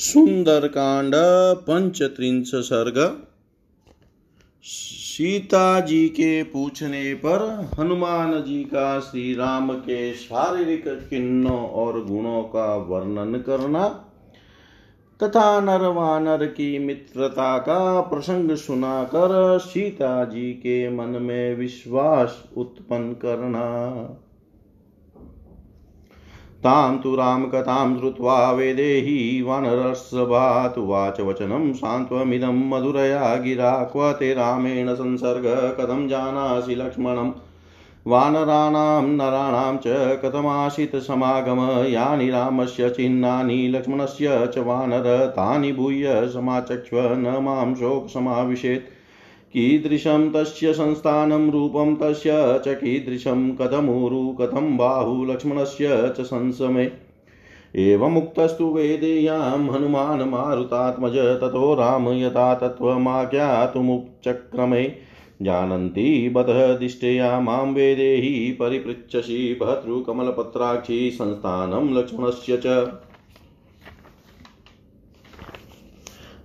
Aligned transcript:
सुंदरकांड 0.00 1.14
पंचत्रिंश 1.56 2.50
सर्ग 2.54 2.98
सीता 4.64 5.80
जी 5.80 6.08
के 6.08 6.42
पूछने 6.42 7.14
पर 7.14 7.42
हनुमान 7.78 8.42
जी 8.42 8.62
का 8.64 9.00
श्री 9.00 9.34
राम 9.34 9.72
के 9.72 10.12
शारीरिक 10.14 10.88
चिन्हों 11.10 11.58
और 11.58 12.04
गुणों 12.04 12.42
का 12.42 12.76
वर्णन 12.76 13.38
करना, 13.38 13.88
तथा 15.20 15.60
नर 15.60 15.86
वानर 15.86 16.46
की 16.46 16.78
मित्रता 16.78 17.58
का 17.58 18.00
प्रसंग 18.00 18.56
सुनाकर 18.56 19.58
सीता 19.58 20.24
जी 20.24 20.52
के 20.52 20.90
मन 20.90 21.22
में 21.22 21.56
विश्वास 21.56 22.44
उत्पन्न 22.56 23.12
करना। 23.12 23.66
तां 26.64 26.98
तु 26.98 27.14
रामकथां 27.14 27.98
श्रुत्वा 27.98 28.52
वेदेहि 28.52 29.42
वानरसभातुवाच 29.42 31.20
वचनं 31.20 31.72
सान्त्वमिदं 31.72 32.68
मधुरया 32.68 33.36
गिरा 33.36 33.84
क्व 33.92 34.12
ते 34.12 34.34
रामेण 34.34 34.94
संसर्ग, 34.94 35.76
कथं 35.80 36.08
जानासि 36.08 36.74
लक्ष्मणम् 36.74 37.32
वानराणां 38.06 39.02
नराणां 39.02 39.76
च 39.76 39.82
कथमाशितसमागम 40.22 41.84
यानि 41.86 42.30
रामस्य 42.30 42.90
चिह्नानि 42.90 43.68
लक्ष्मणस्य 43.68 44.48
च 44.54 44.58
वानर, 44.58 45.26
तानि 45.26 45.72
भूय 45.72 46.28
समाचक्ष्व, 46.28 47.00
न 47.00 47.38
माँ 47.42 47.74
शोकसमाविशेत्। 47.74 48.99
कीदृशं 49.50 50.30
तस्य 50.30 50.72
संस्थानं 50.72 51.50
रूपं 51.50 51.96
तस्य 51.96 52.30
च 52.34 52.64
कीदृशं 52.68 53.56
कथमुरु 53.56 54.32
कथं 54.32 54.76
बाहु 54.76 55.24
लक्ष्मणस्य 55.24 56.14
च 56.18 56.20
संसमे। 56.20 56.90
एवमुक्तस्तु 57.76 58.64
वेदेयां 58.64 59.70
हनुमान् 59.70 60.30
मारुतात्मज, 60.30 61.16
ततो 61.16 61.74
राम 61.74 62.08
यथा 62.08 62.54
तत्त्वमाज्ञातुमुपचक्रमे 62.54 64.94
जानन्ति 65.42 66.28
बतः 66.28 66.74
दिष्टया 66.74 67.40
माँ 67.40 67.64
वेदेहि 67.64 68.56
परिपृच्छसि, 68.60 69.58
भर्तृकमलपत्राक्षी 69.60 71.10
संस्थानं 71.10 71.98
लक्ष्मणस्य 71.98 72.56
च। 72.56 72.92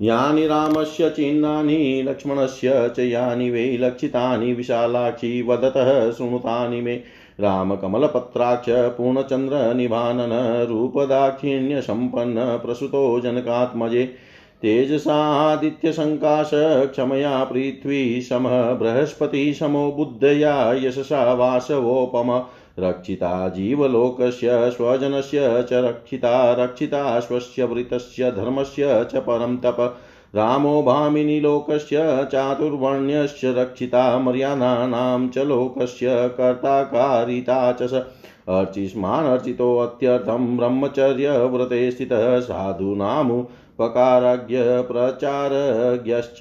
यानि 0.02 0.48
रामस्य 0.48 1.10
चिह्नानि, 1.10 2.04
लक्ष्मणस्य 2.08 2.92
च 2.96 3.00
यानि 3.00 3.50
वै, 3.50 3.78
लक्षितानि, 3.78 4.54
विशालाक्षी, 4.54 5.42
वदतः 5.42 6.12
शृणुतानि 6.12 6.82
मे। 6.82 6.96
रामकमलपत्राक्ष 7.40 8.66
पूर्णचन्द्रनिभानन 8.70 10.66
रूपदाक्षिण्यसम्पन्न 10.70 12.36
प्रसुतो 12.38 13.20
जनकात्मजे। 13.20 14.04
तेजसादित्यसङ्काश 14.62 16.52
क्षमया 16.88 17.44
पृथ्वी 17.44 18.22
समः 18.22 18.74
बृहस्पतिसमो 18.74 19.92
बुद्धया, 19.92 20.74
यशसा, 20.74 21.34
वासवोपम। 21.34 22.44
रक्षिता 22.80 23.50
जीवलोकस्य, 23.50 24.72
स्वजनस्य 24.72 25.64
च 25.64 25.74
रक्षिता 25.74 26.54
रक्षिता 26.54 27.20
स्वस्य, 27.20 27.64
वृतस्य, 27.64 28.32
धर्मस्य 28.32 29.08
च 29.12 29.16
परं 29.16 29.58
तप। 29.58 29.98
रामो 30.36 30.84
भामिनी 30.84 31.40
लोकस्य 31.40 32.28
चातुर्वर्ण्यस्य 32.32 33.52
रक्षिता 33.52 34.20
मर्यादानां 34.20 35.28
च 35.28 35.38
लोकस्य, 35.38 36.08
कर्ताकारिता 36.10 37.74
च 37.74 37.84
स। 37.84 38.06
अर्चिष्मानर्चितोऽत्यर्थं 38.50 40.58
ब्रह्मचर्यव्रते 40.58 41.92
स्थितः 41.92 42.40
साधूनामुपकारज्ञ 42.40 44.60
प्रचारज्ञश्च 44.60 46.38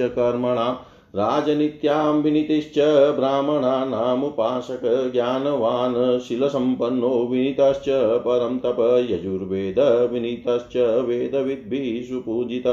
राजनीत्यां 1.16 2.12
विनीतिश्च 2.12 2.78
ब्राह्मणानामुपासक, 3.16 5.10
ज्ञानवान्, 5.12 6.20
शिलसम्पन्नो 6.20 7.28
विनीतश्च, 7.30 7.84
परं 8.18 8.58
तप 8.58 9.06
यजुर्वेद 9.10 10.10
विनीतश्च 10.12 10.76
वेदविद्भिः 10.76 12.08
सुपूजित 12.08 12.66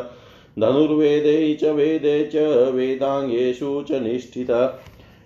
धनुर्वेदे 0.60 1.54
च 1.54 1.64
वेदे 1.64 2.30
च, 2.36 2.36
वेदाङ्गेषु 2.74 3.84
च 3.88 3.92
निष्ठित। 3.92 4.52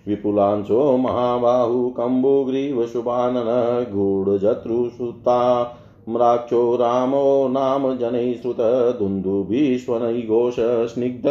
विपुलांशो 0.08 0.96
महाबाहु 0.96 1.90
कम्बुग्रीवशुभानन 1.90 3.46
गूढजत्रुसुता 3.92 5.72
म्राक्षो 6.08 6.76
रामो 6.76 7.48
नाम 7.48 7.96
जनैः 7.96 8.34
श्रुत 8.34 8.56
दुन्दुभीष्वनैघोष 8.98 10.56
स्निग्ध। 10.60 11.26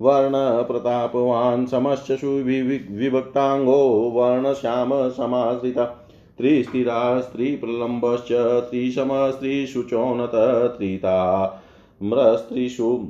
वर्णप्रतापवान् 0.00 1.66
समश्च 1.66 2.20
सुविभक्ताङ्गो 2.20 4.12
वर्णश्यामसमाश्रिता। 4.14 6.08
त्रिस्थिरा, 6.38 7.20
स्त्रीप्रलम्बश्च 7.20 8.28
त्रिशमस्त्रीषुचोनत 8.70 10.74
त्रिताम्रस्त्रीषु 10.78 13.06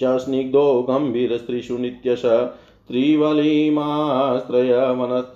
च 0.00 0.18
स्निग्धो, 0.18 0.82
गम्भीरस्त्रीषु 0.82 1.78
नित्यश। 1.78 2.22
त्रिवलीमास्त्रयवनस्त 2.88 5.34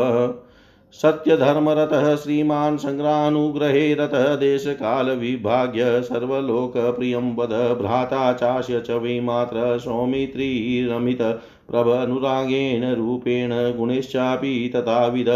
सत्यधर्मरतः 1.00 2.14
श्रीमान् 2.16 2.76
सङ्ग्रानुग्रहे 2.78 3.92
रतः 3.94 4.34
देशकालविभाग्य 4.36 5.84
सर्वलोकप्रियं 6.02 7.34
वद 7.36 7.52
भ्राता 7.80 8.32
चास्य 8.32 8.80
च 8.80 8.98
वै 9.02 9.18
मात्र 9.20 9.78
सौमित्रीरमित 9.78 11.22
प्रभनुरागेण 11.70 12.84
रूपेण 12.94 13.52
गुणेश्चापि 13.76 14.70
तथाविध 14.74 15.30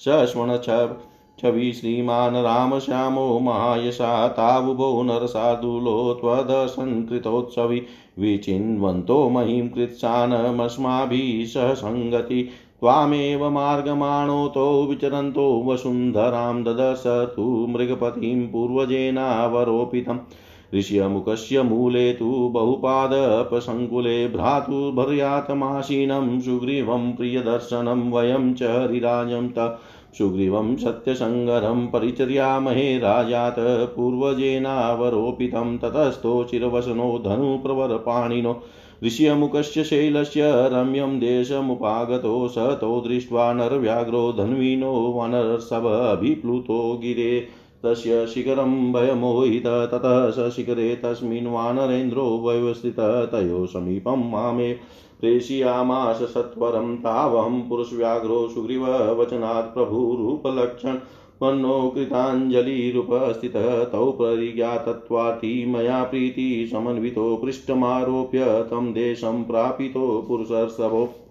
सस्वण 0.00 0.56
छवि 1.38 1.72
श्रीमान् 1.72 2.36
रामश्यामो 2.44 3.28
महायशा 3.38 4.26
तावुभो 4.36 5.02
नरसार्दूलो 5.02 5.96
त्वदसंकृतोत्सवि 6.20 7.82
विचिन्वन्तो 8.18 9.28
महिं 9.28 9.68
कृत्सानमस्माभिः 9.68 11.44
सह 11.46 11.74
सङ्गति 11.80 12.48
त्वामेव 12.80 13.50
मार्गमाणोतो 13.50 14.82
विचरन्तो 14.82 15.62
वसुन्धरां 15.66 16.64
ददर्श 16.64 17.02
तु 17.06 17.42
मृगपतिं 17.42 18.46
पूर्वजेनावरोपितम् 18.46 20.18
ऋष्यमुखस्य 20.74 21.62
मूले 21.62 22.12
तु 22.12 22.50
बहुपादपसङ्कुले 22.52 24.28
भ्रातुर्भर्यातमासीनं 24.28 26.40
सुग्रीवं 26.40 27.12
प्रियदर्शनं 27.12 28.12
वयं 28.12 28.54
च 28.54 28.62
हरिराजं 28.62 29.48
त। 29.48 29.78
सुग्रीवं 30.18 30.76
सत्यसङ्गरं 30.76 31.86
परिचर्यामहे 31.86 32.98
राजात् 32.98 33.96
पूर्वजेनावरोपितं। 33.96 35.78
ततस्थो 35.78 36.44
चिरवसनो 36.44 37.22
धनुप्रवरपाणिनो 37.26 38.62
ऋष्यमुखस्य 39.04 39.84
शैलस्य 39.84 40.40
रम्यं 40.44 41.18
देशमुपागतो 41.18 42.48
स 42.48 42.58
तो 42.58 43.00
दृष्ट्वा 43.00 43.52
नरव्याघ्रो 43.52 44.32
धन्विनो 44.32 44.92
वनर्षभभिप्लुतो 44.92 47.00
गिरे। 47.02 47.48
तस्य 47.84 48.26
शिखरं 48.26 48.92
भयमोहित, 48.92 49.66
ततः 49.66 50.30
स 50.30 50.52
शिखरे 50.56 50.96
तस्मिन् 50.96 51.46
वानरेन्द्रो 51.46 52.42
व्यवस्थितः, 52.44 53.24
तयोः 53.24 53.66
समीपं 53.66 54.30
मामे। 54.30 54.76
प्रेषयामास 55.20 56.16
सत्वरं 56.16 56.96
तावहं 56.96 57.68
पुरुषव्याघ्रो 57.68 58.48
सुग्रीववचनात् 58.48 59.74
प्रभुरूपलक्षण। 59.74 60.94
मन्नो 61.42 61.92
कृताञ्जलिरुपस्थितः 61.94 63.84
तौ 63.84 64.12
परिज्ञातत्वार्थी 64.12 65.66
मया 65.66 66.04
प्रीति 66.04 66.68
समन्वितो 66.72 67.36
पृष्ठमारोप्य 67.36 68.44
तं 68.44 68.92
देशं 68.92 69.44
प्रापितो 69.44 70.24
पुरुषर्षभो। 70.28 71.22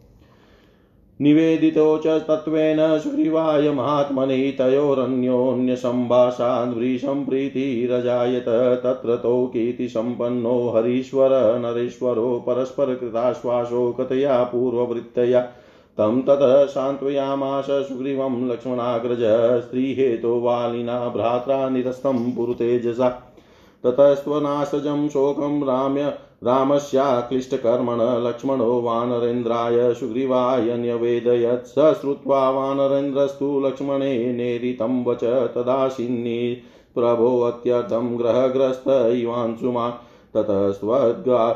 निवेदितो 1.22 1.98
च 1.98 2.08
तत्त्वेन 2.08 3.00
सुग्रीवाय 3.00 3.72
महात्मने 3.72 4.52
तयोरन्योन्यसम्भाषाद्वृशं 4.52 7.26
प्रीतिरजायत 7.26 8.82
तत्र 8.84 9.16
तौ 9.16 9.46
कीर्तिसम्पन्नो 9.46 10.74
हरीश्वर 10.76 11.60
नरेश्वरो 11.60 12.44
परस्परकृताश्वासो 12.48 13.92
कथया 13.92 14.44
पूर्ववृत्तया 14.44 15.48
तं 15.98 16.22
ततः 16.22 16.66
सान्त्वयामास 16.66 17.66
सुग्रीवं 17.70 18.52
लक्ष्मणाग्रज 18.52 19.22
स्त्रीहेतो 19.62 20.40
वालिना 20.42 21.10
भ्रात्रा 21.10 21.70
निरस्तं 21.70 22.36
पुरुतेजसा। 22.36 23.10
ततस्त्वनाशजं 23.84 25.10
शोकं 25.10 25.64
राम्य 25.68 26.08
रामस्याक्लिष्टकर्मण 26.44 28.02
लक्ष्मणो 28.28 28.82
वानरेन्द्राय 28.82 29.94
सुग्रीवाय 29.94 30.78
न्यवेदयत्। 30.78 31.68
स 31.68 31.74
श्रुत्वा 32.02 32.50
वानरेन्द्रस्तु 32.50 33.60
लक्ष्मणे 33.60 34.34
नेरितं 34.34 35.04
वच 35.04 35.24
तदाशिन्नि 35.24 36.58
प्रभोऽत्यर्थं 36.96 38.18
ग्रहग्रस्त 38.20 38.90
इवांशुमा। 39.14 39.90
ततस्त्वद्गा 40.34 41.52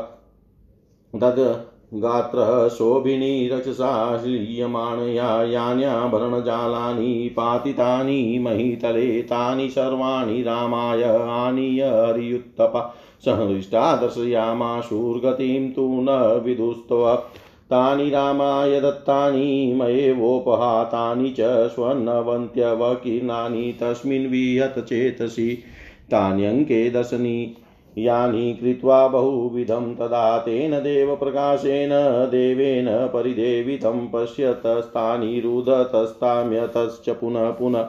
तद् 1.16 1.69
गात्रः 1.94 2.68
शोभिनी 2.68 3.48
रक्षसा 3.48 4.22
लीयमाणया 4.26 5.44
यान्याभरणजालानि 5.44 7.34
पातितानि, 7.38 8.40
महीतले, 8.40 9.22
तानि 9.22 9.70
सर्वाणि 9.70 10.42
रामाय 10.42 11.26
आनीय 11.30 11.84
हरियुत्तपा। 11.84 12.96
सहृष्टा 13.26 13.96
दर्शयामाशुर्गतिं 13.96 15.72
तु 15.72 15.82
न 15.82 16.42
विदुस्तव। 16.46 17.24
तानि 17.70 18.10
रामाय 18.10 18.82
दत्तानि 18.82 19.74
मयेवोपहातानि 19.76 21.30
च 21.30 21.68
स्वर्णवन्त्यवकीर्णानि 21.68 23.76
तस्मिन् 23.82 24.28
विहत 24.28 24.80
चेतसि। 24.80 25.64
तान्यङ्के 26.12 26.92
दशनी 26.92 27.58
यानि 27.98 28.54
कृत्वा 28.54 29.08
बहुविधं 29.08 29.94
तदा 29.96 30.38
तेन 30.38 30.72
देवप्रकाशेन 30.80 31.90
देवेन 32.30 32.88
परिदेवितं 33.08 34.08
पश्यतस्तानि 34.08 35.40
रुदतस्ताम्यतश्च 35.40 37.10
पुनः 37.10 37.50
पुनः 37.52 37.82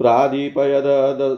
प्राधिपयद 0.00 0.84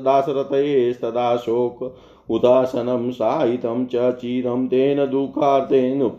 दासरथयेस्तदा 0.04 1.36
शोक 1.36 1.82
उदासनं 2.30 3.10
साहितं 3.10 3.86
च 3.86 4.12
चिरं 4.12 4.66
तेन 4.68 5.06
दुःखार्तेन 5.06 6.10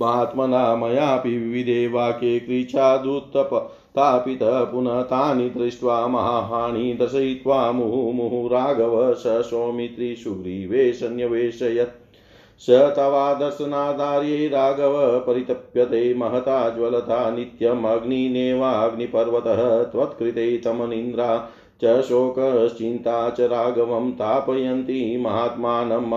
महात्मना 0.00 0.74
मयापि 0.76 1.36
विविधे 1.38 1.86
वाक्ये 1.88 2.38
कृच्छादुत्तप 2.40 3.50
तापितः 3.94 4.64
पुनः 4.64 5.02
तानि 5.02 5.50
दृष्ट्वा 5.50 6.08
महाहानि 6.08 6.94
दर्शयित्वा 6.94 7.72
मुहुमुहुः 7.72 8.52
राघव 8.52 9.14
स 9.14 9.50
सौमित्री 9.50 10.16
सुग्रीवे 10.16 10.92
सन्निवेशयत् 10.92 12.16
स 12.60 12.92
तवादर्शनादार्ये 12.96 14.48
राघव 14.48 15.24
परितप्यते 15.26 16.14
महता 16.14 16.70
ज्वलता 16.70 17.30
नित्यमग्निनेवाग्निपर्वतः 17.30 19.84
त्वत्कृते 19.84 20.58
तमनिन्द्रा 20.58 21.48
च 21.84 22.02
शोकश्चिन्ता 22.02 23.30
च 23.30 23.40
राघवं 23.40 24.12
तापयन्ति 24.12 25.16
महात्मानम् 25.20 26.14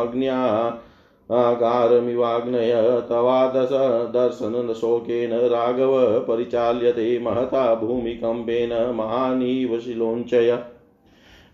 आकारमिवाग्नय 1.31 3.01
तवादश 3.09 3.69
दर्शनशोकेन 4.13 5.33
राघव 5.33 6.19
परिचाल्यते 6.19 7.19
महता 7.19 7.75
भूमिकम्पेन 7.75 8.69
महानीव 8.95 9.79
शिलोञ्चय। 9.79 10.55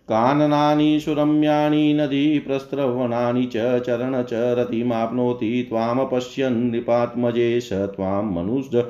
काननानि 0.09 0.99
सुरम्याणि 0.99 1.93
नदीप्रस्रवणानि 1.93 3.45
च 3.45 3.79
चरण 3.79 4.23
च 4.23 4.29
रतिमाप्नोति 4.33 5.65
त्वामपश्यन् 5.69 6.71
नृपात्मजे 6.71 7.59
स 7.59 7.73
त्वां 7.73 8.23
मनुष्य 8.23 8.83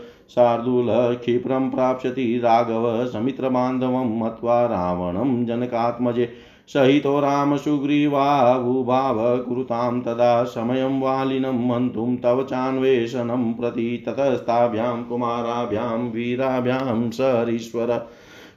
क्षिप्रं 1.15 1.69
प्राप्स्यति 1.69 2.41
राघव 2.43 3.05
समित्रबान्धवं 3.05 4.19
मत्वा 4.19 4.65
रावणं 4.65 5.45
जनकात्मजे। 5.45 6.29
सहितो 6.67 7.19
रामसुग्रीवावुभाव 7.19 9.37
कुरुतां 9.37 10.01
तदा 10.01 10.43
समयं 10.43 11.01
वालिनं 11.01 11.71
हन्तुं 11.71 12.17
तव 12.17 12.43
चान्वेषणं 12.43 13.53
प्रति 13.53 14.03
ततस्ताभ्यां 14.07 15.03
कुमाराभ्यां 15.03 15.99
वीराभ्यां 15.99 17.11
सरीश्वर। 17.11 18.09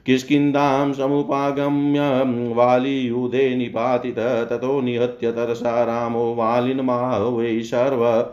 किष्किन्धां 0.05 0.93
समुपागम्य 0.93 2.53
वालियुधे 2.53 3.55
निपातित, 3.55 4.19
ततो 4.19 4.81
निहत्य 4.81 5.31
तरसा 5.31 5.83
रामो 5.83 6.35
वालिनमाह 6.35 7.17
वै 7.17 7.59
सर्व 7.59 8.31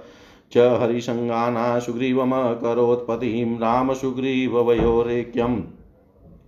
च 0.53 0.79
हरिसङ्गाना 0.83 1.79
सुग्रीवमकरोत्पतिं 1.79 3.57
रामसुग्रीववयोरेक्यम्। 3.57 5.63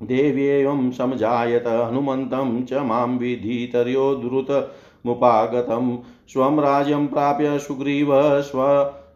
देव्येवं 0.03 0.91
समजायत 0.91 1.67
हनुमन्तं 1.67 2.65
च 2.65 2.73
माँ 2.73 3.07
विधितर्यो 3.07 4.15
द्रुतमुपागतं 4.15 5.97
स्वं 6.29 6.61
राज्यं 6.61 7.07
प्राप्य 7.07 7.59
सुग्रीव 7.59 8.41
स्व 8.43 8.63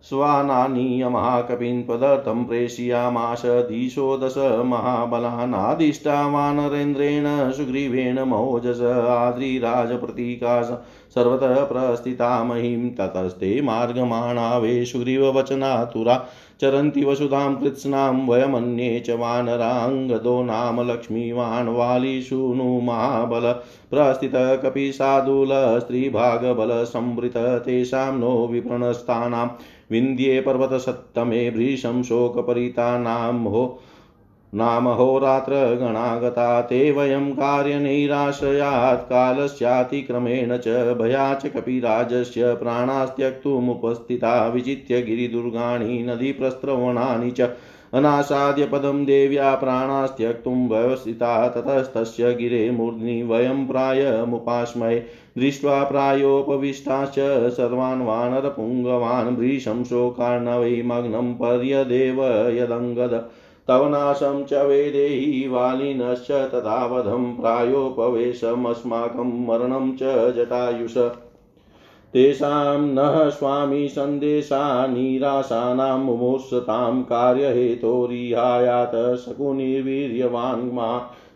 स्वानानीयमहाकविन् 0.04 1.82
पदर्थं 1.82 2.44
प्रेषयामाश 2.44 3.42
दिशो 3.44 4.16
दश 4.16 4.34
महाबलानादिष्टा 4.66 6.26
वानरेन्द्रेण 6.28 7.26
सुग्रीवेण 7.52 8.18
महोजस 8.24 8.80
आद्रिराजप्रतीका 9.10 10.60
सर्वतः 11.14 11.64
प्रस्थिता 11.64 12.42
महिं 12.44 12.90
ततस्ते 12.90 13.60
मार्गमाणा 13.60 14.56
वे 14.58 14.84
सुग्रीववचनातुरा 14.84 16.16
चरन्ति 16.60 17.04
वसुधां 17.04 17.54
कृत्स्नां 17.54 18.12
वयमन्ये 18.26 18.88
च 19.00 19.16
वानराङ्गदो 19.20 20.42
नाम 20.42 20.80
लक्ष्मीवान् 20.90 21.68
वालीषु 21.76 22.40
नु 22.54 22.68
महाबल 22.80 23.50
प्रस्थितः 23.90 24.54
तेषां 27.58 28.12
नो 28.18 28.32
विप्रणस्तानां 28.46 29.46
विन्द्ये 29.92 30.40
पर्वतसत्तमे 30.40 31.50
भृशं 31.50 32.02
शोकपरितानां 32.02 33.68
नामहोरात्रगणागता 34.54 36.60
ते 36.60 36.90
वयं 36.90 37.32
कार्यनैराश्रयात् 37.32 39.10
कालस्यातिक्रमेण 39.10 40.56
च 40.56 40.96
भयाच 41.00 41.46
कपिराजस्य 41.46 42.54
प्राणास्त्यक्तुमुपस्थिता 42.54 44.48
विजित्य 44.48 45.02
गिरिदुर्गाणि, 45.02 46.02
नदीप्रस्रवणानि 46.02 47.30
च 47.30 47.48
अनासाद्य 47.94 48.66
पदं 48.66 49.04
देव्या 49.04 49.54
प्राणास्त्यक्तुं 49.54 50.68
व्यवस्थिता, 50.68 51.48
ततस्तस्य 51.48 52.34
गिरे 52.34 52.70
मूर्ध्नि, 52.70 53.22
वयं 53.22 53.66
प्रायमुपास्महे 53.66 55.02
दृष्ट्वा 55.40 55.84
प्रायोपविष्टाश्च 55.84 57.56
सर्वान् 57.56 58.06
वानरपुङ्गवान् 58.06 59.36
भृशं 59.36 59.84
शोकार्णवै 59.84 60.82
मग्नं 60.82 61.34
पर्यदेव 61.34 62.50
यदङ्गद। 62.50 63.24
तव 63.68 63.88
नाशं 63.88 64.44
च 64.44 64.52
वेदेहि 64.52 65.48
वालिनश्च 65.48 66.30
तथावधं 66.30 67.34
प्रायोपवेशमस्माकं 67.34 69.46
मरणं 69.46 69.92
च 69.92 70.34
जटायुष। 70.34 70.98
तेषां 72.12 72.80
नः 72.80 73.28
स्वामी 73.28 73.88
सन्देशा 73.88 74.86
निराशानां 74.86 75.98
मुमुत्सतां 75.98 77.02
कार्यहेतोरिहायात 77.02 79.16
शकुनिर्वीर्यवान् 79.16 80.70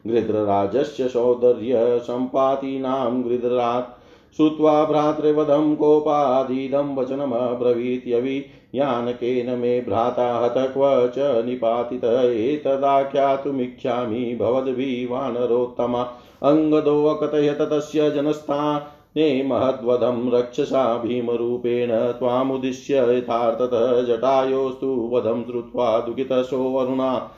गृध्रराजस्य 0.06 1.08
सौन्दर्यसम्पातीनां 1.08 3.22
गृध्रात् 3.22 4.04
श्रुत्वा 4.36 4.84
भ्रातृवधं 4.84 5.76
कोपादीदं 5.76 6.96
वचनमब्रवीत्यवि 6.96 8.44
यानकेन 8.74 9.58
मे 9.58 9.80
भ्राता 9.80 10.38
हत 10.38 10.54
क्व 10.74 11.12
च 11.16 11.44
निपातित 11.46 12.04
एतदाख्यातुमिच्छामि 12.44 14.36
भवद्भिवानरोत्तमा 14.40 16.02
अङ्गदोऽकथयत 16.50 17.68
तस्य 17.72 18.10
जनस्थाने 18.10 19.42
महद्वधं 19.42 20.32
रक्षसा 20.32 20.98
भीमरूपेण 20.98 21.90
त्वामुद्दिश्य 22.18 23.16
यथार्थतः 23.16 24.06
जटायोस्तु 24.06 25.10
वधं 25.12 25.44
श्रुत्वा 25.44 26.00
दुःखितसोऽरुणा 26.00 27.30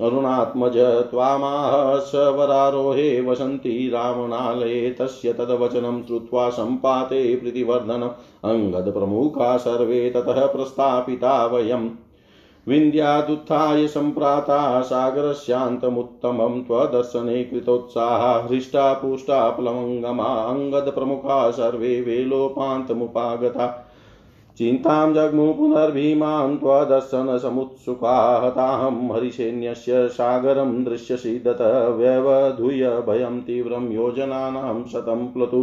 अरुणात्मज 0.00 0.76
त्वामाह 1.10 1.98
सवरारोहे 1.98 3.20
वसन्ति 3.20 3.90
रावणालये 3.92 4.90
तस्य 4.90 5.32
तद्वचनं 5.32 6.02
श्रुत्वा 6.02 6.50
सम्पाते 6.50 7.36
प्रीतिवर्धनम्। 7.36 8.10
अङ्गदप्रमुखा 8.44 9.56
सर्वे 9.56 10.10
ततः 10.10 10.46
प्रस्थापिता 10.46 11.46
वयम्। 11.46 11.90
विन्द्यादुत्थाय 12.68 13.86
सम्प्राता 13.86 14.82
सागरस्यान्तमुत्तमं 14.82 16.62
त्वदर्शने 16.62 17.44
कृतोत्साहा, 17.44 18.42
हृष्टा 18.42 18.92
पुष्टा 18.92 19.50
प्लवङ्गमा। 19.50 20.34
अङ्गदप्रमुखा 20.34 21.50
सर्वे 21.50 22.00
वेलोपान्तमुपागता। 22.00 23.83
चिन्तां 24.58 25.14
जग्मु 25.14 25.52
पुनर्भीमां 25.52 26.56
त्वदर्शनसमुत्सुका 26.56 28.40
हताहं 28.44 29.14
हरिसैन्यस्य 29.14 30.08
सागरं 30.08 30.84
दृश्यसीदत 30.84 31.62
व्यवधूय 31.96 32.84
भयं 33.08 33.40
तीव्रं 33.40 33.90
योजनानां 33.92 34.84
शतं 34.84 35.26
प्लुतु। 35.26 35.62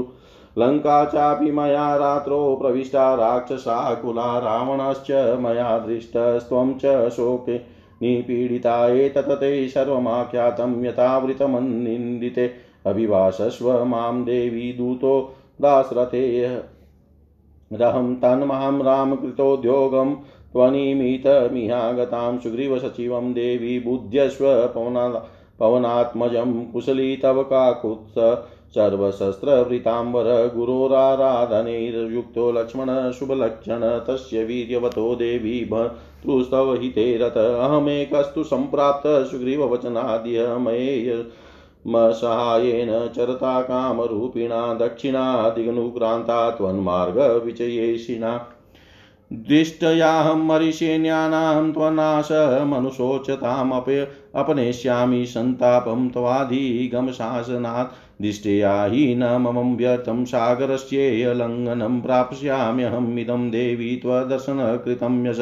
लङ्का 0.57 1.05
चापि 1.05 1.51
मया 1.51 1.95
रात्रौ 1.95 2.55
प्रविष्टा 2.55 3.13
राक्षसाकुला 3.15 4.39
रावणश्च 4.39 5.11
मया 5.39 5.77
दृष्टस्त्वं 5.77 6.73
च 6.73 7.09
शोके 7.09 7.57
निपीडिता 8.01 8.75
एतत् 8.87 9.31
ते 9.31 9.67
सर्वमाख्यातं 9.67 10.83
यथावृतमन्निन्दिते। 10.85 12.51
अभिवासस्व 12.85 13.85
माँ 13.85 14.23
देवी 14.23 14.73
दूतो 14.73 15.31
दासरथे 15.61 16.55
रहं 17.73 18.15
तन्मां 18.15 18.81
रामकृतोद्योगं 18.83 20.15
त्वनिमितमिहागतां 20.53 22.37
सुग्रीवसचिवं 22.39 23.33
देवी 23.33 23.79
बुध्यस्व 23.79 24.45
पवना 24.67 25.07
पवनात्मजं 25.59 26.53
कुशली 26.65 27.15
तव 27.17 27.43
काकुत्स 27.43 28.15
सर्वशस्त्रवृताम्बर 28.75 30.25
गुरोराराधनैर्युक्तो 30.55 32.51
लक्ष्मणशुभलक्षण 32.51 33.81
तस्य 34.07 34.43
वीर्यवतो 34.43 35.15
देवी 35.15 35.63
भतुस्तव 35.71 36.73
हिते 36.73 37.05
रत 37.17 37.37
अहमेकस्तु 37.37 38.43
सम्प्राप्त 38.43 39.07
सुग्रीववचनाद्य 39.31 40.57
मयेय 40.57 41.23
सहायेन 41.87 43.07
चरता 43.07 43.61
कामरूपिणा 43.61 44.73
दक्षिणादिगनुक्रान्ता 44.73 46.49
त्वन्मार्गविजयेशिना 46.49 48.47
दृष्टयाहं 49.33 50.47
मरिषेण्यानां 50.47 51.71
त्वनाशमनुशोचतामप 51.71 54.07
अपनेष्यामि 54.35 55.25
सन्तापं 55.25 56.09
त्वाधिगमशासनात्। 56.09 58.21
दिष्टया 58.21 58.85
हि 58.85 59.15
न 59.15 59.23
मम 59.23 59.75
व्यर्थं 59.75 60.25
सागरस्येयलङ्घनं 60.25 62.01
प्राप्स्याम्यहमिदं 62.01 63.49
देवी 63.49 63.95
त्वदर्शनकृतं 63.95 65.25
यश। 65.25 65.39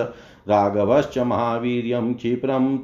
राघवश्च 0.47 1.17
महावीर्यं 1.17 2.13
क्षिप्रं 2.13 2.77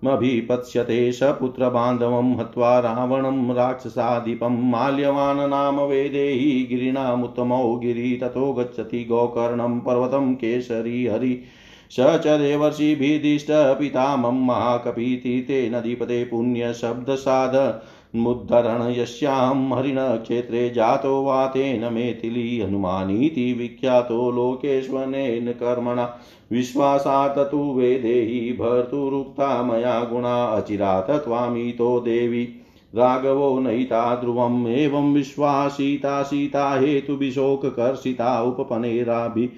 त्वामभिपत्स्यते 0.00 1.12
स 1.12 1.22
पुत्रबान्धवं 1.22 2.40
हत्वा 2.40 2.78
रावणं 2.78 3.54
राक्षसाधिपं 3.54 4.70
माल्यवान् 4.70 5.50
नाम 5.50 5.80
वेदेहि 5.80 6.66
गिरिणामुत्तमौ 6.70 7.76
गिरि 7.76 8.18
ततो 8.22 8.52
गच्छति 8.52 9.04
गोकर्णं 9.04 9.80
पर्वतं 9.80 10.34
केसरी 10.34 11.06
हरि 11.06 11.42
स 11.90 12.20
च 12.24 12.38
देवर्षिभिदिष्टपितामं 12.38 14.22
महाकपीति 14.22 14.46
महाकपीतीते 14.46 15.70
नदीपते 15.70 16.24
पुण्यशब्दसाद 16.24 17.82
मुद्धरण 18.16 18.90
यस्यां 18.90 19.78
हरिणक्षेत्रे 19.78 20.70
जातो 20.70 21.24
वा 21.24 21.46
तेन 21.46 21.92
मेथिली 21.92 22.60
हनुमानीति 22.60 23.52
विख्यातो 23.52 24.30
लोकेश्वनेन 24.30 25.52
कर्मणा। 25.52 26.18
विश्वासात् 26.52 27.38
तु 27.38 27.74
वेदेहि 27.76 28.56
भर्तुरुक्ता 28.60 29.62
मया 29.62 30.04
गुणा 30.04 30.44
अचिरात् 30.44 31.10
त्वामितो 31.10 32.00
देवी। 32.00 32.48
राघवो 32.94 33.60
नयिता 33.60 34.14
ध्रुवम् 34.14 34.68
एवं 34.68 35.12
विश्वासिता 35.12 36.22
सीता 36.22 36.78
हेतुभिशोककर्षिता 36.80 38.42
उपपनेराभि। 38.42 39.50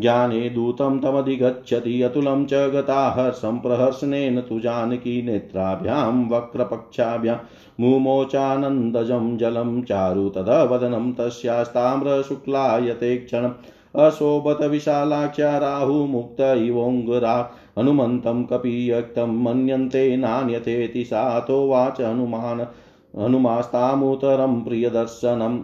ज्ञाने 0.00 0.50
दूतं 0.50 1.00
तमधिगच्छति 1.00 2.02
अतुलं 2.02 2.44
च 2.44 2.70
गता 2.74 3.14
हर्षं 3.16 3.58
प्रहर्षणेन 3.58 4.40
तु 4.40 4.60
जानकी 4.60 5.22
नेत्राभ्यां 5.22 6.28
वक्रपक्षाभ्यां 6.28 7.36
मुमोचानन्दजं 7.80 9.38
जलं 9.38 9.82
चारु 9.82 10.28
तदवदनं 10.28 11.12
तस्यास्ताम्रशुक्लायते 11.12 13.16
क्षणम् 13.16 13.52
अशोभत 14.00 14.70
विशालाख्या 14.70 15.58
राहुमुक्त 15.58 16.40
इवोङ्गरा 16.40 17.50
हनुमन्तं 17.78 18.44
कपियक्तं 18.44 19.44
मन्यन्ते 19.44 20.16
नान्यथेति 20.16 21.04
सातो 21.04 21.68
वाच 21.68 22.00
हनुमान् 22.00 22.60
हनुमास्तामुतरं 23.22 24.64
प्रियदर्शनम् 24.64 25.60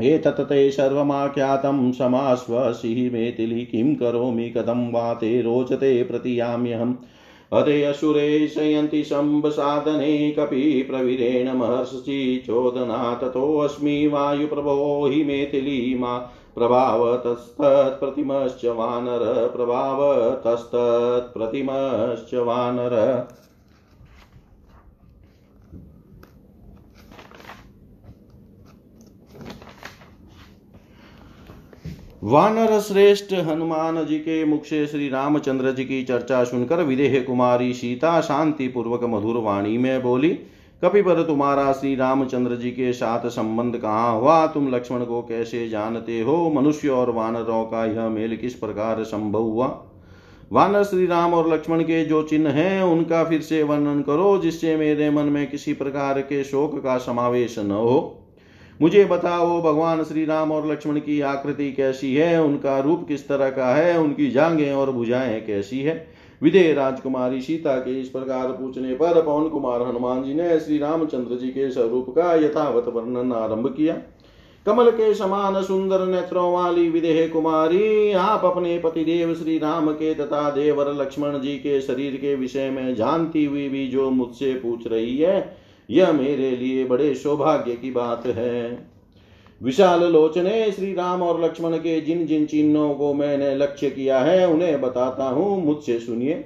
एतत् 0.00 0.40
ते 0.40 0.70
सर्वमाख्यातं 0.70 1.92
समाश्वसि 1.92 3.10
मेथिली 3.12 3.64
किं 3.64 3.94
करोमि, 3.94 4.50
कथं 4.50 4.92
वा 4.92 5.14
ते 5.14 5.42
रोचते 5.42 6.02
प्रतियाम्यहम् 6.02 6.94
हते 7.54 7.82
असुरे 7.82 8.48
शयन्ति 8.48 9.04
शम्भसाधने 9.04 10.30
कपि 10.30 10.82
प्रवीरेण 10.82 11.52
महर्षि 11.52 12.42
चोदना 12.46 13.14
ततोऽस्मि 13.14 14.06
वायुप्रभो 14.06 15.06
हि 15.06 15.24
मेथिली 15.24 15.98
मा 15.98 16.30
प्रभावतस्तत्प्रतिमश्च 16.54 18.64
वानर 18.64 19.52
प्रभावतस्तत्प्रतिमश्च 19.56 22.34
वानर। 22.34 23.26
वानर 32.24 32.80
श्रेष्ठ 32.80 33.32
हनुमान 33.32 34.06
जी 34.06 34.18
के 34.18 34.44
मुख 34.44 34.64
से 34.64 34.86
श्री 34.86 35.08
रामचंद्र 35.08 35.72
जी 35.72 35.84
की 35.84 36.04
चर्चा 36.04 36.44
सुनकर 36.44 36.82
विदेह 36.82 37.22
कुमारी 37.22 37.74
सीता 37.74 38.20
शांति 38.20 38.68
पूर्वक 38.68 39.04
मधुर 39.04 39.36
वाणी 39.36 39.78
में 39.78 40.02
बोली 40.02 40.30
कपिपर 40.82 41.22
तुम्हारा 41.22 41.72
श्री 41.72 41.94
रामचंद्र 41.94 42.56
जी 42.56 42.70
के 42.70 42.92
साथ 42.92 43.28
संबंध 43.28 43.76
कहाँ 43.76 44.20
हुआ? 44.20 44.46
तुम 44.46 44.74
लक्ष्मण 44.74 45.04
को 45.04 45.22
कैसे 45.22 45.68
जानते 45.68 46.20
हो? 46.20 46.50
मनुष्य 46.50 46.88
और 46.88 47.10
वानरों 47.10 47.64
का 47.64 47.86
यह 47.86 48.08
मेल 48.08 48.36
किस 48.36 48.54
प्रकार 48.54 49.04
संभव 49.04 49.42
हुआ? 49.42 49.84
वानर 50.52 50.84
श्री 50.84 51.06
राम 51.06 51.34
और 51.34 51.54
लक्ष्मण 51.54 51.82
के 51.82 52.04
जो 52.04 52.22
चिन्ह 52.22 52.50
हैं, 52.50 52.82
उनका 52.82 53.24
फिर 53.24 53.40
से 53.40 53.62
वर्णन 53.62 54.02
करो, 54.02 54.38
जिससे 54.38 54.76
मेरे 54.76 55.10
मन 55.10 55.22
में 55.22 55.50
किसी 55.50 55.72
प्रकार 55.72 56.20
के 56.20 56.44
शोक 56.44 56.78
का 56.78 56.98
समावेश 56.98 57.58
न 57.58 57.70
हो। 57.70 58.18
मुझे 58.82 59.04
बताओ, 59.04 59.62
भगवान 59.62 60.04
श्री 60.04 60.24
राम 60.24 60.52
और 60.52 60.72
लक्ष्मण 60.72 60.96
की 60.96 61.20
आकृति 61.20 61.72
कैसी 61.72 62.14
है? 62.14 62.42
उनका 62.42 62.78
रूप 62.78 63.04
किस 63.08 63.28
तरह 63.28 63.50
का 63.50 63.74
है? 63.74 63.98
उनकी 63.98 64.30
जांघें 64.30 64.72
और 64.72 64.90
भुजाएँ 64.92 65.40
कैसी 65.40 65.80
है? 65.80 66.08
विदे 66.42 66.72
राजकुमारी 66.72 67.40
सीता 67.40 67.76
के 67.76 68.00
इस 68.00 68.08
प्रकार 68.08 68.46
पूछने 68.46 68.94
पर 68.94 69.22
पवन 69.22 69.48
कुमार 69.48 69.82
हनुमान 69.82 70.24
जी 70.24 70.34
ने 70.34 70.60
श्री 70.60 70.78
रामचंद्र 70.78 71.36
जी 71.36 71.48
के 71.48 71.70
स्वरूप 71.70 72.10
का 72.10 72.34
यथावत 72.34 72.84
वर्णन 72.88 73.32
आरंभ 73.32 73.74
किया। 73.76 73.96
कमल 74.66 74.90
के 74.90 75.14
समान 75.14 75.62
सुंदर 75.62 76.06
नेत्रों 76.06 76.52
वाली 76.52 76.88
विदेह 76.88 77.28
कुमारी, 77.28 78.12
आप 78.12 78.44
अपने 78.44 78.78
पतिदेव 78.78 79.34
श्री 79.34 79.58
राम 79.58 79.92
के 79.92 80.14
तथा 80.14 80.50
देवर 80.50 80.92
लक्ष्मण 80.92 81.40
जी 81.40 81.56
के 81.56 81.80
शरीर 81.80 82.16
के 82.16 82.34
विषय 82.34 82.70
में 82.70 82.94
जानती 82.94 83.44
हुई 83.44 83.68
भी 83.68 83.86
जो 83.86 84.10
मुझसे 84.10 84.54
पूछ 84.54 84.86
रही 84.86 85.18
है 85.18 85.61
यह 85.92 86.12
मेरे 86.12 86.50
लिए 86.50 86.84
बड़े 86.84 87.14
सौभाग्य 87.14 87.72
की 87.72 87.90
बात 87.90 88.26
है। 88.26 88.88
विशाल 89.62 90.04
लोचने 90.04 90.72
श्री 90.72 90.94
राम 90.94 91.22
और 91.22 91.44
लक्ष्मण 91.44 91.76
के 91.76 92.00
जिन 92.00 92.26
जिन 92.26 92.46
चिन्हों 92.46 92.94
को 92.94 93.14
मैंने 93.14 93.54
लक्ष्य 93.54 93.90
किया 93.90 94.18
है, 94.18 94.48
उन्हें 94.48 94.80
बताता 94.80 95.24
हूँ, 95.24 95.64
मुझसे 95.64 95.98
सुनिए। 95.98 96.44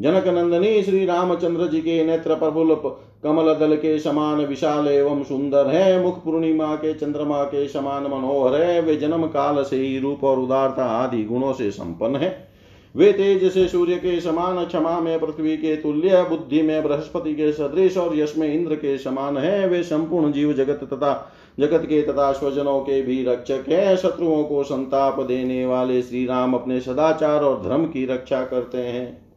जनक 0.00 0.26
नंदनी 0.26 0.82
श्री 0.82 1.04
रामचंद्र 1.04 1.66
जी 1.66 1.80
के 1.80 2.04
नेत्र 2.04 2.34
प्रफुल्ल 2.34 2.74
कमल 3.22 3.54
दल 3.54 3.76
के 3.76 3.98
समान 3.98 4.40
विशाल 4.40 4.88
एवं 4.88 5.22
सुंदर 5.24 5.66
है, 5.66 6.02
मुख 6.02 6.24
पूर्णिमा 6.24 6.74
के 6.74 6.94
चंद्रमा 6.94 7.44
के 7.44 7.68
समान 7.68 8.02
मनोहर 8.02 8.62
है, 8.62 8.80
वे 8.80 8.96
जन्म 8.96 9.26
काल 9.26 9.62
से 9.62 9.76
ही 9.76 9.98
रूप 9.98 10.24
और 10.24 10.38
उदारता 10.38 10.84
आदि 10.84 11.24
गुणों 11.24 11.52
से 11.52 11.70
संपन्न 11.70 12.16
है। 12.16 12.51
वे 12.96 13.12
तेज 13.12 13.52
से 13.52 13.68
सूर्य 13.68 13.96
के 13.96 14.20
समान 14.20 14.64
क्षमा 14.64 15.00
में, 15.00 15.20
पृथ्वी 15.20 15.56
के 15.56 15.76
तुल्य 15.76 16.22
बुद्धि 16.22 16.62
में, 16.62 16.82
बृहस्पति 16.82 17.34
के 17.34 17.52
सदृश 17.52 17.96
और 17.96 18.18
यश 18.18 18.34
में 18.38 18.54
इंद्र 18.54 18.74
के 18.74 18.98
समान 18.98 19.36
है। 19.36 19.68
वे 19.68 19.82
संपूर्ण 19.82 20.32
जीव 20.32 20.52
जगत 20.52 20.80
तथा 20.92 21.32
जगत 21.60 21.86
के 21.86 22.02
तथा 22.02 22.32
स्वजनों 22.32 22.80
के 22.80 23.02
भी 23.02 23.24
रक्षक 23.24 23.64
है। 23.68 23.96
शत्रुओं 23.96 24.44
को 24.44 24.62
संताप 24.62 25.20
देने 25.20 25.66
वाले 25.66 26.02
श्री 26.02 26.26
राम 26.26 26.54
अपने 26.54 26.80
सदाचार 26.80 27.44
और 27.44 27.62
धर्म 27.62 27.84
की 27.84 28.06
रक्षा 28.06 28.42
करते 28.44 28.78
हैं। 28.78 29.32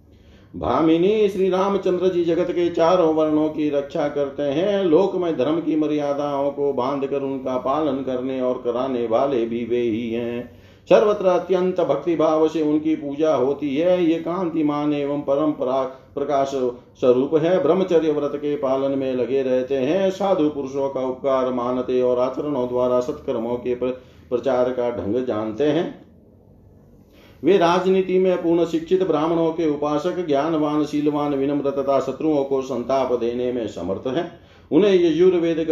भामिनी 0.55 1.29
श्री 1.29 1.49
रामचंद्र 1.49 2.07
जी 2.07 2.25
जगत 2.25 2.51
के 2.51 2.69
चारों 2.69 3.13
वर्णों 3.13 3.49
की 3.49 3.69
रक्षा 3.69 4.07
करते 4.07 4.43
हैं। 4.43 4.83
लोक 4.83 5.15
में 5.15 5.37
धर्म 5.37 5.61
की 5.61 5.75
मर्यादाओं 5.75 6.51
को 6.51 6.73
बाँध 6.73 7.05
कर 7.05 7.21
उनका 7.21 7.57
पालन 7.57 7.95
करने 7.95 8.41
और 8.41 8.61
कराने 8.65 9.07
वाले 9.07 9.45
भी 9.45 9.65
वे 9.65 9.81
ही 9.81 10.11
हैं। 10.11 10.64
सर्वत्र 10.89 11.25
अत्यंत 11.25 11.79
भक्ति 11.81 12.15
भाव 12.15 12.47
से 12.47 12.61
उनकी 12.61 12.95
पूजा 12.95 13.33
होती 13.35 13.75
है। 13.75 14.03
ये 14.03 14.15
कांतिमान 14.15 14.93
एवं 14.93 15.21
परंपरा 15.21 15.81
प्रकाश 16.15 16.51
स्वरूप 16.99 17.35
है। 17.35 17.61
ब्रह्मचर्य 17.63 18.11
व्रत 18.11 18.31
के 18.35 18.55
पालन 18.55 18.97
में 18.97 19.13
लगे 19.13 19.41
रहते 19.41 19.75
हैं। 19.75 20.09
साधु 20.09 20.49
पुरुषों 20.49 20.89
का 20.89 21.01
उपकार 21.01 21.51
मानते 21.53 22.01
और 22.01 22.19
आचरणों 22.19 22.67
द्वारा 22.67 22.99
सत्कर्मों 22.99 23.55
के 23.57 23.75
प्रचार 23.75 24.71
का 24.71 24.89
ढंग 24.91 25.25
जानते 25.25 25.63
हैं। 25.63 26.05
वे 27.43 27.57
राजनीति 27.57 28.17
में 28.19 28.41
पूर्ण 28.43 28.65
शिक्षित 28.65 29.03
ब्राह्मणों 29.03 29.51
के 29.51 29.69
उपासक, 29.69 30.25
ज्ञानवान, 30.27 30.85
शीलवान, 30.85 31.33
विनम्र 31.33 31.71
तथा 31.71 31.99
शत्रुओं 31.99 32.43
को 32.43 32.61
संताप 32.61 33.11
देने 33.13 33.51
में 33.51 33.67
समर्थ 33.67 34.07
हैं। 34.07 34.31
उन्हें 34.71 34.93
यजुर्वेद 34.95 35.65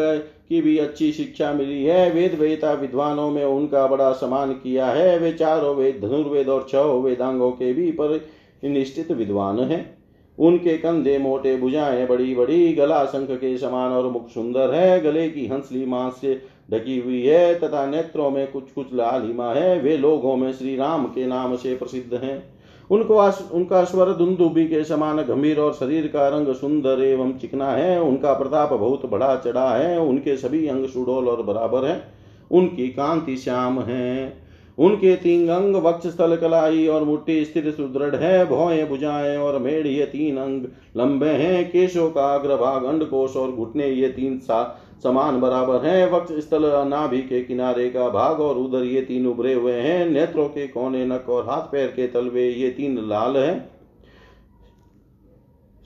की 0.50 0.62
भी 0.62 0.78
अच्छी 0.78 1.12
शिक्षा 1.12 1.54
मिली 1.54 1.84
है। 1.86 2.12
वेद 2.12 2.34
वेता 2.40 2.74
विद्वानों 2.74 3.32
में 3.32 3.46
उनका 3.46 3.88
बड़ा 3.88 4.12
सम्मान 4.12 4.54
किया 4.54 4.86
है। 4.86 5.20
वे 5.20 5.32
चारों 5.32 5.76
वेद, 5.76 6.00
धनुर्वेद 6.02 6.50
और 6.50 6.68
छह 6.70 6.82
वेदांगों 6.82 7.52
के 7.52 7.74
भी 7.74 7.92
पर 7.92 8.26
निश्चित 8.64 9.12
विद्वान 9.12 9.60
हैं। 9.60 9.98
उनके 10.40 10.78
कंधे 10.78 11.18
मोटे 11.18 11.58
भुजाएँ 11.58 12.08
बड़ी 12.08 12.36
बड़ी, 12.36 12.74
गला 12.74 13.06
शंख 13.06 13.32
के 13.32 13.58
समान 13.58 13.92
और 13.92 14.12
मुख 14.12 14.30
सुंदर 14.30 14.74
है। 14.74 15.02
गले 15.02 15.30
की 15.30 15.48
हंसली 15.48 15.86
मांस 15.86 16.14
से 16.14 16.42
ढकी 16.72 17.00
हुई 17.00 17.22
है 17.22 17.60
तथा 17.60 17.86
नेत्रों 17.86 18.30
में 18.30 18.52
कुछ 18.52 18.72
कुछ 18.72 18.94
लालिमा 18.94 19.54
है। 19.54 19.80
वे 19.80 19.98
लोगों 19.98 20.36
में 20.36 20.54
श्री 20.54 20.76
राम 20.76 21.06
के 21.06 21.26
नाम 21.26 21.56
से 21.56 21.76
प्रसिद्ध 21.76 22.14
हैं। 22.14 22.53
उनको 22.94 23.16
उनका 23.54 23.84
स्वर 23.84 24.10
दुंदुबी 24.10 24.66
के 24.66 24.84
समान 24.84 25.18
गंभीर 25.18 25.60
और 25.60 25.74
शरीर 25.74 26.08
का 26.08 26.28
रंग 26.28 26.54
सुंदर 26.54 27.04
एवं 27.04 27.34
चिकना 27.34 27.72
है। 27.72 28.02
उनका 28.02 28.34
प्रताप 28.34 28.74
बहुत 28.74 29.06
बड़ा 29.06 29.36
चढ़ा 29.36 29.70
है। 29.76 30.00
उनके 30.00 30.38
सभी 30.38 30.68
अंग 30.68 30.86
सुडोल 30.86 31.30
और 31.30 31.42
बराबर 31.44 31.86
है। 31.86 32.14
उनकी 32.52 32.88
कांति 32.88 33.38
श्याम 33.38 33.80
है। 33.80 34.44
उनके 34.78 35.16
तीन 35.16 35.50
अंग 35.50 35.76
वक्ष 35.76 36.08
स्थल 36.08 36.36
कलाई 36.36 36.88
और 36.88 37.04
मुट्ठी 37.04 37.46
स्थिर 37.46 37.72
सुदृढ़ 37.72 38.16
है। 38.16 38.46
भौए 38.46 38.86
भुजाएँ 38.86 39.38
और 39.38 39.60
मेढ़, 39.60 39.88
ये 39.88 40.06
तीन 40.06 40.38
अंग 40.38 40.64
लंबे 40.98 41.30
हैं। 41.30 41.72
केशों 41.72 42.10
का 42.10 42.36
अग्रभाग, 42.36 42.84
अंडकोश 42.84 43.36
और 43.36 43.52
घुटने, 43.52 43.88
ये 43.88 44.08
तीन 44.08 44.40
सा 44.40 44.80
समान 45.04 45.40
बराबर 45.42 45.86
है। 45.86 46.10
वक्ष 46.10 46.34
स्थल 46.40 46.72
नाभि 46.88 47.22
के 47.22 47.42
किनारे 47.42 47.90
का 47.90 48.08
भाग 48.10 48.40
और 48.40 48.58
उधर 48.58 48.84
ये 48.86 49.02
तीन 49.02 49.28
उभरे 49.28 49.54
हुए 49.54 49.74
हैं। 49.74 50.06
नेत्रों 50.06 50.48
के 50.48 50.68
कोने 50.68 51.06
नक 51.06 51.30
और 51.30 51.46
हाथ 51.46 51.72
पैर 51.72 51.88
के 51.88 52.08
तलवे 52.08 52.48
ये 52.50 52.70
तीन 52.70 52.98
लाल 53.10 53.38
है। 53.38 53.54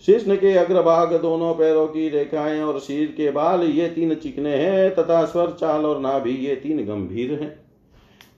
शिष्ण 0.06 0.36
के 0.36 0.54
अग्रभाग 0.54 1.14
दोनों 1.14 1.54
पैरों 1.54 1.86
की 1.88 2.08
रेखाएँ 2.10 2.62
और 2.62 2.80
शीर 2.80 3.08
के 3.08 3.30
बाल 3.32 3.64
ये 3.64 3.88
तीन 3.88 4.14
चिकने 4.16 4.56
हैं 4.56 4.90
तथा 4.96 5.24
स्वर, 5.26 5.52
चाल 5.52 5.86
और 5.86 6.00
नाभि 6.00 6.32
ये 6.40 6.56
तीन 6.56 6.86
गंभीर 6.86 7.32
हैं। 7.34 7.56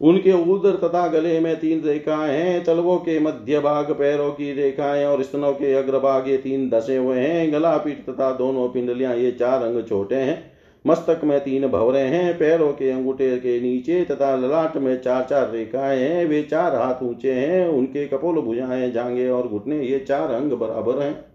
उनके 0.01 0.31
उदर 0.51 0.75
तथा 0.77 1.07
गले 1.07 1.39
में 1.39 1.55
तीन 1.59 1.81
रेखाएँ 1.81 2.31
हैं। 2.33 2.63
तलवों 2.63 2.97
के 2.97 3.19
मध्य 3.19 3.59
भाग, 3.59 3.91
पैरों 3.91 4.29
की 4.31 4.51
रेखाएँ 4.53 5.05
और 5.05 5.23
स्तनों 5.23 5.51
के 5.53 5.73
अग्रभाग 5.73 6.27
ये 6.29 6.37
तीन 6.37 6.69
दसे 6.69 6.97
हुए 6.97 7.19
हैं। 7.19 7.51
गला 7.51 7.75
पीठ 7.77 8.05
तथा 8.05 8.31
दोनों 8.31 8.67
पिंडलियाँ 8.69 9.15
ये 9.15 9.31
चार 9.31 9.63
अंग 9.63 9.83
छोटे 9.83 10.15
हैं। 10.15 10.58
मस्तक 10.85 11.21
में 11.23 11.39
तीन 11.39 11.67
भवरे 11.67 11.99
हैं, 11.99 12.37
पैरों 12.37 12.71
के 12.73 12.89
अंगूठे 12.91 13.37
के 13.37 13.61
नीचे 13.61 14.03
तथा 14.03 14.35
ललाट 14.35 14.77
में 14.77 15.01
चार 15.01 15.27
चार 15.29 15.51
रेखाएँ 15.51 15.99
हैं, 15.99 16.25
वे 16.25 16.43
चार 16.43 16.75
हाथ 16.75 17.03
ऊँचे 17.03 17.33
हैं, 17.33 17.67
उनके 17.67 18.07
कपोल 18.07 18.35
भुजाएँ 18.35 18.91
जांगे 18.91 19.29
और 19.29 19.47
घुटने 19.47 19.81
ये 19.81 19.99
चार 19.99 20.31
अंग 20.31 20.51
बराबर 20.51 21.01
हैं। 21.01 21.25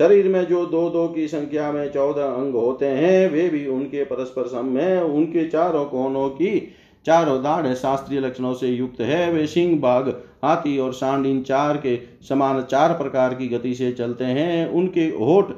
शरीर 0.00 0.28
में 0.28 0.44
जो 0.44 0.66
दो 0.66 0.90
दो 0.90 1.08
की 1.08 1.28
संख्या 1.28 1.72
में 1.72 1.90
चौदह 1.92 2.24
अंग 2.24 2.54
होते 2.54 2.86
हैं, 2.86 3.30
वे 3.30 3.48
भी 3.48 3.66
उनके 3.66 4.04
परस्पर 4.04 4.46
सम 4.46 4.78
है, 4.78 5.04
उनके 5.04 5.48
चारों 5.48 5.84
कोनों 5.84 6.28
की 6.28 6.72
चारों 7.06 7.42
दाढ़ 7.42 7.74
शास्त्रीय 7.74 8.20
लक्षणों 8.20 8.54
से 8.54 8.68
युक्त 8.68 9.00
है। 9.00 9.32
वे 9.32 9.46
सिंह 9.46 9.80
बाघ, 9.80 10.08
हाथी 10.44 10.78
और 10.78 10.92
सांड 10.92 11.26
इन 11.26 11.42
चार 11.42 11.76
के 11.76 11.98
समान 12.28 12.62
चार 12.62 12.92
प्रकार 12.92 13.34
की 13.34 13.48
गति 13.48 13.74
से 13.74 13.92
चलते 13.92 14.24
हैं, 14.24 14.68
उनके 14.68 15.00
होठ 15.00 15.52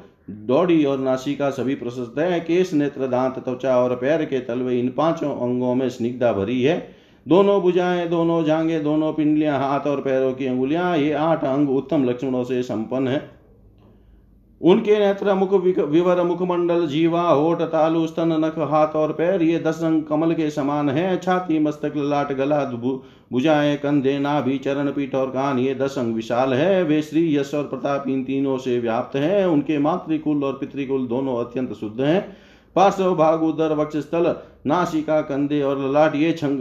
डोडी 0.47 0.83
और 0.85 0.99
नासिका 0.99 1.49
सभी 1.49 1.75
प्रशस्त 1.75 2.19
है 2.19 2.39
केश 2.39 2.73
नेत्र 2.73 3.07
दांत 3.07 3.39
त्वचा 3.39 3.77
और 3.77 3.95
पैर 3.95 4.25
के 4.25 4.39
तलवे 4.39 4.79
इन 4.79 4.89
पाँचों 4.89 5.31
अंगों 5.35 5.75
में 5.75 5.89
स्निग्धा 5.89 6.31
भरी 6.33 6.61
है। 6.63 6.77
दोनों 7.27 7.61
भुजाएँ, 7.61 8.07
दोनों 8.07 8.43
जांगे 8.43 8.79
दोनों 8.79 9.13
पिंडलियाँ, 9.13 9.59
हाथ 9.59 9.87
और 9.87 10.01
पैरों 10.01 10.33
की 10.33 10.45
अंगुलियाँ, 10.47 10.97
ये 10.97 11.13
आठ 11.13 11.43
अंग 11.43 11.69
उत्तम 11.69 12.03
लक्षणों 12.03 12.43
से 12.43 12.63
संपन्न 12.63 13.07
है। 13.07 13.40
उनके 14.61 14.97
नेत्र 14.99 15.33
मुख 15.33 15.53
विवर 15.53 16.21
मुखमंडल 16.23 16.85
जीवा 16.87 17.21
होठ 17.21 17.61
तालु, 17.61 18.05
स्तन, 18.07 18.31
नख, 18.39 18.57
हाथ 18.69 18.95
और 18.95 19.11
पैर, 19.11 19.41
ये 19.41 19.59
दस 19.59 19.83
अंग 19.83 20.03
कमल 20.03 20.33
के 20.33 20.49
समान 20.49 20.89
है। 20.89 21.17
छाती, 21.17 21.59
मस्तक 21.59 21.93
लाट 21.95 22.33
गला 22.33 22.63
भुजाएँ, 23.31 23.75
कंधे, 23.77 24.17
नाभि, 24.19 24.57
चरण, 24.57 24.91
पीठ 24.91 25.15
और 25.15 25.29
कान, 25.29 25.59
ये 25.59 25.73
दस 25.75 25.97
अंग 25.97 26.15
विशाल 26.15 26.53
है। 26.53 26.83
वे 26.83 27.01
श्री 27.01 27.35
यश 27.37 27.53
और 27.53 27.63
प्रताप 27.63 28.07
इन 28.07 28.23
तीनों 28.23 28.57
से 28.57 28.79
व्याप्त 28.79 29.15
है। 29.15 29.47
उनके 29.49 29.77
मातृकुल 29.79 30.43
और 30.43 30.53
पितृकुल 30.53 31.07
दोनों 31.07 31.37
अत्यंत 31.45 31.73
शुद्ध 31.73 31.99
हैं। 32.01 32.37
पार्श्व, 32.75 33.13
भाग, 33.15 33.43
उदर, 33.43 33.75
वक्ष, 33.75 33.97
स्थल, 33.97 34.35
नासिका, 34.65 35.21
कंधे 35.21 35.61
और 35.61 35.79
ललाट, 35.79 36.15
ये 36.15 36.31
छंग 36.31 36.59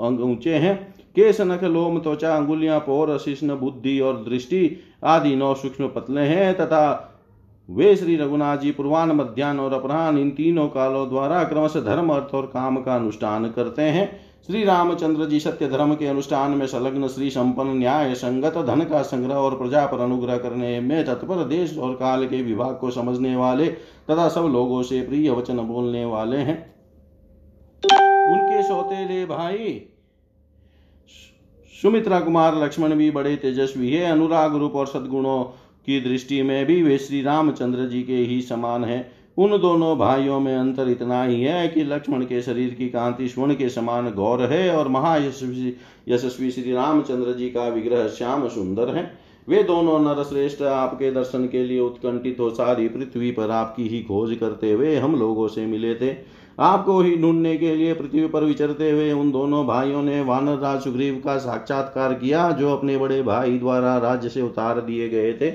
अंग 0.00 0.20
ऊँचे 0.20 0.54
हैं। 0.54 0.76
केश, 1.16 1.40
नख, 1.40 1.64
लोम, 1.64 1.98
त्वचा, 1.98 2.36
अंगुलियाँ, 2.36 2.78
पोर, 2.80 3.18
शिष्ण, 3.18 3.56
बुद्धि 3.56 4.00
और 4.00 4.24
दृष्टि 4.28 4.76
आदि 5.04 5.34
नौ 5.36 5.54
सूक्ष्म 5.54 5.86
पतले 5.86 6.20
हैं 6.20 6.54
तथा 6.54 7.07
वे 7.68 7.94
श्री 7.96 8.16
रघुनाथ 8.16 8.56
जी 8.56 8.70
पूर्वान 8.70 9.10
मध्यान्ह 9.12 9.62
और 9.62 9.72
अपराह्न 9.72 10.18
इन 10.18 10.30
तीनों 10.30 10.68
कालों 10.68 11.08
द्वारा 11.08 11.42
क्रमश 11.44 11.76
धर्म, 11.76 12.10
अर्थ 12.10 12.34
और 12.34 12.46
काम 12.46 12.76
का 12.76 12.94
अनुष्ठान 12.96 13.48
करते 13.50 13.82
हैं। 13.82 14.08
श्री 14.46 14.62
रामचंद्र 14.64 15.24
जी 15.26 15.40
सत्य 15.40 15.68
धर्म 15.68 15.94
के 15.94 16.06
अनुष्ठान 16.06 16.50
में 16.50 16.66
संलग्न 16.66 17.08
श्री 17.08 17.28
संपन्न 17.30 17.76
न्याय 17.78 18.14
संगत, 18.14 18.56
धन 18.58 18.84
का 18.84 19.02
संग्रह 19.02 19.34
और 19.34 19.56
प्रजा 19.58 19.84
पर 19.86 20.00
अनुग्रह 20.00 20.38
करने 20.38 20.80
में 20.80 21.04
तत्पर 21.04 21.44
देश 21.44 21.76
और 21.78 21.94
काल 21.94 22.26
के 22.26 22.42
विभाग 22.42 22.76
को 22.76 22.90
समझने 22.90 23.36
वाले 23.36 23.66
तथा 23.66 24.28
सब 24.28 24.48
लोगों 24.52 24.82
से 24.82 25.00
प्रिय 25.00 25.30
वचन 25.30 25.58
बोलने 25.58 26.04
वाले 26.04 26.36
हैं। 26.38 26.58
उनके 28.30 28.62
सौतेले 28.62 29.24
भाई 29.26 29.80
सुमित्रा 31.74 32.18
कुमार 32.20 32.56
लक्ष्मण 32.56 32.94
भी 32.94 33.10
बड़े 33.10 33.36
तेजस्वी 33.36 33.90
है। 33.90 34.04
अनुराग 34.04 34.56
रूप 34.56 34.74
और 34.74 34.86
सदगुणों 34.86 35.42
की 35.88 36.00
दृष्टि 36.00 36.42
में 36.42 36.64
भी 36.66 36.82
वे 36.82 36.98
श्री 36.98 37.22
रामचंद्र 37.22 37.86
जी 37.88 38.02
के 38.02 38.16
ही 38.24 38.40
समान 38.42 38.84
है। 38.84 39.06
उन 39.38 39.58
दोनों 39.58 39.96
भाइयों 39.98 40.38
में 40.40 40.54
अंतर 40.56 40.88
इतना 40.88 41.22
ही 41.24 41.42
है 41.42 41.68
कि 41.68 41.82
लक्ष्मण 41.84 42.22
के 42.22 42.40
शरीर 42.42 42.74
की 42.74 42.88
कांति 42.88 43.28
स्वर्ण 43.28 43.54
के 43.54 43.68
समान 43.68 44.10
गौर 44.10 44.42
है 44.42 44.76
और 44.76 44.88
महायशस्वी 44.88 45.74
यशस्वी 46.08 46.50
श्री 46.50 46.72
रामचंद्र 46.72 47.32
जी 47.32 47.48
का 47.48 47.68
विग्रह 47.68 48.06
श्याम 48.08 48.48
सुंदर 48.48 48.94
है। 48.96 49.10
वे 49.48 49.62
दोनों 49.62 49.98
नरश्रेष्ठ 50.00 50.62
आपके 50.62 51.10
दर्शन 51.10 51.46
के 51.46 51.64
लिए 51.64 51.80
उत्कंठित 51.80 52.40
हो 52.40 52.50
सारी 52.50 52.88
पृथ्वी 52.88 53.30
पर 53.30 53.50
आपकी 53.50 53.86
ही 53.88 54.02
खोज 54.02 54.36
करते 54.40 54.72
हुए 54.72 54.96
हम 54.96 55.14
लोगों 55.16 55.46
से 55.48 55.66
मिले 55.66 55.94
थे। 55.94 56.12
आपको 56.58 57.00
ही 57.00 57.16
ढूँढने 57.16 57.56
के 57.56 57.74
लिए 57.76 57.94
पृथ्वी 57.94 58.26
पर 58.26 58.44
विचरते 58.44 58.90
हुए 58.90 59.10
उन 59.12 59.30
दोनों 59.32 59.64
भाइयों 59.66 60.02
ने 60.02 60.20
वानर 60.22 60.58
राज 60.58 60.80
सुग्रीव 60.80 61.22
का 61.24 61.36
साक्षात्कार 61.38 62.14
किया, 62.14 62.50
जो 62.50 62.72
अपने 62.72 62.96
बड़े 62.98 63.22
भाई 63.22 63.58
द्वारा 63.58 63.96
राज्य 63.98 64.28
से 64.28 64.42
उतार 64.42 64.80
दिए 64.80 65.08
गए 65.08 65.32
थे। 65.32 65.50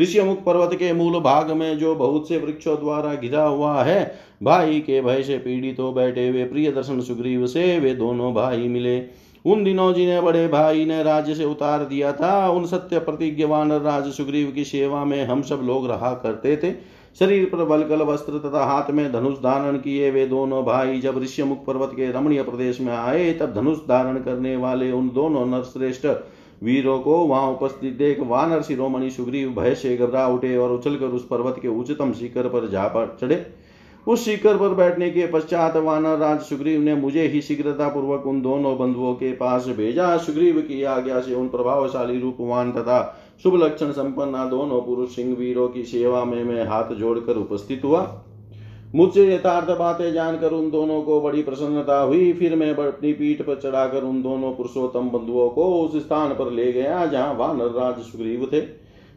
ऋषिमुख 0.00 0.42
पर्वत 0.44 0.74
के 0.74 0.92
मूल 0.92 1.20
भाग 1.20 1.50
में 1.50 1.78
जो 1.78 1.94
बहुत 1.94 2.28
से 2.28 2.38
वृक्षों 2.38 2.76
द्वारा 2.76 3.14
घिरा 3.14 3.44
हुआ 3.44 3.82
है। 3.82 4.14
भाई 4.42 4.80
के 4.80 5.00
भय 5.00 5.22
से 5.22 5.38
पीड़ित 5.38 5.80
हो 5.80 5.92
बैठे 5.92 6.28
हुए 6.28 6.44
प्रिय 6.44 6.70
दर्शन 6.72 7.00
सुग्रीव 7.00 7.46
से 7.46 7.78
वे 7.78 7.94
दोनों 7.94 8.32
भाई 8.34 8.68
मिले। 8.68 9.00
उन 9.44 9.64
दिनों 9.64 9.92
जिन्हें 9.94 10.24
बड़े 10.24 10.46
भाई 10.48 10.84
ने 10.84 11.02
राज्य 11.02 11.34
से 11.34 11.44
उतार 11.44 11.84
दिया 11.84 12.12
था, 12.12 12.48
उन 12.48 12.66
सत्य 12.66 12.98
प्रतिज्ञवान 12.98 13.72
राज 13.72 14.10
सुग्रीव 14.12 14.50
की 14.50 14.64
सेवा 14.64 15.04
में 15.04 15.24
हम 15.24 15.42
सब 15.42 15.60
लोग 15.64 15.88
रहा 15.88 16.12
करते 16.14 16.56
थे। 16.56 16.72
शरीर 17.18 17.44
पर 17.44 17.64
बलकल 17.64 18.02
वस्त्र 18.02 18.38
तथा 18.38 18.64
हाथ 18.64 18.90
में 18.90 19.12
धनुष 19.12 19.38
धारण 19.38 19.76
किए 19.76 20.10
वे 20.10 20.26
दोनों 20.26 20.62
भाई 20.64 21.00
जब 21.00 21.22
ऋषिमुख 21.22 21.64
पर्वत 21.66 21.90
के 21.92 22.10
रमणीय 22.12 22.42
प्रदेश 22.42 22.80
में 22.80 22.92
आए, 22.92 23.32
तब 23.32 23.54
धनुष 23.54 23.78
धारण 23.78 24.16
करने 24.16 24.56
वाले 24.56 24.90
उन 24.92 25.10
दोनों 25.14 25.46
नरश्रेष्ठ 25.46 26.06
वीरों 26.62 26.98
को 27.00 27.16
वहाँ 27.18 27.50
उपस्थित 27.50 27.94
देख 27.94 28.20
वानर 28.20 28.62
शिरोमणि 28.62 29.10
सुग्रीव 29.10 29.50
भय 29.52 29.74
से 29.74 29.96
घबरा 29.96 30.26
उठे 30.28 30.56
और 30.56 30.72
उछलकर 30.72 31.06
उस 31.06 31.26
पर्वत 31.26 31.58
के 31.62 31.68
उच्चतम 31.70 32.12
शिखर 32.12 32.48
पर 32.48 32.68
जा 32.68 32.88
चढ़े। 33.20 33.46
उस 34.06 34.24
शिखर 34.24 34.56
पर 34.56 34.74
बैठने 34.74 35.10
के 35.10 35.26
पश्चात 35.26 35.76
वानर 35.76 36.16
राज 36.18 36.40
सुग्रीव 36.40 36.80
ने 36.80 36.94
मुझे 36.94 37.26
ही 37.28 37.40
शीघ्रता 37.40 37.88
पूर्वक 37.88 38.26
उन 38.26 38.40
दोनों 38.42 38.76
बंधुओं 38.78 39.14
के 39.14 39.32
पास 39.32 39.66
भेजा। 39.68 40.16
सुग्रीव 40.16 40.60
की 40.60 40.82
आज्ञा 40.84 41.20
से 41.20 41.34
उन 41.34 41.48
प्रभावशाली 41.48 42.20
रूपवान 42.20 42.72
तथा 42.72 43.00
शुभ 43.42 43.62
लक्षण 43.62 43.92
संपन्न 43.92 44.48
दोनों 44.50 44.80
पुरुष 44.80 45.14
सिंह 45.16 45.36
वीरों 45.36 45.68
की 45.68 45.84
सेवा 45.84 46.24
में 46.24 46.42
मैं 46.44 46.64
हाथ 46.64 46.94
जोड़कर 46.94 47.36
उपस्थित 47.36 47.84
हुआ। 47.84 48.02
मुझसे 48.94 49.34
यथार्थ 49.34 49.70
बातें 49.78 50.12
जानकर 50.12 50.52
उन 50.52 50.70
दोनों 50.70 51.00
को 51.02 51.20
बड़ी 51.20 51.42
प्रसन्नता 51.42 51.98
हुई। 52.00 52.32
फिर 52.32 52.56
मैं 52.56 52.70
अपनी 52.70 53.12
पीठ 53.12 53.42
पर 53.42 53.60
चढ़ाकर 53.60 54.02
उन 54.02 54.22
दोनों 54.22 54.52
पुरुषोत्तम 54.52 55.08
बंधुओं 55.10 55.48
को 55.48 55.64
उस 55.82 55.96
स्थान 55.96 56.34
पर 56.34 56.50
ले 56.50 56.72
गया, 56.72 57.06
जहाँ 57.06 57.34
वानर 57.34 57.70
राज 57.70 58.02
सुग्रीव 58.02 58.48
थे। 58.52 58.60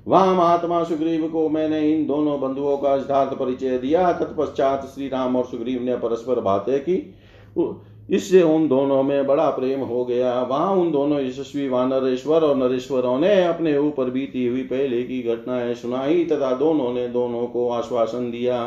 वहाँ 0.07 0.35
महात्मा 0.35 0.83
सुग्रीव 0.83 1.27
को 1.27 1.47
मैंने 1.49 1.79
इन 1.93 2.05
दोनों 2.07 2.39
बंधुओं 2.41 2.77
का 2.77 2.95
यथार्थ 2.95 3.38
परिचय 3.38 3.77
दिया। 3.77 4.11
तत्पश्चात 4.13 4.85
श्री 4.85 5.07
राम 5.07 5.35
और 5.35 5.45
सुग्रीव 5.45 5.81
ने 5.81 5.95
परस्पर 5.97 6.39
बातें 6.39 6.79
की। 6.79 7.15
इससे 8.09 8.41
उन 8.43 8.67
दोनों 8.67 9.01
में 9.03 9.27
बड़ा 9.27 9.49
प्रेम 9.49 9.79
हो 9.79 10.05
गया। 10.05 10.41
वहाँ 10.41 10.71
उन 10.71 10.91
दोनों 10.91 11.19
यशस्वी 11.21 11.67
वानरेश्वर 11.67 12.41
और 12.41 12.55
नरेश्वरों 12.55 13.17
ने 13.19 13.43
अपने 13.43 13.77
ऊपर 13.77 14.09
बीती 14.09 14.45
हुई 14.47 14.63
पहले 14.63 15.03
की 15.03 15.21
घटनाएँ 15.23 15.73
सुनाई, 15.73 16.25
तथा 16.25 16.53
दोनों 16.55 16.93
ने 16.93 17.07
दोनों 17.07 17.45
को 17.47 17.69
आश्वासन 17.69 18.31
दिया। 18.31 18.57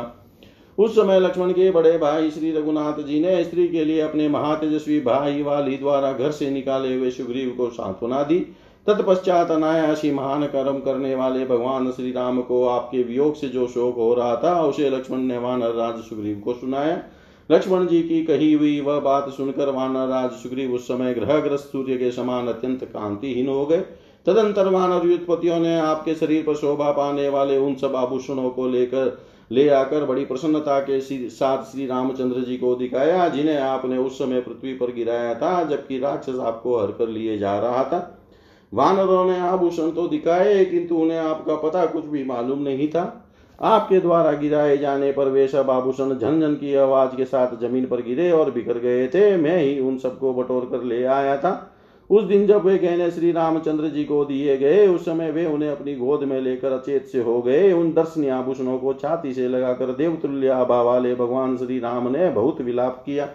उस 0.79 0.95
समय 0.95 1.19
लक्ष्मण 1.19 1.51
के 1.51 1.69
बड़े 1.71 1.97
भाई 1.97 2.29
श्री 2.31 2.51
रघुनाथ 2.51 3.01
जी 3.03 3.19
ने 3.19 3.43
स्त्री 3.43 3.67
के 3.67 3.83
लिए 3.85 3.99
अपने 4.01 4.27
महातेजस्वी 4.29 4.99
भाई 4.99 5.41
वाली 5.43 5.77
द्वारा 5.77 6.11
घर 6.11 6.31
से 6.31 6.49
निकाले 6.49 6.95
हुए 6.95 7.09
सुग्रीव 7.11 7.49
को 7.57 7.69
सांत्वना 7.69 8.21
दी। 8.23 8.39
तत्पश्चात 8.87 9.51
अनायासी 9.51 10.11
महान 10.11 10.45
कर्म 10.45 10.79
करने 10.79 11.13
वाले 11.15 11.45
भगवान 11.45 11.91
श्री 11.91 12.11
राम 12.11 12.41
को 12.41 12.65
आपके 12.67 13.03
वियोग 13.03 13.35
से 13.35 13.49
जो 13.49 13.67
शोक 13.67 13.95
हो 13.95 14.13
रहा 14.13 14.35
था, 14.35 14.61
उसे 14.61 14.89
लक्ष्मण 14.89 15.17
ने 15.17 15.37
वानर 15.37 15.73
राज 15.73 15.99
सुग्रीव 15.99 16.39
को 16.39 16.53
सुनाया। 16.53 16.99
लक्ष्मण 17.49 17.87
जी 17.87 18.01
की 18.01 18.23
कही 18.25 18.53
हुई 18.53 18.79
वह 18.81 18.99
बात 18.99 19.29
सुनकर 19.29 19.69
वानर 19.69 20.07
राज 20.07 20.31
सुग्रीव 20.33 20.73
उस 20.73 20.87
समय 20.87 21.13
ग्रहग्रस्त 21.13 21.71
सूर्य 21.71 21.97
के 21.97 22.11
समान 22.11 22.47
अत्यंत 22.47 22.83
कांतिहीन 22.83 23.47
हो 23.47 23.65
गए। 23.65 23.81
तदंतर 24.25 24.67
वानर 24.67 25.07
युद्धपतियों 25.07 25.59
ने 25.59 25.79
आपके 25.79 26.15
शरीर 26.15 26.43
पर 26.43 26.55
शोभा 26.55 26.91
पाने 26.91 27.27
वाले 27.29 27.57
उन 27.57 27.75
सब 27.75 27.95
आभूषणों 27.95 28.49
को 28.49 28.67
लेकर 28.67 29.17
ले 29.51 29.67
आकर 29.69 30.05
बड़ी 30.05 30.25
प्रसन्नता 30.25 30.79
के 30.79 30.99
साथ 31.29 31.63
श्री 31.63 31.85
रामचंद्र 31.85 32.41
जी 32.41 32.57
को 32.57 32.75
दिखाया, 32.75 33.27
जिन्हें 33.29 33.57
आपने 33.57 33.97
उस 33.97 34.17
समय 34.17 34.41
पृथ्वी 34.41 34.73
पर 34.73 34.91
गिराया 34.91 35.33
था, 35.35 35.63
जबकि 35.63 35.99
राक्षस 35.99 36.39
आपको 36.39 36.77
हर 36.77 36.91
कर 36.91 37.07
लिए 37.07 37.37
जा 37.37 37.59
रहा 37.59 37.83
था। 37.83 38.15
वानरों 38.73 39.25
ने 39.25 39.39
आभूषण 39.39 39.91
तो 39.91 40.07
दिखाए, 40.07 40.65
किंतु 40.65 40.95
उन्हें 40.95 41.17
आपका 41.17 41.55
पता 41.55 41.85
कुछ 41.85 42.05
भी 42.05 42.23
मालूम 42.23 42.61
नहीं 42.61 42.87
था। 42.87 43.25
आपके 43.61 43.99
द्वारा 43.99 44.31
गिराए 44.31 44.77
जाने 44.77 45.11
पर 45.11 45.27
वे 45.27 45.47
सब 45.47 45.69
आभूषण 45.69 46.15
झनझन 46.15 46.53
की 46.53 46.75
आवाज़ 46.75 47.15
के 47.15 47.25
साथ 47.25 47.59
ज़मीन 47.61 47.85
पर 47.85 48.01
गिरे 48.01 48.31
और 48.31 48.51
बिखर 48.51 48.77
गए 48.77 49.07
थे। 49.07 49.35
मैं 49.37 49.57
ही 49.57 49.79
उन 49.79 49.97
सबको 49.97 50.33
बटोर 50.33 50.67
कर 50.71 50.83
ले 50.83 51.03
आया 51.03 51.37
था। 51.37 51.75
उस 52.09 52.23
दिन 52.23 52.47
जब 52.47 52.65
वे 52.65 52.77
गहने 52.77 53.11
श्री 53.11 53.31
रामचंद्र 53.31 53.87
जी 53.87 54.03
को 54.03 54.25
दिए 54.25 54.57
गए, 54.57 54.87
उस 54.87 55.05
समय 55.05 55.31
वे 55.31 55.45
उन्हें 55.45 55.69
अपनी 55.69 55.95
गोद 55.95 56.23
में 56.23 56.41
लेकर 56.41 56.71
अचेत 56.71 57.05
से 57.05 57.21
हो 57.23 57.41
गए। 57.41 57.71
उन 57.73 57.93
दर्शनीय 57.93 58.29
आभूषणों 58.29 58.77
को 58.77 58.93
छाती 58.93 59.33
से 59.33 59.47
लगाकर 59.47 59.85
देवतुल्य 59.85 60.47
आभा 60.47 60.81
वाले 60.81 61.15
भगवान 61.15 61.57
श्री 61.57 61.79
राम 61.79 62.07
ने 62.07 62.29
बहुत 62.29 62.61
विलाप 62.61 63.03
किया। 63.05 63.29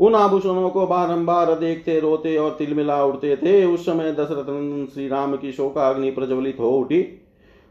उन 0.00 0.14
आभूषणों 0.14 0.70
को 0.70 0.86
बारंबार 0.86 1.54
देखते, 1.54 2.00
रोते 2.00 2.36
और 2.36 2.50
तिलमिला 2.50 3.04
उठते 3.04 3.36
थे। 3.36 3.64
उस 3.64 3.86
समय 3.86 4.12
दशरथ 4.12 4.92
श्री 4.94 5.08
राम 5.08 5.36
की 5.36 5.52
शोकाग्नि 5.52 6.10
प्रज्वलित 6.10 6.56
हो 6.60 6.70
उठी। 6.70 7.21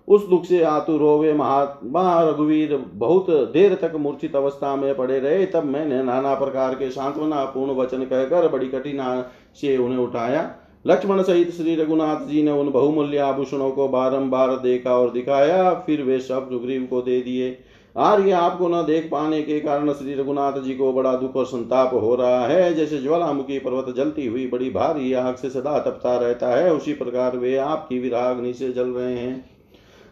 उस 0.07 0.27
दुख 0.27 0.45
से 0.45 0.61
आतुर 0.63 1.01
हो 1.01 1.33
महात्मा 1.33 2.21
रघुवीर 2.21 2.75
बहुत 2.93 3.29
देर 3.53 3.75
तक 3.75 3.95
मूर्छित 3.95 4.35
अवस्था 4.35 4.75
में 4.75 4.95
पड़े 4.95 5.19
रहे, 5.19 5.45
तब 5.45 5.63
मैंने 5.63 6.03
नाना 6.03 6.33
प्रकार 6.35 6.75
के 6.75 6.89
सांत्वना 6.91 7.43
पूर्ण 7.45 7.75
वचन 7.75 8.03
कहकर 8.03 8.47
बड़ी 8.47 8.67
कठिना 8.67 9.21
से 9.55 9.77
उन्हें 9.77 9.99
उठाया। 9.99 10.49
लक्ष्मण 10.85 11.21
सहित 11.21 11.51
श्री 11.51 11.75
रघुनाथ 11.75 12.27
जी 12.27 12.43
ने 12.43 12.51
उन 12.51 12.69
बहुमूल्य 12.71 13.17
आभूषणों 13.17 13.71
को 13.71 13.87
बारंबार 13.87 14.55
देखा 14.57 14.97
और 14.97 15.11
दिखाया, 15.11 15.73
फिर 15.73 16.01
वे 16.01 16.19
सब 16.19 16.49
सुग्रीव 16.49 16.87
को 16.89 17.01
दे 17.01 17.21
दिए। 17.21 17.57
आर्य 17.95 18.31
आपको 18.31 18.67
न 18.67 18.81
देख 18.85 19.09
पाने 19.11 19.41
के 19.41 19.59
कारण 19.59 19.91
श्री 19.93 20.13
रघुनाथ 20.13 20.61
जी 20.61 20.73
को 20.73 20.93
बड़ा 20.93 21.15
दुख 21.15 21.35
और 21.35 21.45
संताप 21.45 21.93
हो 21.93 22.15
रहा 22.15 22.45
है। 22.47 22.73
जैसे 22.73 22.97
ज्वालामुखी 22.97 23.59
पर्वत 23.59 23.95
जलती 23.95 24.27
हुई 24.27 24.47
बड़ी 24.47 24.69
भारी 24.69 25.13
आग 25.13 25.35
से 25.35 25.49
सदा 25.49 25.79
तपता 25.79 26.17
रहता 26.17 26.55
है, 26.55 26.73
उसी 26.73 26.93
प्रकार 26.93 27.37
वे 27.37 27.55
आपकी 27.57 27.99
विराग्नि 27.99 28.53
से 28.53 28.71
जल 28.73 28.89
रहे 28.89 29.15
हैं। 29.15 29.50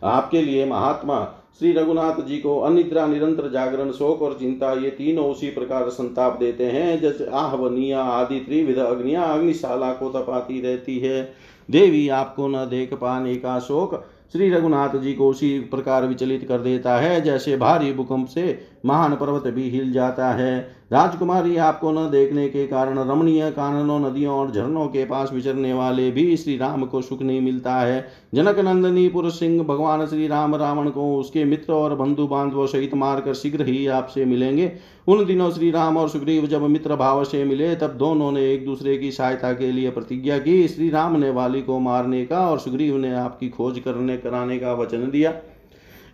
आपके 0.04 0.42
लिए 0.42 0.66
महात्मा 0.66 1.26
श्री 1.60 1.72
रघुनाथ 1.72 2.22
जी 2.22 2.38
को 2.38 2.58
अनिद्रा, 2.60 3.06
निरंतर 3.08 3.50
जागरण, 3.52 3.92
शोक 3.92 4.22
और 4.22 4.34
चिंता, 4.34 4.72
ये 4.74 4.90
तीनों 4.90 5.26
उसी 5.26 5.50
प्रकार 5.50 5.90
संताप 5.90 6.38
देते 6.40 6.66
हैं, 6.66 7.00
जैसे 7.02 7.26
आहवनिया 7.26 8.02
आदि 8.02 8.40
त्रिविध 8.40 8.78
अग्निया 8.78 9.24
अग्निशाला 9.24 9.92
को 9.94 10.10
तपाती 10.10 10.62
रहती 10.62 10.98
है। 11.00 11.22
देवी 11.70 12.08
आपको 12.10 12.48
न 12.48 12.66
देख 12.70 12.94
पाने 12.94 13.36
का 13.36 13.60
शोक 13.60 14.04
श्री 14.32 14.50
रघुनाथ 14.50 14.98
जी 15.00 15.14
को 15.14 15.30
उसी 15.30 15.60
प्रकार 15.62 16.06
विचलित 16.06 16.48
कर 16.48 16.60
देता 16.60 16.98
है, 16.98 17.22
जैसे 17.22 17.58
भारी 17.58 17.94
भूकंप 17.94 18.28
से 18.28 18.60
महान 18.86 19.16
पर्वत 19.16 19.48
भी 19.48 19.70
हिल 19.70 19.92
जाता 19.92 20.32
है। 20.34 20.80
राजकुमारी 20.92 21.58
आपको 21.58 21.92
न 21.92 22.10
देखने 22.12 22.48
के 22.50 22.66
कारण 22.68 23.00
रमणीय 23.00 23.50
काननों, 23.52 24.00
नदियों 24.00 24.36
और 24.36 24.52
झरनों 24.52 24.86
के 24.88 25.06
पास 25.06 25.32
विचरने 25.34 25.74
वाले 25.74 26.10
भी 26.12 26.38
श्री 26.38 26.58
राम 26.58 26.86
को 26.86 27.02
सुख 27.02 27.22
नहीं 27.22 27.42
मिलता 27.42 27.76
है। 27.76 28.08
जनक 28.36 28.60
नंदनी 28.60 29.08
पुरुष 29.10 29.40
सिंह 29.40 29.64
भगवान 29.64 30.06
श्री 30.06 30.28
राम 30.28 30.56
रावण 30.56 30.90
को 30.90 31.16
उसके 31.18 31.44
मित्र 31.44 31.74
और 31.74 31.96
बंधु 31.96 32.28
बांधवों 32.28 32.66
सहित 32.68 32.94
मारकर 32.94 33.34
शीघ्र 33.34 33.66
ही 33.66 33.88
आपसे 33.88 34.26
मिलेंगे। 34.26 34.72
उन 35.08 35.26
दिनों 35.26 35.52
श्री 35.52 35.72
राम 35.72 35.98
और 35.98 36.10
सुग्रीव 36.10 36.48
जब 36.48 36.62
मित्र 36.62 36.96
भाव 36.96 37.24
से 37.24 37.44
मिले, 37.44 37.76
तब 37.76 37.88
दोनों 37.88 38.32
ने 38.32 38.52
एक 38.54 38.66
दूसरे 38.66 38.98
की 38.98 39.12
सहायता 39.12 39.54
के 39.54 39.72
लिए 39.72 39.92
प्रतिज्ञा 39.92 40.38
की। 40.38 40.68
श्री 40.68 40.90
राम 40.90 41.20
ने 41.20 41.30
वाली 41.30 41.62
को 41.62 41.80
मारने 41.80 42.26
का 42.26 42.50
और 42.50 42.60
सुग्रीव 42.60 42.98
ने 42.98 43.14
आपकी 43.14 43.50
खोज 43.50 43.80
करने, 43.80 44.18
कराने 44.18 44.60
का 44.60 44.74
वचन 44.74 45.10
दिया। 45.10 45.34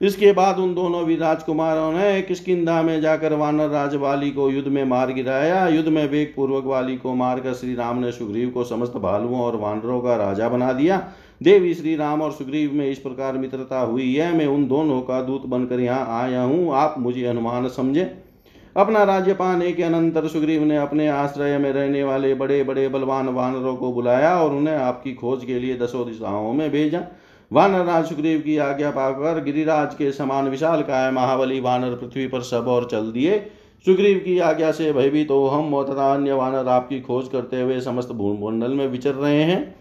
इसके 0.02 0.32
बाद 0.32 0.60
उन 0.60 0.74
दोनों 0.76 1.04
भी 1.06 1.16
राजकुमारों 1.16 1.92
ने 1.94 2.22
किसकिदा 2.22 2.82
में 2.82 3.00
जाकर 3.02 3.34
वानर 3.34 3.70
राज 3.70 3.96
वाली 3.96 4.32
को 4.32 4.50
युद्ध 4.50 4.68
में 4.68 4.84
मार 4.86 5.12
गिराया। 5.14 5.68
युद्ध 5.68 5.88
में 5.90 6.08
वेग 6.10 6.34
पूर्वक 6.36 6.66
वाली 6.66 6.98
को 6.98 7.14
मारकर 7.14 7.54
श्री 7.54 7.76
राम 7.76 8.00
ने 8.00 8.12
सुग्रीव 8.12 8.50
को 8.50 8.64
समस्त 8.64 8.98
भालुओं 8.98 9.40
और 9.40 9.56
वानरों 9.56 10.02
का 10.02 10.16
राजा 10.16 10.50
बना 10.50 10.74
दिया। 10.74 10.98
देवी 11.42 11.74
श्री 11.74 11.96
राम 11.96 12.22
और 12.22 12.32
सुग्रीव 12.32 12.74
में 12.74 12.90
इस 12.92 13.00
प्रकार 13.00 13.38
मित्रता 13.38 13.80
हुई। 13.80 14.14
है 14.16 14.36
मैं 14.38 14.46
उन 14.48 14.68
दोनों 14.68 15.02
का 15.02 15.22
दूत 15.22 15.46
बनकर 15.46 15.80
यहाँ 15.80 16.22
आया 16.22 16.42
हूँ। 16.42 16.74
आप 16.74 16.96
मुझे 17.00 17.26
अनुमान 17.26 17.68
समझे। 17.70 18.12
अपना 18.76 19.04
राज्य 19.04 19.34
पाने 19.34 19.72
के 19.72 19.84
अनंतर 19.84 20.28
सुग्रीव 20.28 20.64
ने 20.64 20.78
अपने 20.78 21.08
आश्रय 21.08 21.58
में 21.58 21.72
रहने 21.72 22.04
वाले 22.04 22.34
बड़े 22.34 22.64
बड़े 22.64 22.88
बलवान 22.88 23.30
वानरों 23.30 23.76
को 23.76 23.92
बुलाया 23.94 24.36
और 24.38 24.54
उन्हें 24.54 24.76
आपकी 24.76 25.14
खोज 25.14 25.46
के 25.46 25.60
लिए 25.60 25.78
दसों 25.78 26.06
दिशाओं 26.08 26.52
में 26.54 26.70
भेजा। 26.72 27.00
वानर 27.52 27.86
राज 27.86 28.06
सुग्रीव 28.06 28.40
की 28.40 28.58
आज्ञा 28.58 28.90
पाकर 28.92 29.44
गिरिराज 29.44 29.94
के 29.96 30.12
समान 30.12 30.48
विशाल 30.48 30.82
काय 30.82 31.12
महाबली 31.12 31.60
वानर 31.60 31.96
पृथ्वी 31.96 32.28
पर 32.28 32.42
सब 32.42 32.68
और 32.68 32.88
चल 32.92 33.12
दिए। 33.12 33.38
सुग्रीव 33.86 34.18
की 34.18 34.38
आज्ञा 34.40 34.72
से 34.72 34.92
भयभीत 34.94 35.28
तो 35.28 35.46
हम 35.48 35.84
तथा 35.84 36.14
अन्य 36.14 36.34
वानर 36.34 36.68
आपकी 36.68 37.00
खोज 37.02 37.28
करते 37.28 37.62
हुए 37.62 37.80
समस्त 37.82 38.12
भूमंडल 38.12 38.72
में 38.72 38.88
विचर 38.88 39.14
रहे 39.14 39.44
हैं। 39.44 39.76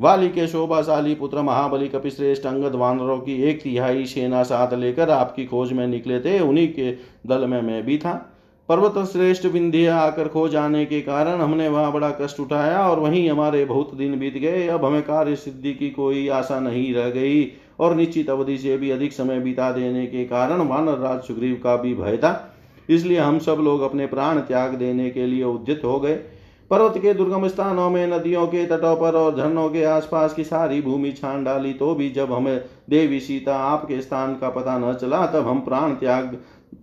वाली 0.00 0.28
के 0.28 0.46
शोभाशाली 0.46 1.14
पुत्र 1.14 1.42
महाबली 1.42 1.88
कपिश्रेष्ठ 1.88 2.46
अंगद 2.46 2.74
वानरों 2.74 3.18
की 3.18 3.42
एक 3.42 3.62
तिहाई 3.62 4.04
सेना 4.06 4.42
साथ 4.42 4.74
लेकर 4.74 5.10
आपकी 5.10 5.44
खोज 5.44 5.72
में 5.72 5.86
निकले 5.86 6.20
थे, 6.20 6.38
उन्हीं 6.40 6.68
के 6.68 6.90
दल 7.26 7.46
में 7.46 7.60
मैं 7.62 7.82
भी 7.82 7.98
था। 7.98 8.33
पर्वत 8.68 8.94
श्रेष्ठ 9.06 9.46
विंध्य 9.46 9.86
आकर 9.86 10.28
खो 10.28 10.46
जाने 10.48 10.84
के 10.86 11.00
कारण 11.00 11.40
हमने 11.40 11.68
वहाँ 11.68 11.90
बड़ा 11.92 12.10
कष्ट 12.10 12.38
उठाया 12.40 12.78
और 12.80 13.00
वहीं 13.00 13.28
हमारे 13.30 13.64
बहुत 13.64 13.94
दिन 13.94 14.18
बीत 14.18 14.34
गए। 14.34 14.66
अब 14.68 14.84
हमें 14.84 15.02
कार्य 15.02 15.34
सिद्धि 15.36 15.72
की 15.72 15.88
कोई 15.90 16.26
आशा 16.28 16.60
नहीं 16.60 16.94
रह 16.94 17.10
गई 17.10 17.44
और 17.80 17.94
निश्चित 17.94 18.30
अवधि 18.30 18.56
से 18.58 18.76
भी 18.76 18.90
अधिक 18.90 19.12
समय 19.12 19.40
बिता 19.40 19.70
देने 19.72 20.06
के 20.06 20.24
कारण 20.24 20.60
वानर 20.68 20.98
राज 20.98 21.20
सुग्रीव 21.22 21.60
का 21.64 21.74
भी 21.76 21.94
भय 21.94 22.16
था। 22.16 22.32
इसलिए 22.88 23.18
हम 23.18 23.38
सब 23.38 23.58
लोग 23.60 23.80
अपने 23.80 24.06
प्राण 24.06 24.38
त्याग 24.40 24.74
देने 24.74 25.08
के 25.10 25.26
लिए 25.26 25.42
उद्यत 25.44 25.82
हो 25.84 25.98
गए। 26.00 26.14
पर्वत 26.70 26.96
के 26.98 27.12
दुर्गम 27.14 27.46
स्थानों 27.48 27.88
में, 27.90 28.06
नदियों 28.08 28.46
के 28.46 28.64
तटों 28.66 28.94
पर 28.96 29.16
और 29.16 29.36
झरनों 29.36 29.68
के 29.68 29.82
आसपास 29.84 30.34
की 30.34 30.44
सारी 30.44 30.80
भूमि 30.82 31.10
छान 31.12 31.44
डाली 31.44 31.72
तो 31.72 31.94
भी 31.94 32.08
जब 32.10 32.32
हमें 32.32 32.64
देवी 32.90 33.20
सीता 33.20 33.56
आपके 33.56 34.00
स्थान 34.00 34.34
का 34.34 34.48
पता 34.50 34.78
न 34.78 34.94
चला, 34.94 35.26
तब 35.26 35.48
हम 35.48 35.60
प्राण 35.60 35.94
त्याग 35.94 36.38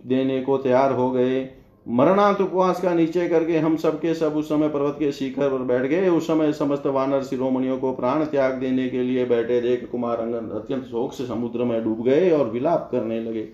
देने 0.06 0.40
को 0.42 0.58
तैयार 0.58 0.92
हो 0.92 1.10
गए। 1.10 1.42
मरणांत 1.86 2.40
उपवास 2.40 2.80
का 2.80 2.92
नीचे 2.94 3.28
करके 3.28 3.58
हम 3.58 3.76
सबके 3.76 4.14
सब 4.14 4.36
उस 4.36 4.48
समय 4.48 4.68
पर्वत 4.68 4.96
के 4.98 5.10
शिखर 5.12 5.48
पर 5.48 5.62
बैठ 5.62 5.82
गए। 5.82 6.08
उस 6.08 6.26
समय 6.26 6.52
समस्त 6.52 6.86
वानर 6.86 7.22
शिरोमणियों 7.22 7.78
को 7.78 7.92
प्राण 7.92 8.24
त्याग 8.24 8.54
देने 8.54 8.88
के 8.88 9.02
लिए 9.02 9.24
बैठे 9.24 9.60
देख 9.60 9.88
कुमार 9.90 10.16
अंगन 10.16 10.50
अत्यंत 10.50 10.84
शोक 10.84 11.12
से 11.12 11.26
समुद्र 11.26 11.64
में 11.64 11.82
डूब 11.84 12.02
गए 12.04 12.30
और 12.30 12.50
विलाप 12.50 12.88
करने 12.92 13.20
लगे। 13.20 13.48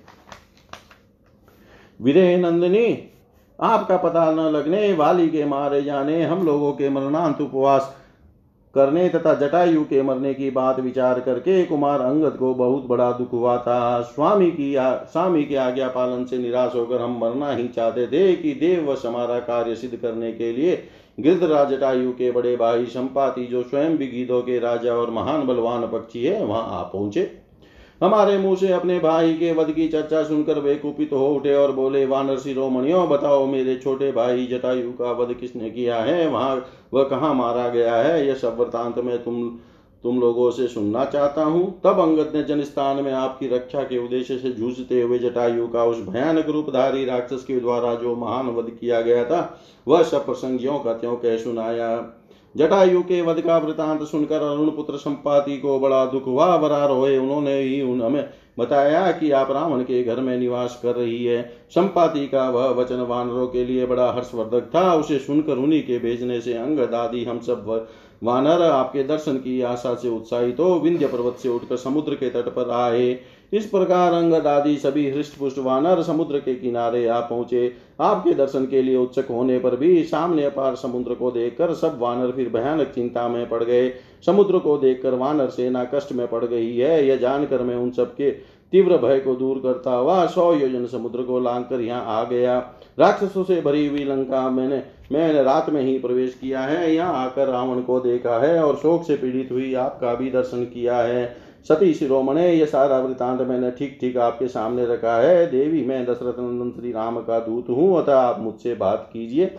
विदे 2.01 2.37
नंदिनी, 2.37 3.09
आपका 3.59 3.97
पता 3.97 4.31
न 4.33 4.41
लगने, 4.41 4.93
वाली 4.93 5.29
के 5.29 5.45
मारे 5.45 5.83
जाने, 5.83 6.23
हम 6.25 6.45
लोगों 6.47 6.73
के 6.73 6.89
मरणांत 6.89 7.41
उपवास 7.41 7.95
करने 8.79 9.09
तथा 9.09 9.35
जटायु 9.37 9.83
के 9.85 10.03
मरने 10.03 10.33
की 10.35 10.51
बात 10.51 10.81
विचार 10.81 11.21
करके 11.21 11.65
कुमार 11.65 12.01
अंगद 12.01 12.37
को 12.37 12.55
बहुत 12.55 12.87
बड़ा 12.87 13.11
दुख 13.13 13.33
हुआ 13.33 13.57
था। 13.59 13.79
स्वामी 14.05 14.51
की 14.51 14.75
स्वामी 15.13 15.45
के 15.45 15.57
आज्ञा 15.57 15.89
पालन 15.89 16.25
से 16.25 16.39
निराश 16.39 16.75
होकर 16.75 17.01
हम 17.01 17.19
मरना 17.21 17.51
ही 17.53 17.67
चाहते 17.69 18.07
थे 18.07 18.35
कि 18.37 18.53
देव 18.61 18.91
वश 18.91 19.05
हमारा 19.07 19.39
कार्य 19.43 19.75
सिद्ध 19.77 19.97
करने 19.97 20.33
के 20.33 20.53
लिए 20.53 20.77
गिरधराज 21.19 21.71
जटायु 21.71 22.11
के 22.13 22.31
बड़े 22.31 22.57
भाई 22.57 22.85
संपाति 22.87 23.45
जो 23.47 23.63
स्वयं 23.63 23.97
भी 23.97 24.07
गीतों 24.07 24.41
के 24.43 24.59
राजा 24.59 24.93
और 24.95 25.11
महान 25.11 25.47
बलवान 25.47 25.87
पक्षी 25.89 26.25
है, 26.25 26.45
वहाँ 26.45 26.63
आ 26.71 26.83
पहुँचे। 26.85 27.31
हमारे 28.03 28.39
मुँह 28.39 28.57
से 28.57 28.73
अपने 28.73 28.99
भाई 28.99 29.35
के 29.35 29.53
वध 29.53 29.73
की 29.73 29.89
चर्चा 29.89 30.23
सुनकर 30.23 30.59
वे 30.59 30.75
कुपित 30.75 31.13
हो 31.13 31.29
उठे 31.29 31.55
और 31.55 31.73
बोले 31.73 32.07
वानर 32.07 32.39
शिरोमणियों 32.39 33.09
बताओ 33.09 33.47
मेरे 33.47 33.77
छोटे 33.77 34.13
भाई 34.13 34.47
जटायु 34.47 34.93
का 34.93 35.13
वध 35.13 35.35
किसने 35.35 35.71
किया 35.71 35.97
है? 35.97 36.29
वहाँ, 36.29 36.67
वह 36.95 37.05
कहाँ 37.05 37.35
मारा 37.35 37.69
गया 37.69 37.97
है? 37.97 38.27
यह 38.27 38.35
सब 38.35 38.57
वृतांत 38.61 38.99
में 38.99 39.25
तुम 39.25 39.59
तुम 40.05 40.21
लोगों 40.21 40.51
से 40.51 40.69
सुनना 40.69 41.05
चाहता 41.05 41.45
हूँ। 41.45 41.81
तब 41.85 41.99
अंगद 42.01 42.33
ने 42.35 42.43
जनस्थान 42.43 42.97
में 42.97 43.13
आपकी 43.13 43.49
रक्षा 43.49 43.83
के 43.83 43.99
उद्देश्य 43.99 44.39
से 44.39 44.51
जूझते 44.51 45.03
हुए 45.03 45.19
जटायु 45.19 45.69
का 45.69 45.85
उस 45.85 46.01
भयानक 46.09 46.49
रूपधारी 46.49 47.05
राक्षस 47.05 47.45
के 47.45 47.61
द्वारा 47.61 47.95
जो 47.95 48.15
महान 48.17 48.47
वध 48.47 48.71
किया 48.71 49.01
गया 49.01 49.25
था, 49.25 49.61
वह 49.89 50.03
सब 50.03 50.27
प्रसंगियों 50.27 50.79
का 50.79 50.93
त्यों 50.93 51.17
कह 51.17 51.37
सुनाया। 51.37 52.18
जटायु 52.59 53.03
के 53.03 53.21
वध 53.23 53.41
का 53.41 53.59
वृतांत 53.59 54.03
सुनकर 54.03 54.43
अरुण 54.43 54.71
पुत्र 54.71 54.97
संपाति 54.97 55.57
को 55.59 55.79
बड़ा 55.81 56.05
दुख 56.07 56.27
हुआ 56.27 56.57
बरा 56.57 56.85
रोए 56.87 57.17
उन्होंने 57.19 57.59
ही 57.59 57.81
उन 57.83 58.03
हमें 58.03 58.29
बताया 58.59 59.11
कि 59.13 59.31
आप 59.31 59.51
रावण 59.51 59.83
के 59.83 60.03
घर 60.05 60.21
में 60.21 60.37
निवास 60.39 60.81
कर 60.83 60.95
रही 60.95 61.25
है। 61.25 61.43
संपाति 61.71 62.27
का 62.27 62.49
वह 62.51 62.69
वचन 62.69 63.01
वानरों 63.01 63.47
के 63.47 63.65
लिए 63.65 63.87
बड़ा 63.87 64.11
हर्षवर्धक 64.13 64.71
था। 64.75 64.93
उसे 64.95 65.19
सुनकर 65.19 65.53
उन्हीं 65.53 65.83
के 65.83 65.99
भेजने 65.99 66.41
से 66.41 66.55
अंग 66.55 66.79
दादी 66.79 67.25
हम 67.25 67.39
सब 67.39 67.89
वानर 68.23 68.63
आपके 68.63 69.03
दर्शन 69.03 69.37
की 69.37 69.61
आशा 69.63 69.95
से 69.95 70.09
उत्साहित 70.09 70.61
हो। 70.61 70.75
विंध्य 70.75 71.07
पर्वत 71.07 71.37
से 71.37 71.49
उठकर 71.49 71.77
समुद्र 71.77 72.15
के 72.15 72.31
तट 72.31 72.49
पर 72.49 72.71
आए। 72.71 73.21
इस 73.53 73.67
प्रकार 73.67 74.13
अंगद 74.13 74.47
आदि 74.47 74.77
सभी 74.77 75.09
हृष्ट 75.11 75.39
पुष्ट 75.39 75.59
वानर 75.59 76.03
समुद्र 76.03 76.39
के 76.39 76.55
किनारे 76.55 77.07
आ 77.07 77.21
पहुँचे। 77.21 77.73
आपके 78.01 78.35
दर्शन 78.35 78.67
के 78.67 78.83
लिए 78.83 78.97
उत्सुक 78.97 79.27
होने 79.27 79.59
पर 79.59 79.77
भी 79.77 80.03
सामने 80.05 80.45
अपार 80.45 80.75
समुद्र 80.77 81.15
को 81.15 81.31
देखकर 81.31 81.73
सब 81.75 81.99
वानर 81.99 82.33
फिर 82.33 82.49
भयानक 82.49 82.93
चिंता 82.95 83.27
में 83.29 83.49
पड़ 83.49 83.63
गए। 83.65 83.89
समुद्र 84.27 84.59
को 84.59 84.77
देखकर 84.79 85.15
वानर 85.15 85.49
सेना 85.49 85.85
कष्ट 85.85 86.13
में 86.13 86.27
पड़ 86.29 86.45
गई 86.45 86.77
है। 86.77 87.07
यह 87.07 87.17
जानकर 87.17 87.63
मैं 87.63 87.77
उन 87.77 87.91
सबके 87.91 88.31
तीव्र 88.73 88.97
भय 88.99 89.19
को 89.21 89.35
दूर 89.35 89.59
करता 89.59 89.91
हुआ 89.91 90.25
सौ 90.27 90.53
योजन 90.53 90.87
समुद्र 90.87 91.23
को 91.23 91.39
लांग 91.41 91.65
कर 91.65 91.81
यहाँ 91.81 92.05
आ 92.17 92.23
गया। 92.25 92.59
राक्षसों 92.99 93.45
से 93.45 93.61
भरी 93.61 93.87
हुई 93.87 94.05
लंका 94.05 94.49
मैंने 94.51 94.83
मैंने 95.13 95.43
रात 95.43 95.71
में 95.71 95.83
ही 95.83 95.99
प्रवेश 95.99 96.35
किया 96.35 96.61
है। 96.61 96.95
यहाँ 96.95 97.25
आकर 97.25 97.49
रावण 97.49 97.81
को 97.83 98.01
देखा 98.01 98.39
है 98.39 98.63
और 98.65 98.77
शोक 98.77 99.05
से 99.05 99.17
पीड़ित 99.17 99.53
हुई 99.53 99.75
आपका 99.77 100.15
भी 100.15 100.31
दर्शन 100.31 100.65
किया 100.65 100.97
है। 100.97 101.48
सती 101.67 101.93
शिरोमणे 101.95 102.53
ये 102.53 102.67
सारा 102.67 102.99
वृतांत 102.99 103.41
मैंने 103.41 103.71
ठीक 103.71 103.97
ठीक 104.01 104.17
आपके 104.17 104.49
सामने 104.49 104.87
रखा 104.87 105.17
है। 105.17 105.47
देवी, 105.51 105.85
मैं 105.85 106.05
दशरथ 106.05 106.39
नंदन 106.39 106.71
श्री 106.73 106.93
राम 106.93 107.21
का 107.21 107.39
दूत 107.41 107.69
हूँ, 107.69 107.97
अतः 107.99 108.15
आप 108.15 108.41
मुझसे 108.41 108.75
बात 108.75 109.09
कीजिए। 109.13 109.51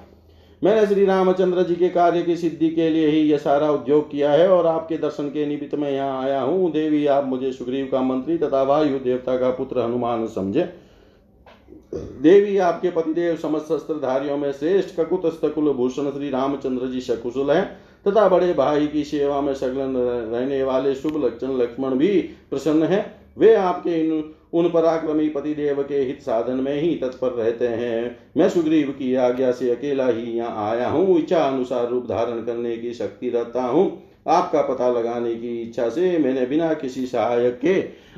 मैंने 0.61 0.85
श्री 0.87 1.05
रामचंद्र 1.05 1.63
जी 1.63 1.75
के 1.75 1.89
कार्य 1.89 2.21
की 2.21 2.35
सिद्धि 2.35 2.69
के 2.69 2.89
लिए 2.89 3.07
ही 3.07 3.21
यह 3.21 3.37
सारा 3.37 3.69
उद्योग 3.71 4.09
किया 4.11 4.31
है 4.31 4.47
और 4.49 4.65
आपके 4.67 4.97
दर्शन 4.97 5.29
के 5.29 5.45
निमित्त 5.45 5.75
में 5.75 5.89
यहाँ 5.91 6.23
आया 6.23 6.41
हूँ। 6.41 6.71
देवी, 6.71 7.05
आप 7.07 7.25
मुझे 7.25 7.51
सुग्रीव 7.51 7.87
का 7.91 8.01
मंत्री 8.01 8.37
तथा 8.37 8.63
वायु 8.63 8.99
देवता 8.99 9.37
का 9.37 9.49
पुत्र 9.51 9.79
हनुमान 9.79 10.25
समझे। 10.27 10.69
देवी, 11.93 12.57
आपके 12.59 12.89
पतिदेव 12.89 13.35
समस्त 13.35 13.67
शस्त्रधारियों 13.67 14.37
में 14.37 14.51
श्रेष्ठ 14.51 14.95
ककुत 14.95 15.25
स्तकुल 15.33 15.71
भूषण 15.73 16.09
श्री 16.11 16.29
रामचंद्र 16.29 16.87
जी 16.87 17.01
शकुशल 17.01 17.51
है। 17.51 17.63
तथा 18.05 18.27
बड़े 18.29 18.51
भाई 18.53 18.87
की 18.87 19.03
सेवा 19.03 19.39
में 19.41 19.53
सगलन 19.53 19.95
रहने 20.31 20.63
वाले 20.63 20.95
शुभ 20.95 21.23
लक्षण 21.25 21.57
लक्ष्मण 21.57 21.95
भी 21.95 22.17
प्रसन्न 22.49 22.83
है। 22.83 23.05
वे 23.37 23.53
आपके 23.55 23.99
इन, 23.99 24.23
उन 24.53 24.69
पराक्रमी 24.69 25.27
पतिदेव 25.29 25.81
के 25.83 25.97
हित 25.97 26.21
साधन 26.21 26.59
में 26.59 26.81
ही 26.81 26.93
तत्पर 26.95 27.31
रहते 27.33 27.67
हैं। 27.67 28.17
मैं 28.37 28.49
सुग्रीव 28.49 28.89
की 28.89 29.13
आज्ञा 29.15 29.51
से 29.51 29.69
अकेला 29.71 30.07
ही 30.07 30.31
यहाँ 30.31 30.69
आया 30.69 30.87
हूँ। 30.89 31.17
इच्छा 31.19 31.39
अनुसार 31.39 31.87
रूप 31.89 32.05
धारण 32.05 32.41
करने 32.45 32.77
की 32.77 32.93
शक्ति 32.93 33.29
रखता 33.29 33.63
हूँ। 33.63 33.91
आपका 34.27 34.61
पता 34.61 34.89
लगाने 34.89 35.35
की 35.35 35.61
इच्छा 35.61 35.87
से 35.89 36.17
मैंने 36.17 36.45
बिना 36.45 36.73
किसी 36.73 37.05
सहायक 37.05 37.59
के 37.61 37.73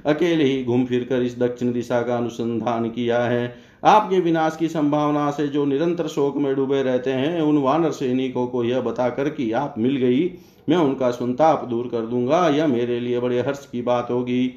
अकेले 0.06 0.44
ही 0.44 0.64
घूम 0.64 0.86
फिर 0.86 1.04
कर 1.04 1.22
इस 1.22 1.38
दक्षिण 1.40 1.72
दिशा 1.74 2.02
का 2.02 2.18
अनुसंधान 2.18 2.90
किया 2.90 3.20
है। 3.20 3.54
आपके 3.84 4.20
विनाश 4.20 4.56
की 4.56 4.68
संभावना 4.68 5.30
से 5.32 5.48
जो 5.48 5.66
निरंतर 5.66 6.08
शोक 6.08 6.38
में 6.38 6.56
डूबे 6.56 6.82
रहते 6.84 7.12
हैं, 7.12 7.42
उन 7.42 7.58
वानर 7.58 7.92
सैनिकों 7.92 8.48
को 8.48 8.64
यह 8.64 8.82
बताकर 8.82 9.30
कि 9.30 9.52
आप 9.52 9.76
मिल 9.78 9.96
गई, 9.96 10.30
मैं 10.70 10.78
उनका 10.78 11.10
संताप 11.12 11.64
दूर 11.66 11.88
कर 11.88 12.06
दूँगा, 12.06 12.48
यह 12.48 12.68
मेरे 12.68 13.00
लिए 13.00 13.20
बड़े 13.20 13.40
हर्ष 13.40 13.66
की 13.66 13.82
बात 13.82 14.12
होगी। 14.12 14.54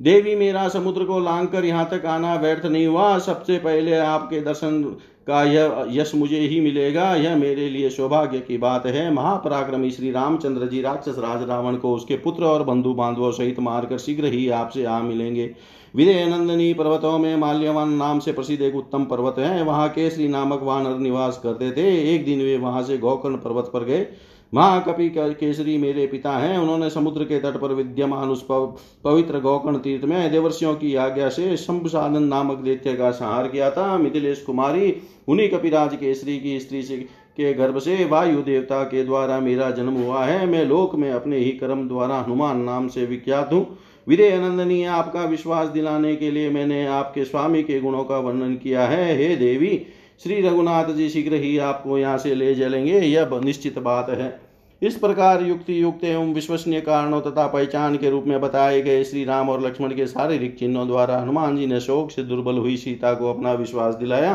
देवी 0.00 0.34
मेरा 0.36 0.68
समुद्र 0.68 1.04
को 1.04 1.18
लांग 1.20 1.48
कर 1.48 1.64
यहाँ 1.64 1.88
तक 1.90 2.06
आना 2.06 2.34
व्यर्थ 2.34 2.64
नहीं 2.66 2.86
हुआ। 2.86 3.18
सबसे 3.18 3.58
पहले 3.58 3.96
आपके 3.96 4.40
दर्शन 4.40 4.82
का 5.26 5.42
यह 5.44 5.84
यश 5.90 6.14
मुझे 6.14 6.38
ही 6.38 6.60
मिलेगा, 6.60 7.14
यह 7.14 7.36
मेरे 7.36 7.68
लिए 7.68 7.90
सौभाग्य 7.90 8.38
की 8.38 8.58
बात 8.58 8.86
है। 8.86 9.12
महापराक्रमी 9.12 9.90
श्री 9.90 10.10
रामचंद्र 10.10 10.66
जी 10.66 10.80
राक्षस 10.82 11.18
राज 11.18 11.48
रावण 11.48 11.76
को 11.76 11.94
उसके 11.94 12.16
पुत्र 12.16 12.44
और 12.44 12.62
बंधु 12.62 12.94
बांधवों 12.94 13.30
सहित 13.32 13.60
मारकर 13.60 13.98
शीघ्र 13.98 14.24
ही 14.24 14.48
आपसे 14.48 14.84
आ 14.84 15.00
मिलेंगे। 15.00 15.54
विदय 15.94 16.24
नंदनी 16.26 16.72
पर्वतों 16.74 17.18
में 17.18 17.36
माल्यवान 17.36 17.92
नाम 17.92 18.18
से 18.18 18.32
प्रसिद्ध 18.32 18.62
एक 18.62 18.76
उत्तम 18.76 19.04
पर्वत 19.04 19.38
है। 19.38 19.62
वहाँ 19.62 19.88
केसरी 19.88 20.28
नामक 20.28 20.62
वानर 20.62 20.98
निवास 20.98 21.40
करते 21.42 21.70
थे। 21.72 22.14
एक 22.14 22.24
दिन 22.24 22.38
वे 22.38 22.56
वहाँ 22.56 22.82
से 22.82 22.96
गोकर्ण 22.98 23.36
पर्वत 23.36 23.70
पर 23.74 23.84
गए। 23.84 24.06
महाकपि 24.52 25.08
केसरी 25.16 25.76
मेरे 25.78 26.06
पिता 26.06 26.32
हैं। 26.32 26.56
उन्होंने 26.58 26.88
समुद्र 26.90 27.24
के 27.24 27.38
तट 27.40 27.60
पर 27.60 27.72
विद्यमान 27.74 28.30
उस 28.30 28.46
पवित्र 28.50 29.40
गोकर्ण 29.40 29.78
तीर्थ 29.78 30.04
में 30.04 30.30
देवर्षियों 30.32 30.74
की 30.74 30.94
आज्ञा 30.96 31.28
से 31.28 31.56
शंभुसाधन 31.56 32.22
नामक 32.22 32.58
दैत्य 32.58 32.94
का 32.94 33.10
संहार 33.10 33.48
किया 33.48 33.70
था। 33.70 33.96
मिथिलेश 33.98 34.42
कुमारी, 34.42 34.94
उन्हीं 35.28 35.48
कपिराज 35.50 35.96
केसरी 35.96 36.38
की 36.38 36.58
स्त्री 36.60 36.82
से 36.82 36.96
के 37.36 37.52
गर्भ 37.54 37.78
से 37.78 38.04
वायु 38.04 38.42
देवता 38.42 38.82
के 38.84 39.04
द्वारा 39.04 39.38
मेरा 39.40 39.70
जन्म 39.70 39.94
हुआ 39.94 40.24
है। 40.24 40.46
मैं 40.46 40.64
लोक 40.64 40.94
में 40.94 41.10
अपने 41.10 41.36
ही 41.36 41.50
कर्म 41.52 41.88
द्वारा 41.88 42.16
हनुमान 42.18 42.60
नाम 42.60 42.88
से 42.88 43.04
विख्यात 43.06 43.52
हूँ। 43.52 43.66
विदय 44.06 44.36
नंदनी 44.38 44.84
आपका 44.84 45.24
विश्वास 45.24 45.68
दिलाने 45.68 46.14
के 46.16 46.30
लिए 46.30 46.50
मैंने 46.50 46.86
आपके 46.86 47.24
स्वामी 47.24 47.62
के 47.62 47.80
गुणों 47.80 48.04
का 48.04 48.16
वर्णन 48.18 48.54
किया 48.54 48.86
है। 48.86 49.16
हे 49.16 49.36
देवी, 49.36 49.86
श्री 50.22 50.40
रघुनाथ 50.42 50.92
जी 50.94 51.08
शीघ्र 51.08 51.34
ही 51.34 51.58
आपको 51.58 51.98
यहाँ 51.98 52.18
से 52.18 52.34
ले 52.34 52.54
चलेंगे 52.54 52.98
यह 52.98 53.40
निश्चित 53.44 53.78
बात 53.78 54.10
है। 54.10 54.40
इस 54.82 54.96
प्रकार 54.96 55.42
युक्ति 55.42 55.82
युक्त 55.82 56.04
एवं 56.04 56.32
विश्वसनीय 56.34 56.80
कारणों 56.80 57.20
तथा 57.20 57.46
पहचान 57.46 57.96
के 57.96 58.10
रूप 58.10 58.24
में 58.26 58.40
बताए 58.40 58.82
गए 58.82 59.04
श्री 59.04 59.24
राम 59.24 59.48
और 59.48 59.66
लक्ष्मण 59.66 59.94
के 59.94 60.06
शारीरिक 60.06 60.58
चिन्हों 60.58 60.86
द्वारा 60.86 61.18
हनुमान 61.18 61.56
जी 61.56 61.66
ने 61.66 61.80
शोक 61.80 62.10
से 62.10 62.22
दुर्बल 62.22 62.58
हुई 62.58 62.76
सीता 62.76 63.14
को 63.14 63.32
अपना 63.32 63.52
विश्वास 63.52 63.94
दिलाया। 63.94 64.34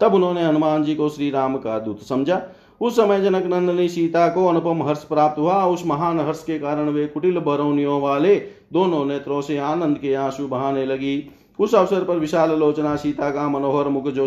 तब 0.00 0.14
उन्होंने 0.14 0.44
हनुमान 0.44 0.84
जी 0.84 0.94
को 0.94 1.08
श्री 1.08 1.30
राम 1.30 1.56
का 1.56 1.78
दूत 1.78 2.02
समझा। 2.02 2.42
उस 2.80 2.96
समय 2.96 3.20
जनक 3.20 3.46
नंदनी 3.46 3.88
सीता 3.88 4.28
को 4.28 4.46
अनुपम 4.46 4.82
हर्ष 4.82 5.04
प्राप्त 5.04 5.38
हुआ। 5.38 5.64
उस 5.64 5.86
महान 5.86 6.20
हर्ष 6.20 6.42
के 6.44 6.58
कारण 6.58 6.88
वे 6.88 7.06
कुटिल 7.06 7.38
बरौनियों 7.38 8.00
वाले 8.00 8.36
दोनों 8.72 9.04
नेत्रों 9.04 9.40
से 9.40 9.58
आनंद 9.58 9.98
के 9.98 10.14
आँसू 10.14 10.48
बहाने 10.48 10.86
लगी। 10.86 11.30
उस 11.58 11.74
अवसर 11.74 12.04
पर 12.04 12.18
विशाल 12.18 12.50
लोचना 12.50 12.94
सीता 12.96 13.30
का 13.30 13.48
मनोहर 13.48 13.88
मुख 13.88 14.08
जो 14.08 14.26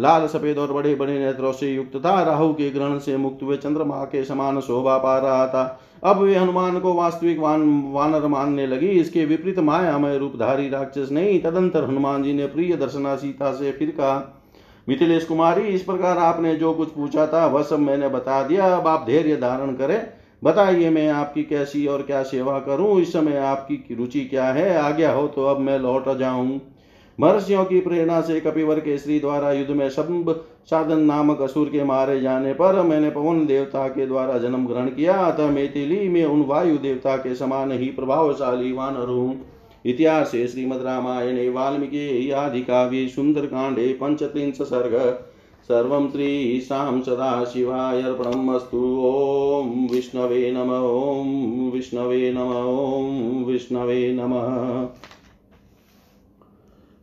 लाल, 0.00 0.26
सफ़ेद 0.26 0.58
और 0.58 0.72
बड़े 0.72 0.94
बड़े 0.94 1.18
नेत्रों 1.18 1.52
से 1.52 1.74
युक्त 1.74 1.96
था, 1.96 2.22
राहु 2.22 2.52
के 2.52 2.70
ग्रहण 2.70 2.98
से 2.98 3.16
मुक्त 3.16 3.42
हुए 3.42 3.56
चंद्रमा 3.56 4.04
के 4.04 4.24
समान 4.24 4.60
शोभा 4.60 4.96
पा 4.98 5.18
रहा 5.18 5.46
था। 5.46 5.80
अब 6.04 6.18
वे 6.18 6.36
हनुमान 6.36 6.78
को 6.80 6.94
वास्तविक 6.94 7.38
वान 7.38 7.92
वानर 7.92 8.26
मानने 8.26 8.66
लगी। 8.66 8.88
इसके 8.88 9.24
विपरीत 9.24 9.58
मायामय 9.58 10.18
रूपधारी 10.18 10.68
राक्षस 10.68 11.08
नहीं 11.12 11.40
तदंतर 11.40 11.84
हनुमान 11.84 12.22
जी 12.22 12.32
ने 12.32 12.46
प्रिय 12.46 12.76
दर्शना 12.76 13.16
सीता 13.16 13.52
से 13.52 13.72
फिर 13.72 13.90
कहा 13.90 14.18
मिथिलेश 14.90 15.24
कुमारी, 15.24 15.62
इस 15.62 15.82
प्रकार 15.82 16.18
आपने 16.18 16.54
जो 16.54 16.72
कुछ 16.72 16.88
पूछा 16.88 17.26
था, 17.26 17.46
वह 17.46 17.62
सब 17.62 17.78
मैंने 17.78 18.08
बता 18.08 18.42
दिया। 18.42 18.76
अब 18.76 18.86
आप 18.86 19.04
धैर्य 19.06 19.36
धारण 19.36 19.74
करें। 19.74 20.06
बताइए 20.44 20.90
मैं 20.90 21.08
आपकी 21.08 21.42
कैसी 21.42 21.86
और 21.86 22.02
क्या 22.02 22.22
सेवा 22.22 22.58
करूँ? 22.58 23.00
इस 23.00 23.12
समय 23.12 23.36
आपकी 23.36 23.94
रुचि 23.94 24.20
क्या 24.20 24.44
है? 24.44 24.76
आज्ञा 24.76 25.12
हो 25.12 25.26
तो 25.28 25.44
अब 25.44 25.58
मैं 25.58 25.78
लौट 25.78 26.18
जाऊँ। 26.18 26.60
महर्षियों 27.18 27.64
की 27.64 27.80
प्रेरणा 27.80 28.20
से 28.20 28.40
कपिवर 28.40 28.80
केसरी 28.80 29.20
द्वारा 29.20 29.52
युद्ध 29.52 29.70
में 29.70 29.88
शंभ 29.90 30.30
साधन 30.66 30.98
नामक 30.98 31.40
असुर 31.40 31.68
के 31.68 31.84
मारे 31.84 32.20
जाने 32.20 32.52
पर 32.52 32.82
मैंने 32.82 33.10
पवन 33.10 33.46
देवता 33.46 33.86
के 33.88 34.06
द्वारा 34.06 34.38
जन्म 34.38 34.66
ग्रहण 34.66 34.86
किया। 34.86 35.14
अतः 35.14 35.50
मैथिली 35.50 36.08
में 36.08 36.24
उन 36.24 36.42
वायु 36.42 36.78
देवता 36.78 37.16
के 37.16 37.34
समान 37.34 37.72
ही 37.72 37.86
प्रभावशाली 37.86 38.72
वानर 38.72 39.08
हूँ। 39.08 39.59
इतिहास 39.86 40.30
श्रीमद 40.30 40.82
रामायणे 40.82 41.48
वाल्मीकि 41.48 42.30
आदि 42.30 42.60
काव्ये 42.60 43.08
सुंदर 43.08 43.46
कांडे 43.46 43.92
पंचत्रिंश 43.92 44.54
सर्ग 44.54 45.24
सर्वं 45.64 46.10
श्रीशां 46.10 47.00
सदाशिवाय 47.00 48.02
अर्पणमस्तु 48.02 49.02
ॐ 49.04 49.88
विष्णवे 49.92 50.52
नम। 50.52 50.70
ॐ 50.70 51.70
विष्णवे 51.70 52.32
नम। 52.32 52.52
ॐ 52.52 53.44
विष्णवे 53.44 54.12
नम। 54.12 54.20
नमः 54.20 54.86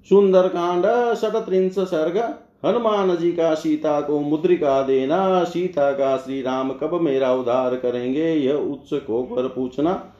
सुंदरकांड 0.09 1.15
शतत्रिंश 1.15 1.75
सर्ग 1.79 2.17
हनुमान 2.65 3.15
जी 3.15 3.31
का 3.31 3.53
सीता 3.55 4.01
को 4.01 4.19
मुद्रिका 4.19 4.81
देना। 4.81 5.43
सीता 5.43 5.91
का 5.91 6.17
श्री 6.17 6.41
राम 6.41 6.71
कब 6.71 7.01
मेरा 7.01 7.33
उद्धार 7.33 7.75
करेंगे? 7.75 8.33
यह 8.33 8.53
उत्सुक 8.53 9.03
होकर 9.09 9.47
पूछना। 9.47 10.13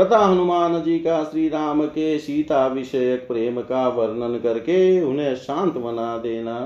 तथा 0.00 0.18
हनुमान 0.18 0.82
जी 0.82 0.98
का 0.98 1.24
श्री 1.24 1.48
राम 1.48 1.82
के 1.82 2.18
सीता 2.18 2.66
विषयक 2.66 3.28
प्रेम 3.28 3.60
का 3.60 3.88
वर्णन 3.88 4.38
करके 4.38 5.02
उन्हें 5.02 5.34
शांत 5.36 5.74
बना 5.74 6.18
देना। 6.18 6.56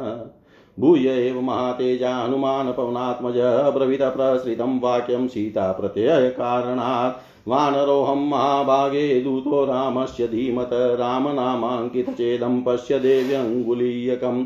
भूय 0.81 1.09
एव 1.09 1.41
महातेजा 1.41 2.17
हनुमान 2.17 2.73
पवनात्मज 2.73 3.37
अब्रवीत 3.37 4.03
प्रसृतं 4.03 4.81
वाक्यं 4.81 5.29
सीता 5.29 5.73
प्रत्ययकारणात् 5.73 7.49
वानरोऽहं 7.49 8.29
महाभागे 8.29 9.21
दूतो 9.21 9.65
रामस्य 9.65 10.27
धीमत 10.27 10.71
रामनामाङ्कितचेदं 10.73 12.63
पश्य 12.63 12.99
देव्यङ्गुलीयकम्। 12.99 14.45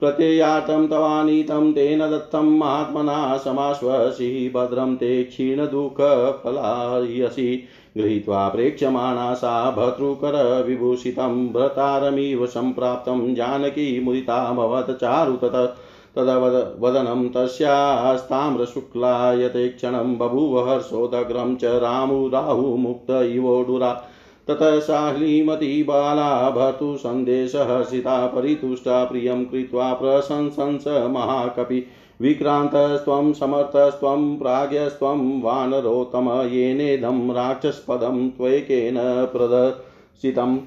प्रत्ययार्थं 0.00 0.88
तवानीतं 0.88 1.72
तेन 1.72 1.98
दत्तम् 1.98 2.58
महात्मना 2.58 3.36
समाश्वसि 3.36 4.52
भद्रं 4.54 4.96
ते 4.96 5.24
क्षीण 5.24 5.56
दुख 5.56 5.96
क्षीणदुःखफलायसि। 6.00 7.64
गृहीत्वा 7.96 8.48
प्रेक्ष्यमाणा 8.48 9.34
सा 9.34 9.70
भर्तृकरविभूषितं 9.70 11.48
भ्रतारमिव 11.48 12.46
सम्प्राप्तं 12.46 13.34
जानकी 13.34 14.00
मुदिताभवत् 14.00 14.90
चारु 14.90 15.32
तत् 15.32 15.78
तदवदनं 16.16 17.28
तस्यास्ताम्रशुक्लायते 17.28 19.68
क्षणं 19.68 20.18
बभूव 20.18 20.70
हर्षोदग्रं 20.70 21.56
च 21.56 21.64
रामु 21.64 22.28
राहुमुक्त 22.28 23.10
इवोडुरा। 23.10 24.04
ततः 24.48 24.78
साह्लीमती 24.78 25.82
बाला 25.82 26.50
भर्तु 26.50 26.96
सन्देशहर्षिता 26.96 28.26
परितुष्टा 28.26 29.04
प्रियं 29.04 29.44
कृत्वा 29.44 29.92
प्रशंसंस 29.92 30.84
महाकपि। 30.88 31.86
विक्रान्तस्त्वं 32.20 33.32
समर्थस्त्वं 33.32 34.36
प्राज्ञस्त्वं 34.36 35.42
वानरोत्तम 35.42 36.28
येनेदं 36.52 37.34
राक्षसपदं 37.34 38.30
त्वैकेन 38.30 38.94
प्रदर्शितम्। 39.32 40.58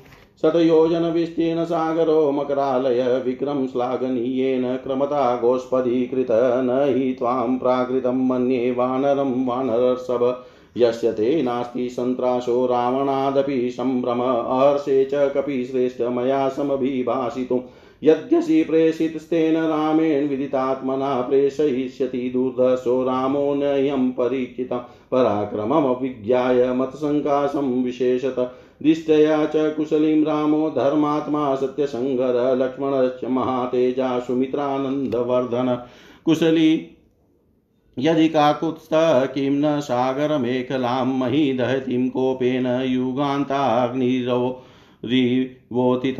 शतयोजनविस्तीर्णसागरो 0.41 2.31
मकरालय 2.31 3.23
विक्रम 3.25 3.65
श्लाघनीयेन 3.67 4.75
क्रमता 4.75 5.35
गोष्पदीकृत 5.35 6.27
न 6.31 6.95
हि 6.97 7.13
त्वां 7.13 7.57
प्राकृतं 7.57 8.27
मन्ये 8.27 8.71
वानरं 8.71 9.45
वानरसभ 9.45 10.43
यस्य 10.77 11.11
ते 11.11 11.41
नास्ति 11.43 11.89
सन्त्रासो 11.89 12.65
रावणादपि 12.65 13.69
सम्भ्रम 13.69 14.21
अहर्षे 14.21 15.05
च 15.05 15.31
कपिश्रेष्ठ 15.33 16.01
मया 16.01 16.49
समभिभाषितुम्। 16.49 17.59
यद्यसि 18.03 18.63
प्रेषितस्तेन 18.63 19.57
रामेण 19.57 20.27
विदितात्मना 20.27 21.21
प्रेषयिष्यति 21.21 22.29
दुर्धर्षो 22.33 23.03
रामो 23.03 23.53
नयं 23.55 24.11
परीक्षितं 24.11 24.77
पराक्रममभिज्ञाय 25.11 26.73
मत्सङ्काशं 26.73 27.83
विशेषत। 27.83 28.35
दिष्टया 28.83 29.45
च 29.45 29.51
कुशलीं 29.55 30.25
रामो 30.25 30.69
धर्मात्मा 30.69 31.55
सत्यसङ्गर 31.55 32.57
लक्ष्मणश्च 32.57 33.29
महातेजा 33.29 34.19
सुमित्रानन्दवर्धन। 34.19 35.83
कुशली, 36.25 36.95
यदि 37.99 38.29
काकुत्स्थ 38.29 38.89
किं 39.33 39.51
न 39.51 39.79
सागरमेखलां 39.79 41.05
मही 41.05 41.53
दहतीं 41.53 42.09
कोपेन 42.09 42.65
युगान्ताग्निरवो। 42.81 44.63
रिवोतित 45.05 46.19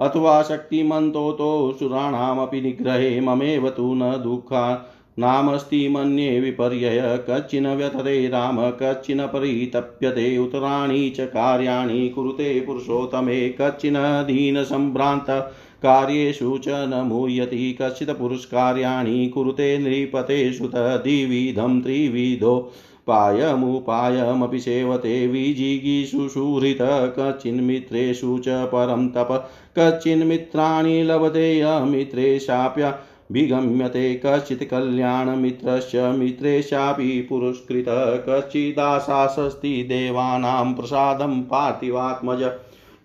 अथवा 0.00 0.42
शक्तिमन्तोतो 0.42 1.76
सुराणामपि 1.78 2.60
निग्रहे 2.60 3.20
ममेव 3.20 3.68
तु 3.70 3.94
न 3.94 4.00
दुःखा। 4.00 4.96
नामस्ति 5.18 5.88
मन्ये 5.88 6.40
विपर्यय, 6.40 7.18
कच्चिन 7.30 7.66
व्यथते 7.66 8.28
राम, 8.28 8.70
कच्चिन 8.70 9.26
परितप्यते 9.26 10.38
उत्तराणि 10.38 11.10
च 11.10 11.20
कार्याणि 11.20 12.08
कुरुते 12.08 12.60
पुरुषोत्तमे, 12.60 13.48
कच्चिन 13.48 13.94
दीनसम्भ्रान्त 13.98 15.30
कार्येषु 15.82 16.58
च 16.58 16.68
न 16.68 17.02
मूयति 17.06 17.78
कश्चित् 17.82 18.10
पुरुषकार्याणि 18.10 19.28
कुरुते 19.28 19.78
नृपतेषु 19.78 20.66
तद्विधं 20.66 21.80
त्रिविधो। 21.80 22.72
पायमुपायमपि 23.10 24.58
सेवते 24.58 25.26
विजिगीषुषुहृत 25.26 26.78
कच्चिन्मित्रेषु 27.18 28.38
च 28.38 28.48
परं 28.48 29.08
तप। 29.08 29.50
कच्चिन्मित्राणि 29.78 31.02
लभते 31.02 31.60
अमित्रेशाप्य 31.60 32.94
विगम्यते 33.32 34.20
कश्चित् 34.26 34.70
कल्याणमित्रश्च 34.70 35.96
मित्रेशापि 35.96 37.26
पुरस्कृत। 37.28 37.84
कच्चिदाशास्ति 38.28 39.82
देवानां 39.82 40.74
प्रसादं 40.74 41.42
पार्थिवात्मज। 41.42 42.42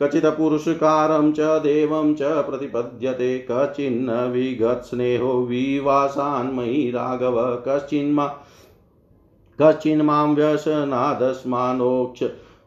कचित् 0.02 0.26
पुरुषकारं 0.26 1.32
च 1.32 1.40
देवं 1.40 2.14
च 2.14 2.22
प्रतिपद्यते। 2.22 3.38
कचिन्न 3.52 4.12
विगत्स्नेहो 4.32 5.46
विवासान्मयि 5.46 6.92
राघव। 6.96 7.64
कश्चिन्मा 7.68 8.26
कश्चिन्मां 9.62 10.36
व्यसनादस्मानोक्ष 10.36 12.24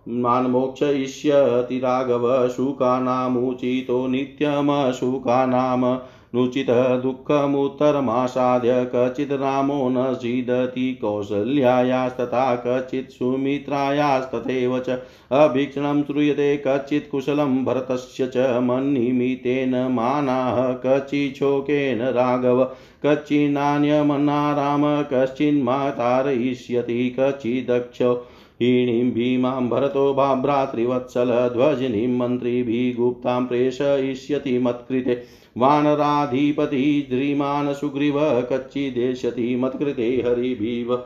मान्मोक्षयिष्यति 0.09 1.79
राघव 1.79 2.49
शुकानामुचितो 2.49 4.07
नित्यमशुकानाम। 4.07 5.99
नुचित 6.35 6.71
दुःखमुत्तरमासाद्य 7.03 8.73
कचित् 8.95 9.33
रामो 9.33 9.89
न 9.89 10.13
सीदति 10.15 10.93
कौसल्यायास्तथा 11.03 12.55
कचित् 12.67 13.13
सुमित्रायास्तथैव 13.13 14.79
च 14.79 14.99
अभीक्षणं 15.33 16.03
श्रूयते 16.03 16.57
कचित् 16.67 17.11
कुशलं 17.11 17.65
भरतस्य 17.65 18.27
च 18.35 18.51
मन्निमितेन 18.63 19.75
मानाः 19.93 20.73
कचिच्छोकेन 20.85 22.03
राघव 22.17 22.65
कच्चिन्नान्यमन्ना 23.07 24.41
राम 24.55 24.85
कश्चिन्मातारयिष्यति 25.13 27.09
कचिदक्षो 27.19 28.15
हीणीं 28.63 29.13
भीमां 29.13 29.69
भरतो 29.69 30.15
भ्रातृवत्सलध्वजिनीं 30.15 32.19
मन्त्रिभिः 32.19 32.97
गुप्तां 32.97 33.47
प्रेषयिष्यति 33.47 34.59
मत्कृते। 34.59 35.23
वानराधिपति 35.59 37.07
द्रिमान् 37.11 37.75
सुग्रीव 37.75 38.49
कच्चिदेष्यति 38.53 39.57
मत्कृते 39.57 40.23
हरिभिव। 40.27 41.03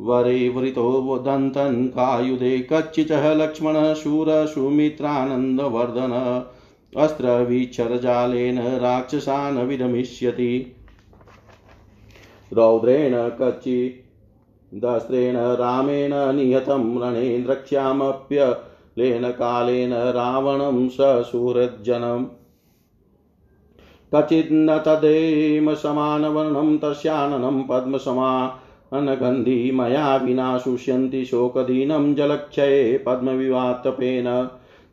वरे 0.00 0.48
वृतो 0.48 1.18
दन्तन् 1.18 1.88
कायुधे 1.88 2.68
कच्चिचः 2.72 3.34
लक्ष्मण 3.34 3.94
शूर 3.94 4.46
सुमित्रानन्दवर्धन। 4.46 6.44
अस्त्रविच्छरजालेन 6.96 8.58
राक्षसान् 8.58 9.58
विरमिष्यति। 9.58 10.72
रौद्रेण 12.52 13.14
कच्चिदस्त्रेण 14.76 15.36
रामेण 15.36 16.36
निहतं 16.36 17.02
रणे 17.02 17.38
द्रक्ष्यामप्यलेन 17.38 19.30
कालेन 19.30 19.92
रावणं 19.92 20.88
ससुहृज्जनम् 20.88 22.24
क्वचिन्न 24.10 24.78
तदेम 24.78 25.74
समानवर्णं 25.74 26.76
तस्याननं 26.78 27.62
पद्मसमा 27.62 28.46
अनगन्धी 28.92 29.70
मया 29.70 30.16
विना 30.16 30.58
शुष्यन्ति 30.58 31.24
शोकदीनं 31.24 32.14
जलक्षये 32.14 32.98
पद्मविवातपेन। 33.06 34.48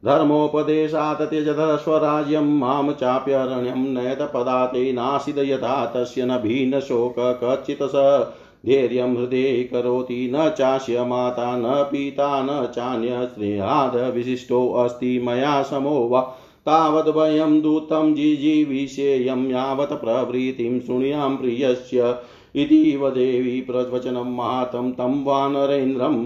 धर्मोपदेशात् 0.05 1.29
त्यजधस्वराज्यं 1.29 2.59
माँ 2.59 2.93
चाप्यरण्यं 2.93 3.93
नयतपदाते 3.93 4.91
नासिद 4.93 5.37
यथा 5.37 5.85
तस्य 5.85 6.25
न 6.25 6.37
भीनशोक 6.37 7.15
कच्चित् 7.19 7.83
स 7.83 8.25
धैर्यं 8.65 9.17
हृदये 9.17 9.63
करोति 9.63 10.31
न 10.35 10.49
चास्य 10.49 11.03
माता, 11.03 11.57
न 11.57 11.83
पिता, 11.83 12.43
न 12.43 12.67
चान्य 12.67 14.11
विशिष्टोऽस्ति 14.11 15.19
मया 15.19 15.63
समो 15.63 16.07
वा। 16.07 16.21
तावद्वयं 16.65 17.61
दूतं 17.61 18.13
जिजीविषेयं 18.13 19.51
यावत् 19.51 19.93
प्रवृत्तिं 19.93 20.79
शृणुयां 20.79 21.37
प्रियस्य। 21.37 22.15
इतीव 22.55 23.09
देवी 23.09 23.61
प्रवचनं 23.61 24.35
मातं 24.35 24.91
तं 24.91 25.23
वानरेन्द्रं 25.23 26.25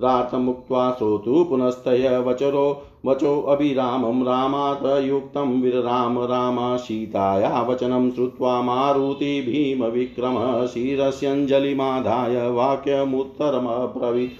मधुरार्थमुक्त्वा 0.00 0.90
श्रोतु 0.98 1.44
पुनस्तय 1.44 2.24
वचरो 2.26 2.82
वचोऽभिरामं 3.06 4.22
रामात् 4.22 5.04
युक्तं 5.04 5.62
विरराम 5.62 6.18
रामा 6.18 6.76
सीताया 6.76 7.62
वचनं 7.62 8.10
श्रुत्वा 8.10 8.62
मारुति 8.62 9.40
भीमविक्रम 9.40 10.66
शिरस्यञ्जलिमाधाय 10.66 12.50
वाक्यमुत्तरमब्रवीत्। 12.50 14.32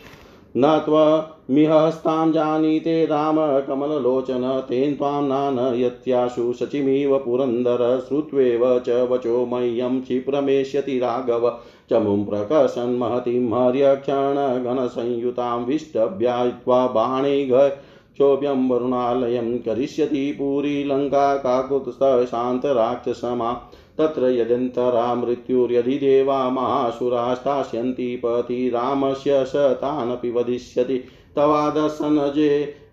न 0.56 0.78
त्वमिहस्तां 0.78 2.32
जानीते 2.32 3.04
राम 3.04 3.36
कमललोचन 3.60 4.62
तेन 4.68 4.94
त्वां 4.94 5.22
नानयत्याशु 5.22 6.52
शचिमिव 6.52 7.18
पुरन्दर, 7.18 8.04
श्रुत्वेव 8.08 8.78
च 8.78 9.08
वचो 9.10 9.46
मह्यं 9.46 10.00
क्षिप्रमेष्यति 10.00 10.98
राघव। 10.98 11.58
चमुं 11.90 12.24
प्रकर्षन् 12.24 12.98
महतीं 12.98 13.50
हर्यक्षणगणसंयुतां 13.52 15.58
विष्टभ्यायित्वा 15.66 16.86
बाणै 16.96 17.38
क्षोभ्यं 17.50 18.66
वरुणालयं 18.68 19.48
करिष्यति 19.66 20.22
पुरी 20.38 20.72
लङ्का 20.88 21.26
काकुत्स्थशान्तराक्षसमा 21.44 23.52
तत्र 23.98 24.28
यदन्तरा 24.34 25.06
मृत्युर्यदि 25.14 25.96
देवा 25.98 26.38
महासुरास्तास्यन्ति 26.56 28.08
पति 28.24 28.58
रामस्य 28.74 29.44
स 29.52 29.54
तानपि 29.82 30.30
वदिष्यति 30.36 30.98
तवादर्शनजे 31.36 32.50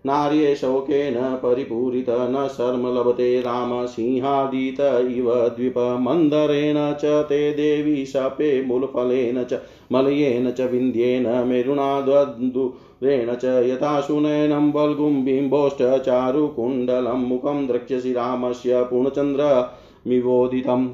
नार्ये 0.08 0.54
शोकेन 0.56 1.16
परिपूरित 1.42 2.10
न 2.10 2.48
शर्म 2.48 2.84
लभते 2.94 3.40
राम 3.40 3.72
सिंहादित 3.86 4.80
इव 5.16 5.30
द्विपमन्दरेण 5.56 6.78
च 6.94 7.04
ते 7.28 7.40
देवी 7.52 8.06
शपे 8.06 8.50
मूलफलेन 8.66 9.38
च 9.44 9.60
मलयेन 9.92 10.50
च 10.50 10.60
विन्द्येन 10.72 11.26
मेरुणाद्वन्दुरेण 11.46 13.34
च 13.34 13.44
यथा 13.44 14.00
सुनयनं 14.00 14.70
बल्गुं 14.72 15.14
बिम्बोश्च 15.24 15.82
चारुकुण्डलं 16.06 17.26
मुखं 17.28 17.66
द्रक्ष्यसि 17.66 18.12
रामस्य 18.12 18.82
पूर्णचन्द्रमिवोदितम्। 18.90 20.86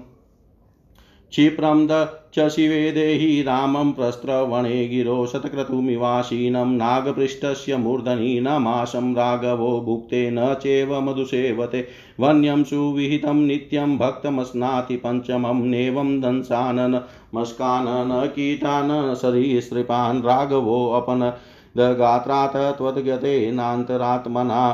क्षिप्रं 1.31 1.79
च 2.39 2.49
शिवे 2.49 2.93
देहि 2.93 3.43
रामं 3.43 3.93
प्रस्त्रवणे 3.93 4.87
गिरो 4.89 5.27
शतक्रतुमिवासीनं 5.27 6.73
नागपृष्ठस्य 6.77 7.77
मूर्धनि 7.77 8.39
राघवो 9.19 9.81
भुक्ते 9.81 10.31
न 10.31 10.55
चैव 10.55 11.01
मधुसेवते 11.01 11.87
वन्यं 12.21 12.65
सुविहितं 12.65 13.47
नित्यं 13.47 13.97
भक्तमस्नाति 13.99 14.97
पञ्चमं 14.97 15.63
नेवं 15.65 16.21
दंसानन 16.21 17.01
मस्कानन 17.35 18.27
कीटान् 18.27 19.15
सरीसृपान् 19.15 20.23
राघवोऽपन 20.23 21.33
गात्रात् 21.79 22.57
त्वद्गतेनान्तरात्मना 22.79 24.65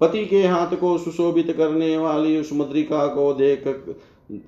पति 0.00 0.26
के 0.26 0.46
हाथ 0.46 0.76
को 0.76 0.98
सुशोभित 0.98 1.50
करने 1.56 1.96
वाली 1.98 2.40
उस 2.40 2.52
मुद्रिका 2.52 3.06
को 3.06 3.32
देख, 3.32 3.64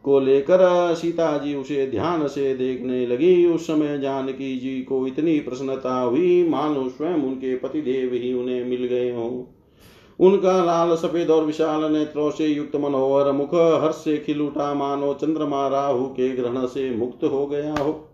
को 0.04 0.20
लेकर 0.20 0.94
सीता 0.94 1.38
जी 1.38 1.54
उसे 1.54 1.86
ध्यान 1.86 2.28
से 2.28 2.54
देखने 2.54 3.06
लगी। 3.06 3.46
उस 3.46 3.66
समय 3.66 3.98
जानकी 3.98 4.58
जी 4.58 4.82
को 4.82 5.06
इतनी 5.06 5.38
प्रसन्नता 5.40 6.00
हुई। 6.00 6.48
मानो 6.48 6.88
स्वयं 6.88 7.14
उनके 7.14 7.56
पतिदेव 7.56 8.10
ही 8.14 8.34
उन्हें 8.34 8.64
मिल 8.64 8.84
गए 8.84 9.12
हों। 9.12 9.51
उनका 10.22 10.64
लाल, 10.64 10.96
सफ़ेद 10.96 11.30
और 11.30 11.44
विशाल 11.44 11.92
नेत्रों 11.92 12.30
से 12.30 12.46
युक्त 12.46 12.76
मनोहर 12.76 13.32
मुख 13.32 13.54
हर्ष 13.54 13.94
से 13.94 14.16
खिल 14.18 14.42
उठा 14.42 14.74
मानो 14.74 15.14
चंद्रमा 15.14 15.68
राहु 15.68 16.06
के 16.06 16.28
ग्रहण 16.28 16.66
से 16.66 16.90
मुक्त 16.96 17.24
हो 17.24 17.46
गया 17.46 17.74
हो। 17.74 18.08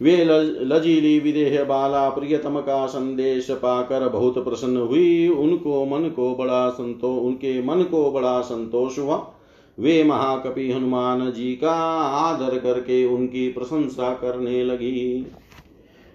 वे 0.00 0.24
लजीली 0.64 1.18
विदेह 1.18 1.64
बाला, 1.64 2.08
प्रियतम 2.08 2.60
का 2.60 2.86
संदेश 2.86 3.50
पाकर 3.50 4.08
बहुत 4.08 4.44
प्रसन्न 4.44 4.76
हुई। 4.76 5.28
उनको 5.28 5.84
मन 5.86 6.08
को 6.08 6.34
बड़ा 6.34 6.68
संतो, 6.70 7.16
उनके 7.16 7.62
मन 7.62 7.82
को 7.82 8.10
बड़ा 8.12 8.40
संतोष 8.40 8.98
हुआ। 8.98 9.32
वे 9.78 10.04
महाकपि 10.04 10.72
हनुमान 10.72 11.32
जी 11.32 11.54
का 11.56 11.72
आदर 12.00 12.58
करके 12.58 13.04
उनकी 13.04 13.48
प्रशंसा 13.48 14.14
करने 14.14 14.64
लगी। 14.64 15.26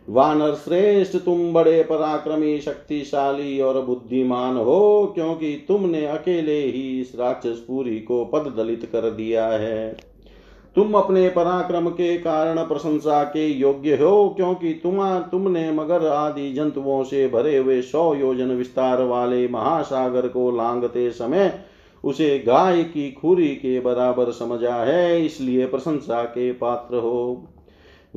वानर 0.07 0.53
श्रेष्ठ, 0.55 1.17
तुम 1.17 1.53
बड़े 1.53 1.81
पराक्रमी, 1.83 2.59
शक्तिशाली 2.59 3.59
और 3.61 3.81
बुद्धिमान 3.81 4.57
हो, 4.57 5.11
क्योंकि 5.15 5.53
तुमने 5.67 6.05
अकेले 6.05 6.59
ही 6.59 7.01
इस 7.01 7.13
राक्षसपुरी 7.19 7.99
को 7.99 8.23
पद 8.25 8.53
दलित 8.57 8.89
कर 8.91 9.09
दिया 9.11 9.47
है। 9.47 9.97
तुम 10.75 10.93
अपने 10.93 11.27
पराक्रम 11.29 11.89
के 11.89 12.17
कारण 12.17 12.63
प्रशंसा 12.63 13.23
के 13.23 13.47
योग्य 13.47 13.95
हो, 13.95 14.29
क्योंकि 14.29 14.73
तुम 14.73 15.19
तुमने 15.21 15.71
मगर 15.71 16.07
आदि 16.07 16.51
जंतुओं 16.53 17.03
से 17.03 17.27
भरे 17.27 17.57
हुए 17.57 17.81
सौ 17.81 18.13
योजन 18.13 18.51
विस्तार 18.51 19.01
वाले 19.01 19.47
महासागर 19.47 20.27
को 20.27 20.49
लांगते 20.51 21.09
समय 21.11 21.59
उसे 22.03 22.37
गाय 22.39 22.83
की 22.83 23.11
खुरी 23.11 23.47
के 23.47 23.79
बराबर 23.79 24.31
समझा 24.31 24.75
है, 24.75 25.25
इसलिए 25.25 25.65
प्रशंसा 25.65 26.23
के 26.23 26.51
पात्र 26.51 26.97
हो। 26.97 27.47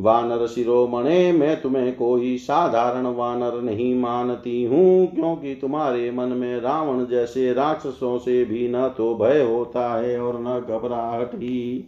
वानर 0.00 0.46
शिरोमणे, 0.46 1.32
मैं 1.32 1.60
तुम्हें 1.60 1.94
कोई 1.96 2.36
साधारण 2.38 3.06
वानर 3.06 3.60
नहीं 3.62 3.94
मानती 3.94 4.62
हूँ, 4.64 5.06
क्योंकि 5.06 5.54
तुम्हारे 5.54 6.10
मन 6.10 6.28
में 6.28 6.60
रावण 6.60 7.04
जैसे 7.06 7.52
राक्षसों 7.52 8.18
से 8.18 8.44
भी 8.44 8.68
न 8.68 8.88
तो 8.88 9.14
भय 9.14 9.42
होता 9.42 9.88
है 9.94 10.20
और 10.20 10.40
न 10.40 10.58
घबराहट 10.60 11.34
ही। 11.34 11.84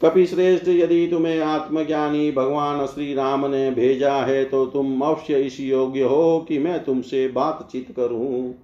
कपि 0.00 0.26
श्रेष्ठ, 0.26 0.68
यदि 0.68 1.06
तुम्हें 1.06 1.40
आत्मज्ञानी 1.40 2.30
भगवान 2.32 2.86
श्री 2.86 3.12
राम 3.14 3.46
ने 3.46 3.70
भेजा 3.70 4.12
है 4.14 4.44
तो 4.44 4.64
तुम 4.66 5.00
अवश्य 5.00 5.40
इस 5.40 5.60
योग्य 5.60 6.02
हो 6.02 6.46
कि 6.48 6.58
मैं 6.58 6.82
तुमसे 6.84 7.26
बातचीत 7.28 7.92
करूँ। 7.96 8.54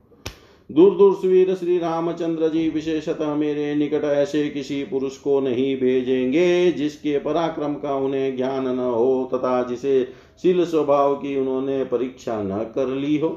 दूर 0.71 0.95
दूर 0.95 1.15
सुवीर 1.15 1.55
श्री 1.55 1.79
रामचंद्र 1.79 2.49
जी 2.49 2.69
विशेषतः 2.69 3.35
मेरे 3.35 3.75
निकट 3.75 4.05
ऐसे 4.05 4.49
किसी 4.49 4.83
पुरुष 4.85 5.17
को 5.19 5.39
नहीं 5.41 5.77
भेजेंगे, 5.81 6.73
जिसके 6.73 7.19
पराक्रम 7.19 7.75
का 7.75 7.95
उन्हें 7.95 8.37
ज्ञान 8.37 8.69
न 8.69 8.79
हो 8.79 9.31
तथा 9.35 9.63
जिसे 9.63 10.03
शील 10.43 10.65
स्वभाव 10.65 11.15
की 11.15 11.37
उन्होंने 11.37 11.85
परीक्षा 11.85 12.43
न 12.43 12.59
कर 12.75 12.87
ली 12.87 13.17
हो। 13.19 13.31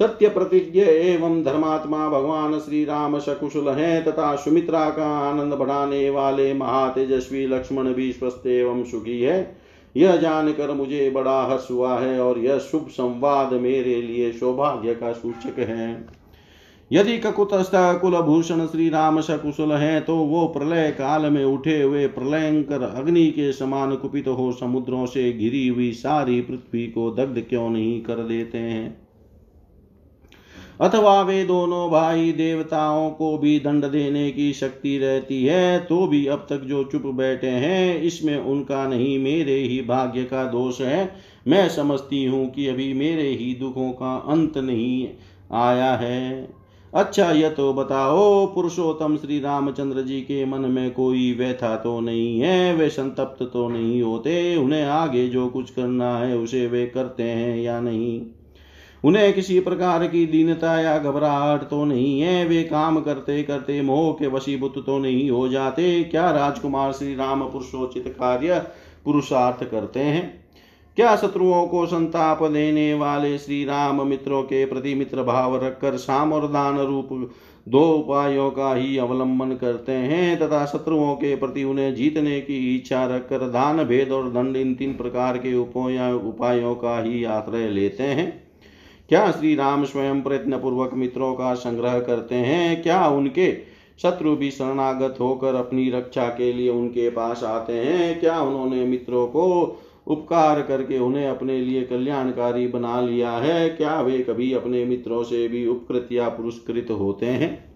सत्य 0.00 0.28
प्रतिज्ञ 0.28 0.80
एवं 0.80 1.42
धर्मात्मा 1.44 2.08
भगवान 2.08 2.58
श्री 2.58 2.84
राम 2.84 3.18
सकुशल 3.18 3.68
हैं 3.68 4.04
तथा 4.04 4.34
सुमित्रा 4.36 4.88
का 4.90 5.06
आनंद 5.20 5.52
बढ़ाने 5.52 6.08
वाले 6.10 6.52
महातेजस्वी 6.54 7.46
लक्ष्मण 7.46 7.92
भी 7.92 8.12
स्वस्थ 8.12 8.46
एवं 8.46 8.84
सुखी 8.84 9.20
है। 9.20 9.56
यह 9.94 10.16
जानकर 10.16 10.72
मुझे 10.72 11.08
बड़ा 11.10 11.42
हर्ष 11.42 11.70
हुआ 11.70 11.98
है 11.98 12.18
और 12.20 12.38
यह 12.38 12.58
शुभ 12.58 12.88
संवाद 12.88 13.52
मेरे 13.52 14.02
लिए 14.02 14.32
सौभाग्य 14.32 14.94
का 14.94 15.12
सूचक 15.12 15.58
है। 15.58 16.23
यदि 16.90 17.16
ककुतस्थ 17.18 17.72
कुलभूषण 17.74 18.66
श्री 18.66 18.88
राम 18.88 19.20
सकुशल 19.20 19.72
है 19.72 20.00
तो 20.00 20.16
वो 20.16 20.46
प्रलय 20.46 20.90
काल 20.90 21.22
में 21.22 21.44
उठे 21.44 21.80
हुए 21.82 22.06
प्रलयंकर 22.06 22.82
अग्नि 22.82 23.26
के 23.26 23.52
समान 23.52 23.94
कुपित 23.94 24.28
हो 24.28 24.50
समुद्रों 24.52 25.06
से 25.06 25.32
घिरी 25.32 25.66
हुई 25.68 25.92
सारी 25.92 26.40
पृथ्वी 26.40 26.86
को 26.86 27.10
दग्ध 27.10 27.40
क्यों 27.48 27.68
नहीं 27.70 28.00
कर 28.00 28.14
देते 28.14 28.58
हैं? 28.58 29.04
अथवा 30.80 31.20
वे 31.22 31.44
दोनों 31.44 31.90
भाई 31.90 32.32
देवताओं 32.32 33.10
को 33.10 33.36
भी 33.38 33.58
दंड 33.60 33.84
देने 33.84 34.30
की 34.30 34.52
शक्ति 34.52 34.96
रहती 34.98 35.44
है 35.44 35.78
तो 35.78 36.06
भी 36.06 36.26
अब 36.26 36.46
तक 36.50 36.60
जो 36.60 36.82
चुप 36.84 37.02
बैठे 37.06 37.46
हैं, 37.46 38.00
इसमें 38.00 38.36
उनका 38.38 38.86
नहीं, 38.88 39.18
मेरे 39.18 39.54
ही 39.54 39.80
भाग्य 39.82 40.24
का 40.24 40.44
दोष 40.44 40.80
है। 40.80 41.14
मैं 41.48 41.68
समझती 41.68 42.24
हूँ 42.24 42.50
कि 42.50 42.66
अभी 42.66 42.92
मेरे 42.94 43.28
ही 43.28 43.54
दुखों 43.54 43.90
का 43.92 44.16
अंत 44.16 44.58
नहीं 44.58 45.08
आया 45.52 45.94
है। 45.94 46.63
अच्छा 46.94 47.30
यह 47.30 47.50
तो 47.50 47.72
बताओ, 47.72 48.46
पुरुषोत्तम 48.46 49.16
श्री 49.16 49.40
रामचंद्र 49.40 50.02
जी 50.02 50.20
के 50.20 50.44
मन 50.44 50.60
में 50.60 50.90
कोई 50.90 51.34
व्यथा 51.34 51.76
तो 51.76 52.00
नहीं 52.00 52.40
है? 52.40 52.74
वे 52.74 52.88
संतप्त 52.88 53.50
तो 53.52 53.68
नहीं 53.68 54.02
होते। 54.02 54.56
उन्हें 54.56 54.84
आगे 54.84 55.28
जो 55.28 55.48
कुछ 55.48 55.70
करना 55.70 56.18
है, 56.18 56.36
उसे 56.36 56.66
वे 56.66 56.86
करते 56.86 57.22
हैं 57.22 57.58
या 57.58 57.80
नहीं? 57.80 58.22
उन्हें 59.04 59.32
किसी 59.32 59.60
प्रकार 59.60 60.06
की 60.06 60.26
दीनता 60.26 60.80
या 60.80 60.98
घबराहट 60.98 61.62
तो 61.62 61.84
नहीं 61.84 62.20
है? 62.20 62.46
वे 62.46 62.62
काम 62.62 63.00
करते 63.00 63.42
करते 63.42 63.82
मोह 63.82 64.12
के 64.12 64.26
वशीभूत 64.26 64.86
तो 64.86 64.98
नहीं 64.98 65.30
हो 65.30 65.48
जाते। 65.48 66.04
क्या 66.04 66.30
राजकुमार 66.30 66.92
श्री 66.92 67.14
राम 67.14 67.42
पुरुषोचित 67.42 68.08
कार्य 68.08 68.66
पुरुषार्थ 69.04 69.70
करते 69.70 70.00
हैं? 70.00 70.43
क्या 70.96 71.16
शत्रुओं 71.16 71.66
को 71.66 71.86
संताप 71.86 72.42
देने 72.42 72.94
वाले 72.94 73.38
श्री 73.38 73.64
राम 73.64 74.06
मित्रों 74.06 74.42
के 74.42 74.64
प्रति 74.64 74.94
मित्र 74.94 75.22
भाव 75.22 75.64
रखकर 75.64 75.96
साम 75.96 76.32
और 76.32 76.48
दान 76.48 76.78
रूप 76.78 77.30
दो 77.68 77.92
उपायों 77.92 78.50
का 78.50 78.74
ही 78.74 78.96
अवलंबन 78.98 79.52
करते 79.52 79.92
हैं? 79.92 80.38
तथा 80.38 80.66
शत्रुओं 80.66 81.14
के 81.14 81.36
प्रति 81.36 81.64
उन्हें 81.64 81.94
जीतने 81.94 82.40
की 82.40 82.76
इच्छा 82.76 83.06
रखकर 83.06 83.38
दान, 83.38 83.84
भेद 83.84 84.12
और 84.12 84.28
दंड 84.30 84.56
इन 84.56 84.74
तीन 84.74 84.92
प्रकार 84.92 85.38
के 85.38 85.54
उपायों 85.54 86.74
का 86.74 87.02
ही 87.02 87.24
आश्रय 87.24 87.68
लेते 87.68 88.02
हैं। 88.02 88.42
क्या 89.08 89.30
श्री 89.30 89.54
राम 89.54 89.84
स्वयं 89.84 90.22
प्रयत्न 90.22 90.58
पूर्वक 90.58 90.94
मित्रों 90.94 91.34
का 91.34 91.54
संग्रह 91.54 91.98
करते 92.00 92.34
हैं? 92.34 92.82
क्या 92.82 93.06
उनके 93.06 93.52
शत्रु 94.02 94.36
भी 94.36 94.50
शरणागत 94.50 95.16
होकर 95.20 95.54
अपनी 95.54 95.90
रक्षा 95.90 96.26
के 96.26 96.52
लिए 96.52 96.70
उनके 96.70 97.10
पास 97.10 97.44
आते 97.44 97.72
हैं? 97.72 98.20
क्या 98.20 98.40
उन्होंने 98.40 98.84
मित्रों 98.84 99.26
को 99.26 99.80
उपकार 100.06 100.62
करके 100.62 100.98
उन्हें 100.98 101.28
अपने 101.28 101.60
लिए 101.60 101.82
कल्याणकारी 101.82 102.66
बना 102.66 103.00
लिया 103.00 103.30
है। 103.30 103.68
क्या 103.68 104.00
वे 104.00 104.18
कभी 104.18 104.52
अपने 104.52 104.84
मित्रों 104.84 105.22
से 105.22 105.48
भी 105.48 105.66
उपकृत 105.66 106.08
या 106.12 106.28
पुरस्कृत 106.28 106.90
होते 106.90 107.26
हैं? 107.26 107.74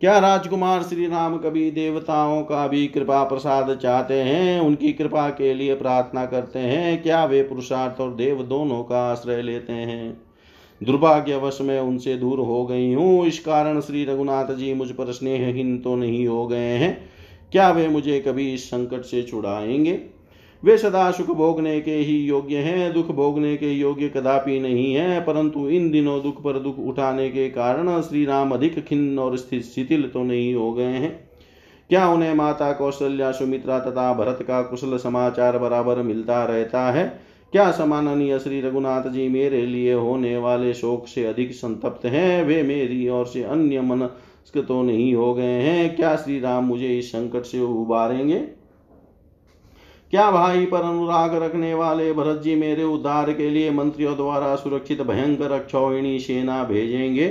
क्या 0.00 0.18
राजकुमार 0.18 0.82
श्री 0.82 1.06
राम 1.06 1.38
कभी 1.38 1.70
देवताओं 1.70 2.42
का 2.42 2.68
भी 2.68 2.86
कृपा 2.86 3.24
प्रसाद 3.24 3.76
चाहते 3.76 4.14
हैं? 4.14 4.60
उनकी 4.60 4.92
कृपा 4.92 5.28
के 5.28 5.54
लिए 5.54 5.74
प्रार्थना 5.74 6.26
करते 6.26 6.58
हैं। 6.58 7.02
क्या 7.02 7.24
वे 7.24 7.42
पुरुषार्थ 7.42 8.00
और 8.00 8.14
देव 8.14 8.42
दोनों 8.42 8.82
का 8.84 9.12
आश्रय 9.12 9.42
लेते 9.42 9.72
हैं? 9.72 10.20
दुर्भाग्यवश 10.82 11.58
में 11.60 11.80
उनसे 11.80 12.16
दूर 12.16 12.38
हो 12.38 12.66
गई 12.66 12.92
हूँ। 12.92 13.26
इस 13.26 13.38
कारण 13.38 13.80
श्री 13.80 14.04
रघुनाथ 14.04 14.54
जी 14.54 14.74
मुझ 14.74 14.90
पर 14.90 15.12
स्नेहहीन 15.12 15.78
तो 15.78 15.96
नहीं 15.96 16.26
हो 16.26 16.46
गए 16.46 16.76
हैं। 16.76 17.10
क्या 17.52 17.70
वे 17.70 17.88
मुझे 17.88 18.20
कभी 18.20 18.54
इस 18.54 18.68
संकट 18.68 19.02
से 19.02 19.22
छुड़ाएँगे? 19.22 20.17
वे 20.64 20.76
सदा 20.78 21.10
सुख 21.10 21.26
भोगने 21.26 21.80
के 21.80 21.94
ही 21.94 22.16
योग्य 22.18 22.56
हैं, 22.56 22.92
दुख 22.92 23.10
भोगने 23.10 23.56
के 23.56 23.72
योग्य 23.72 24.08
कदापि 24.08 24.58
नहीं 24.60 24.94
है, 24.94 25.20
परंतु 25.20 25.68
इन 25.68 25.90
दिनों 25.90 26.22
दुख 26.22 26.42
पर 26.42 26.58
दुख 26.58 26.78
उठाने 26.78 27.28
के 27.28 27.48
कारण 27.48 28.00
श्री 28.00 28.24
राम 28.24 28.50
अधिक 28.50 28.84
खिन्न 28.84 29.18
और 29.18 29.36
शिथिल 29.36 30.02
तो 30.02 30.22
नहीं 30.22 30.54
हो 30.54 30.72
गए 30.72 30.84
हैं। 30.84 31.28
क्या 31.90 32.08
उन्हें 32.08 32.34
माता 32.34 32.72
कौशल्या 32.72 33.32
सुमित्रा 33.32 33.78
तथा 33.78 34.12
भरत 34.14 34.38
का 34.42 34.62
कुशल 34.62 34.96
समाचार 34.96 35.58
बराबर 35.58 36.02
मिलता 36.02 36.44
रहता 36.44 36.90
है? 36.90 37.06
क्या 37.52 37.70
समाननीय 37.70 38.38
श्री 38.38 38.60
रघुनाथ 38.60 39.02
जी 39.02 39.28
मेरे 39.28 39.66
लिए 39.66 39.92
होने 39.92 40.36
वाले 40.36 40.74
शोक 40.74 41.06
से 41.06 41.24
अधिक 41.24 41.52
संतप्त 41.52 42.06
हैं? 42.06 42.44
वे 42.44 42.62
मेरी 42.62 43.08
ओर 43.08 43.26
से 43.26 43.42
अन्य 43.42 43.80
मन 43.80 44.08
तो 44.56 44.82
नहीं 44.82 45.14
हो 45.14 45.34
गए 45.34 45.60
हैं। 45.62 45.96
क्या 45.96 46.16
श्री 46.16 46.40
राम 46.40 46.64
मुझे 46.64 46.98
इस 46.98 47.12
संकट 47.12 47.42
से 47.42 47.60
उबारेंगे? 47.60 48.57
क्या 50.12 50.30
भाई 50.30 50.64
पर 50.66 50.82
अनुराग 50.82 51.34
रखने 51.34 51.72
वाले 51.74 52.12
भरत 52.12 52.40
जी 52.42 52.54
मेरे 52.54 52.84
उद्धार 52.84 53.32
के 53.32 53.48
लिए 53.50 53.70
मंत्रियों 53.70 54.16
द्वारा 54.16 54.54
सुरक्षित 54.56 55.02
भयंकर 55.02 55.52
अक्षौहिणी 55.52 56.18
सेना 56.18 56.62
भेजेंगे? 56.64 57.28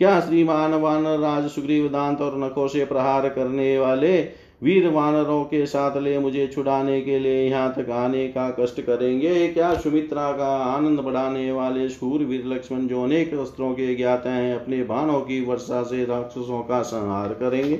क्या 0.00 0.20
श्रीमान 0.20 0.74
वानर 0.74 1.18
राज 1.18 1.48
सुग्रीव 1.50 1.88
दांत 1.88 2.20
और 2.20 2.38
नखों 2.38 2.68
से 2.68 2.84
प्रहार 2.84 3.28
करने 3.28 3.78
वाले 3.78 4.16
वीर 4.62 4.88
वानरों 4.88 5.42
के 5.44 5.64
साथ 5.66 5.96
ले 5.96 6.18
मुझे 6.18 6.46
छुड़ाने 6.46 7.00
के 7.00 7.18
लिए 7.18 7.50
यहाँ 7.50 7.72
तक 7.72 7.90
आने 7.90 8.26
का 8.28 8.48
कष्ट 8.60 8.80
करेंगे? 8.80 9.48
क्या 9.48 9.74
सुमित्रा 9.74 10.30
का 10.32 10.56
आनंद 10.56 11.00
बढ़ाने 11.00 11.52
वाले 11.52 11.88
शूर 11.88 12.24
वीर 12.24 12.46
लक्ष्मण 12.46 12.86
जो 12.86 13.02
अनेक 13.02 13.34
अस्त्रों 13.34 13.72
के 13.72 13.94
ज्ञात 13.94 14.26
हैं, 14.26 14.54
अपने 14.54 14.82
बाणों 14.84 15.20
की 15.20 15.44
वर्षा 15.44 15.82
से 15.82 16.04
राक्षसों 16.04 16.62
का 16.62 16.82
संहार 16.82 17.28
करेंगे? 17.28 17.76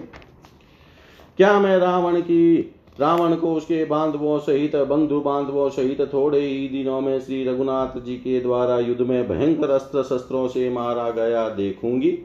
क्या 1.39 1.59
मैं 1.61 1.76
रावण 1.78 2.20
की 2.20 2.74
रावण 2.99 3.34
को 3.34 3.55
उसके 3.55 3.84
बांधवों 3.84 4.38
सहित 4.38 4.76
बंधु 4.78 5.20
बांधवों 5.20 5.68
सहित 5.70 6.01
थोड़े 6.12 6.40
ही 6.40 6.68
दिनों 6.68 7.01
में 7.01 7.18
श्री 7.20 7.45
रघुनाथ 7.45 8.01
जी 8.01 8.14
के 8.16 8.40
द्वारा 8.40 8.78
युद्ध 8.78 9.01
में 9.01 9.28
भयंकर 9.28 9.70
अस्त्र 9.70 10.03
शस्त्रों 10.03 10.47
से 10.49 10.68
मारा 10.70 11.09
गया। 11.11 11.49
देखूँगी, 11.49 12.18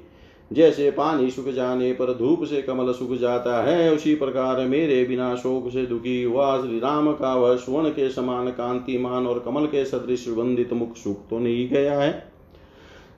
जैसे 0.51 0.89
पानी 0.91 1.29
सूख 1.29 1.47
जाने 1.47 1.91
पर 1.93 2.13
धूप 2.13 2.43
से 2.43 2.61
कमल 2.61 2.91
सूख 2.91 3.17
जाता 3.17 3.61
है, 3.63 3.91
उसी 3.93 4.15
प्रकार 4.15 4.65
मेरे 4.65 5.03
बिना 5.05 5.35
शोक 5.35 5.69
से 5.69 5.85
दुखी 5.85 6.21
हुआ 6.23 6.57
श्री 6.61 6.79
राम 6.79 7.11
का 7.13 7.33
वह 7.35 7.55
स्वर्ण 7.55 7.89
के 7.89 8.09
समान 8.09 8.49
कांतिमान 8.51 9.27
और 9.27 9.39
कमल 9.39 9.65
के 9.65 9.85
सदृश 9.85 10.25
सुगंधित 10.25 10.73
मुख 10.73 10.95
सुख 10.95 11.27
तो 11.29 11.39
नहीं 11.39 11.69
गया 11.69 11.99
है। 11.99 12.11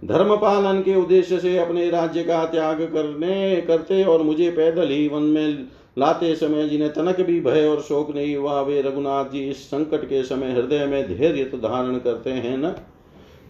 धर्म 0.05 0.35
पालन 0.35 0.81
के 0.81 0.95
उद्देश्य 0.95 1.39
से 1.39 1.57
अपने 1.57 1.89
राज्य 1.89 2.23
का 2.23 2.43
त्याग 2.45 2.81
करने, 2.83 3.61
करते 3.61 4.03
और 4.03 4.21
मुझे 4.21 4.49
पैदल 4.51 4.89
ही 4.89 5.07
वन 5.07 5.23
में 5.23 5.67
लाते 5.97 6.35
समय 6.35 6.69
जिन्हें 6.69 6.93
तनक 6.93 7.21
भी 7.21 7.41
भय 7.41 7.65
और 7.65 7.81
शोक 7.81 8.15
नहीं 8.15 8.35
हुआ, 8.35 8.61
वे 8.61 8.81
रघुनाथ 8.81 9.25
जी 9.25 9.39
इस 9.39 9.57
संकट 9.57 10.05
के 10.05 10.23
समय 10.23 10.51
हृदय 10.51 10.85
में 10.85 11.17
धैर्य 11.17 11.43
तो 11.43 11.57
धारण 11.57 11.97
करते 11.97 12.29
हैं 12.29 12.57
न? 12.57 12.73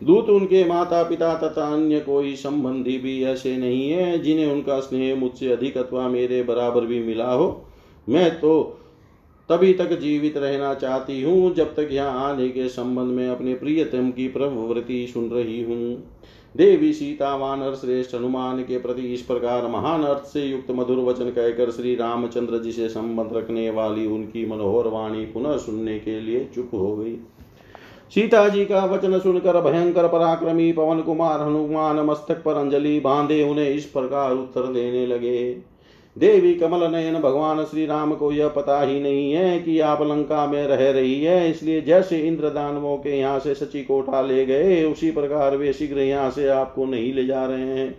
दूत 0.04 0.30
उनके 0.30 0.64
माता 0.64 1.04
पिता 1.04 1.34
तथा 1.36 1.74
अन्य 1.74 2.00
कोई 2.00 2.36
संबंधी 2.36 2.98
भी 2.98 3.24
ऐसे 3.24 3.58
नहीं 3.58 3.89
है 3.92 4.20
जिन्हें 4.20 4.52
उनका 4.52 4.80
स्नेह 4.80 5.16
मुझसे 5.16 5.52
अधिक 5.52 5.78
अथवा 5.78 6.08
मेरे 6.08 6.44
बराबर 6.44 6.82
भी 6.82 7.04
मिला 7.04 7.32
हो। 7.32 7.66
मैं 8.10 8.39
तो 8.39 8.78
तभी 9.52 9.74
तक 9.74 9.97
जीवित 9.99 10.38
रहना 10.38 10.74
चाहती 10.74 11.22
हूँ, 11.22 11.54
जब 11.56 11.74
तक 11.76 11.89
यहाँ 11.91 12.30
आने 12.30 12.47
के 12.49 12.68
संबंध 12.70 13.12
में 13.12 13.30
अपने 13.30 13.54
प्रियतम 13.54 14.10
की 14.12 14.28
प्रवृत्ति 14.28 15.06
सुन 15.08 15.30
रही 15.30 15.62
हूँ। 15.64 15.95
देवी 16.56 16.91
सीता 16.93 17.36
वानर 17.36 17.76
श्रेष्ठ 17.76 18.16
हनुमान 18.16 18.62
के 18.62 18.78
प्रति 18.78 19.02
इस 19.14 19.22
प्रकार 19.22 19.68
महान 19.68 20.04
अर्थ 20.04 20.24
से 20.24 20.41
युक्त 20.41 20.72
मधुर 20.72 20.97
वचन 20.99 21.30
कहकर 21.30 21.72
श्री 21.72 21.95
रामचंद्र 21.95 22.58
जी 22.58 22.72
से 22.72 22.88
संबंध 22.89 23.36
रखने 23.38 23.70
वाली 23.70 24.06
उनकी 24.06 24.45
मनोहर 24.45 24.88
वाणी 24.88 25.26
पुनः 25.26 25.58
सुनने 25.58 25.97
के 25.99 26.20
लिए 26.20 26.43
चुप 26.56 26.70
हो 26.74 26.95
गई। 26.95 27.16
सीता 28.12 28.47
जी 28.49 28.66
का 28.66 28.84
वचन 28.86 29.18
सुनकर 29.20 29.62
भयंकर 29.62 30.08
पराक्रमी 30.08 30.72
पवन 30.72 31.02
कुमार 31.02 31.41
हनुमान 31.41 31.99
मस्तक 31.99 32.41
पर 32.43 32.56
अंजलि 32.56 32.99
बांधे 32.99 33.41
उन्हें 33.43 33.70
इस 33.70 33.86
प्रकार 33.86 34.34
उत्तर 34.34 34.72
देने 34.74 35.06
लगे। 35.08 35.52
देवी 36.16 36.53
कमल 36.55 36.84
नयन 36.91 37.20
भगवान 37.22 37.64
श्री 37.64 37.86
राम 37.86 38.14
को 38.16 38.32
यह 38.32 38.47
पता 38.47 38.82
ही 38.82 38.99
नहीं 39.01 39.32
है 39.34 39.59
कि 39.59 39.80
आप 39.80 40.01
लंका 40.01 40.45
में 40.47 40.68
रह 40.68 40.89
रही 40.91 41.24
है, 41.24 41.49
इसलिए 41.49 41.82
जैसे 41.82 42.20
इंद्र 42.20 42.49
दानवों 42.49 42.97
के 42.97 43.18
यहाँ 43.20 43.39
से 43.39 43.53
सची 43.55 43.84
को 43.84 43.97
उठा 43.97 44.22
ले 44.22 44.45
गए, 44.45 44.84
उसी 44.84 45.12
प्रकार 45.12 45.55
वे 45.57 45.74
शीघ्र 45.74 45.99
यहाँ 45.99 46.30
से 46.32 46.47
आपको 46.49 46.86
नहीं 46.86 47.14
ले 47.14 47.26
जा 47.26 47.45
रहे 47.45 47.78
हैं। 47.78 47.95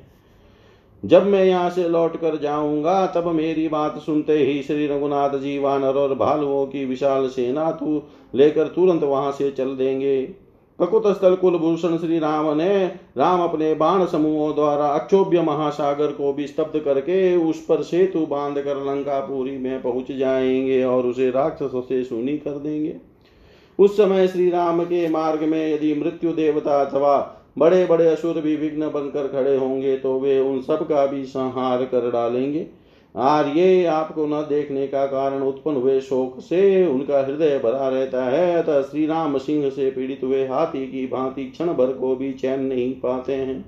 जब 1.03 1.27
मैं 1.27 1.45
यहाँ 1.45 1.71
से 1.71 1.89
लौट 1.89 2.17
कर 2.17 2.37
जाऊँगा, 2.37 3.07
तब 3.07 3.27
मेरी 3.29 3.67
बात 3.69 3.99
सुनते 3.99 4.37
ही 4.39 4.63
श्री 4.63 4.87
रघुनाथ 4.87 5.39
जी, 5.39 5.59
वानर 5.59 5.95
और 5.95 6.15
भालुओं 6.15 6.67
की 6.67 6.85
विशाल 6.85 7.29
सेना 7.29 7.71
तू 7.73 8.03
लेकर 8.35 8.67
तुरंत 8.67 9.03
वहाँ 9.03 9.33
से 9.33 9.51
चल 9.51 9.77
देंगे। 9.77 10.23
ककुत 10.79 11.07
स्थल 11.07 11.35
कुलभूषण 11.35 11.97
श्री 11.99 12.19
राम 12.19 12.57
ने 12.57 12.87
राम 13.17 13.41
अपने 13.41 13.75
बाण 13.75 14.05
समूहों 14.07 14.55
द्वारा 14.55 14.87
अक्षोभ्य 14.89 15.43
महासागर 15.43 16.13
को 16.13 16.33
भी 16.33 16.47
स्तब्ध 16.47 16.79
करके 16.81 17.37
उस 17.37 17.65
पर 17.65 17.83
सेतु 17.83 18.27
बाँध 18.27 18.59
कर 18.59 18.77
लंकापुरी 18.77 19.57
में 19.59 19.83
पहुँच 19.83 20.13
जाएँगे 20.13 20.83
और 20.85 21.07
उसे 21.07 21.31
राक्षसों 21.31 21.81
से 21.81 22.03
सुनी 22.05 22.37
कर 22.39 22.59
देंगे। 22.59 22.97
उस 23.79 23.97
समय 23.97 24.29
श्री 24.29 24.51
राम 24.51 24.85
के 24.85 25.09
मार्ग 25.09 25.43
में 25.43 25.75
यदि 25.75 25.95
मृत्यु 25.95 26.33
देवता 26.33 26.83
अथवा 26.83 27.17
बड़े 27.59 27.85
बड़े 27.87 28.09
असुर 28.09 28.41
भी 28.41 28.57
विघ्न 28.57 28.91
बनकर 28.91 29.29
खड़े 29.29 29.57
होंगे 29.57 29.97
तो 29.97 30.19
वे 30.21 30.39
उन 30.41 30.61
सब 30.61 30.87
का 30.89 31.07
भी 31.07 31.25
संहार 31.25 31.85
कर 31.85 32.11
डालेंगे। 32.11 32.67
आर्य 33.15 33.85
आपको 33.87 34.27
न 34.27 34.41
देखने 34.49 34.87
का 34.87 35.05
कारण 35.07 35.43
उत्पन्न 35.43 35.77
हुए 35.77 36.01
शोक 36.01 36.39
से 36.41 36.87
उनका 36.87 37.21
हृदय 37.21 37.59
भरा 37.59 37.89
रहता 37.89 38.25
है, 38.25 38.55
अतः 38.57 38.81
श्री 38.83 39.07
राम 39.07 39.37
सिंह 39.39 39.69
से 39.71 39.91
पीड़ित 39.91 40.21
हुए 40.25 40.47
हाथी 40.49 40.87
की 40.87 41.07
भांति 41.07 41.45
क्षण 41.45 41.73
भर 41.75 41.93
को 41.93 42.15
भी 42.17 42.33
चैन 42.33 42.61
नहीं 42.61 42.93
पाते 42.95 43.35
हैं। 43.35 43.65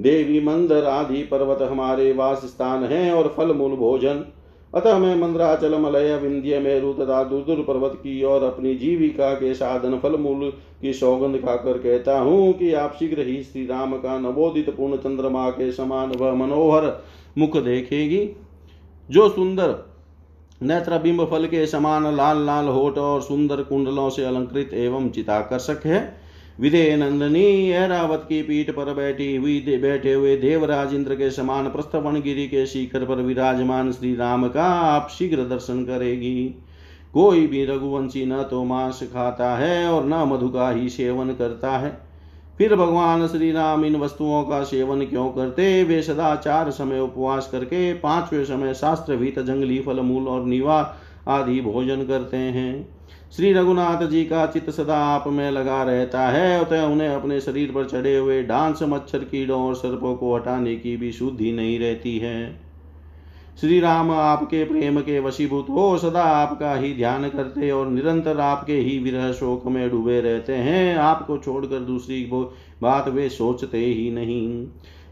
देवी 0.00 0.40
मंदर 0.40 0.84
आदि 0.84 1.22
पर्वत 1.22 1.62
हमारे 1.62 2.12
वास 2.12 2.44
स्थान 2.44 2.84
है 2.84 3.10
और 3.14 3.32
फल 3.36 3.52
मूल 3.52 3.74
भोजन। 3.76 4.24
अतः 4.72 4.98
मैं 4.98 5.14
मंद्राचल 5.16 5.74
मलय 5.78 6.16
विंध्य, 6.16 6.58
मेरु 6.58 6.92
तथा 6.92 7.22
दुर्दुर 7.24 7.64
पर्वत 7.68 7.94
की 7.96 8.22
और 8.22 8.42
अपनी 8.42 8.74
जीविका 8.74 9.32
के 9.34 9.52
साधन 9.54 9.98
फल 9.98 10.16
मूल 10.16 10.50
की 10.82 10.92
सौगंध 10.92 11.40
खाकर 11.40 11.78
कहता 11.78 12.18
हूँ 12.18 12.52
कि 12.52 12.72
आप 12.74 12.94
शीघ्र 12.98 13.26
ही 13.26 13.42
श्री 13.42 13.66
राम 13.66 13.96
का 13.96 14.18
नवोदित 14.18 14.70
पूर्ण 14.70 14.96
चंद्रमा 14.96 15.48
के 15.50 15.70
समान 15.72 16.12
व 16.16 16.32
मनोहर 16.36 16.92
मुख 17.38 17.56
देखेगी। 17.56 18.18
जो 19.10 19.28
सुंदर 19.28 19.74
नेत्र 20.62 20.98
बिंब 20.98 21.24
फल 21.30 21.46
के 21.46 21.66
समान 21.66 22.04
लाल 22.16 22.44
लाल 22.46 22.66
होठ 22.66 22.98
और 22.98 23.22
सुंदर 23.22 23.62
कुंडलों 23.62 24.08
से 24.10 24.24
अलंकृत 24.24 24.74
एवं 24.74 25.08
चिताकर्षक 25.10 25.86
है। 25.86 26.00
विदे 26.60 26.96
नंदनी, 26.96 27.70
ऐरावत 27.70 28.24
की 28.28 28.42
पीठ 28.42 28.70
पर 28.70 28.92
बैठी 28.94 29.36
हुई 29.36 29.78
बैठे 29.82 30.12
हुए 30.12 30.36
देवराज 30.36 30.94
इंद्र 30.94 31.14
के 31.14 31.30
समान 31.30 31.68
प्रस्थवन 31.68 32.20
गिरी 32.20 32.46
के 32.48 32.66
शिखर 32.66 33.04
पर 33.04 33.14
विराजमान 33.14 33.92
श्री 33.92 34.14
राम 34.14 34.48
का 34.48 34.64
आप 34.64 35.08
शीघ्र 35.10 35.44
दर्शन 35.44 35.84
करेगी। 35.84 36.44
कोई 37.14 37.46
भी 37.46 37.64
रघुवंशी 37.64 38.24
न 38.26 38.42
तो 38.42 38.64
मांस 38.64 39.02
खाता 39.12 39.56
है 39.56 39.86
और 39.88 40.04
न 40.04 40.22
मधु 40.28 40.48
का 40.48 40.70
ही 40.70 40.88
सेवन 40.88 41.34
करता 41.34 41.70
है। 41.70 42.11
फिर 42.62 42.74
भगवान 42.74 43.26
श्री 43.28 43.52
राम 43.52 43.84
इन 43.84 43.96
वस्तुओं 43.96 44.42
का 44.42 44.62
सेवन 44.62 45.04
क्यों 45.06 45.28
करते? 45.28 45.84
वे 45.84 46.02
सदा 46.02 46.36
चार 46.36 46.70
समय 46.70 47.00
उपवास 47.00 47.48
करके 47.52 47.94
पाँचवें 47.94 48.44
समय 48.44 48.74
शास्त्र 48.74 49.16
भीत 49.16 49.38
जंगली 49.38 49.80
फल, 49.80 50.00
मूल 50.00 50.28
और 50.28 50.44
निवा 50.44 50.96
आदि 51.28 51.60
भोजन 51.60 52.04
करते 52.04 52.36
हैं। 52.36 52.98
श्री 53.36 53.52
रघुनाथ 53.52 54.06
जी 54.06 54.24
का 54.24 54.46
चित्त 54.46 54.70
सदा 54.70 54.96
आप 54.96 55.24
में 55.26 55.50
लगा 55.50 55.82
रहता 55.82 56.28
है, 56.28 56.64
अतः 56.64 56.82
उन्हें 56.82 57.08
अपने 57.08 57.40
शरीर 57.40 57.70
पर 57.70 57.84
चढ़े 57.84 58.16
हुए 58.16 58.42
डांस, 58.42 58.78
मच्छर, 58.82 59.18
कीड़ों 59.18 59.62
और 59.62 59.74
सर्पों 59.74 60.14
को 60.14 60.36
हटाने 60.36 60.76
की 60.76 60.96
भी 60.96 61.12
शुद्धि 61.12 61.52
नहीं 61.52 61.78
रहती 61.78 62.18
है। 62.18 62.71
श्री 63.58 63.78
राम 63.80 64.10
आपके 64.10 64.64
प्रेम 64.64 65.00
के 65.00 65.18
वशीभूत 65.20 65.66
हो, 65.70 65.98
सदा 65.98 66.22
आपका 66.22 66.74
ही 66.74 66.92
ध्यान 66.94 67.28
करते 67.28 67.70
और 67.70 67.90
निरंतर 67.90 68.40
आपके 68.40 68.76
ही 68.76 68.98
विरह 68.98 69.32
शोक 69.32 69.66
में 69.66 69.90
डूबे 69.90 70.20
रहते 70.20 70.52
हैं। 70.52 70.96
आपको 70.96 71.36
छोड़कर 71.38 71.80
दूसरी 71.80 72.22
बात 72.82 73.08
वे 73.08 73.28
सोचते 73.28 73.78
ही 73.78 74.10
नहीं। 74.10 74.66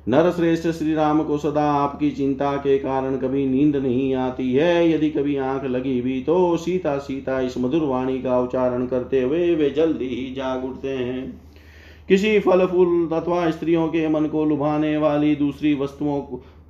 नर 0.09 0.31
श्रेष्ठ 0.31 0.69
श्री 0.69 0.95
राम 0.95 1.23
को 1.23 1.39
सदा 1.39 1.71
आपकी 1.73 2.11
चिंता 2.11 2.57
के 2.57 2.79
कारण 2.79 3.17
कभी 3.17 3.47
नींद 3.47 3.77
नहीं 3.77 4.15
आती 4.15 4.53
है। 4.53 4.91
यदि 4.91 5.11
कभी 5.11 5.37
आँख 5.37 5.65
लगी 5.65 6.01
भी 6.01 6.21
तो 6.23 6.57
सीता 6.57 6.99
सीता 6.99 7.41
इस 7.41 7.59
मधुर 7.59 7.85
वाणी 7.85 8.19
का 8.23 8.41
उच्चारण 8.41 8.87
करते 8.87 9.21
हुए 9.23 9.55
वे 9.55 9.71
जल्दी 9.71 10.09
ही 10.09 10.33
जाग 10.35 10.65
उठते 10.65 10.89
हैं। 10.89 11.41
किसी 12.09 12.39
फल 12.39 12.67
फूल 12.67 13.09
अथवा 13.13 13.51
स्त्रियों 13.51 13.87
के 13.89 14.09
मन 14.09 14.27
को 14.27 14.45
लुभाने 14.45 14.97
वाली 14.97 15.35
दूसरी 15.37 15.75
वस्तुओं 15.75 16.21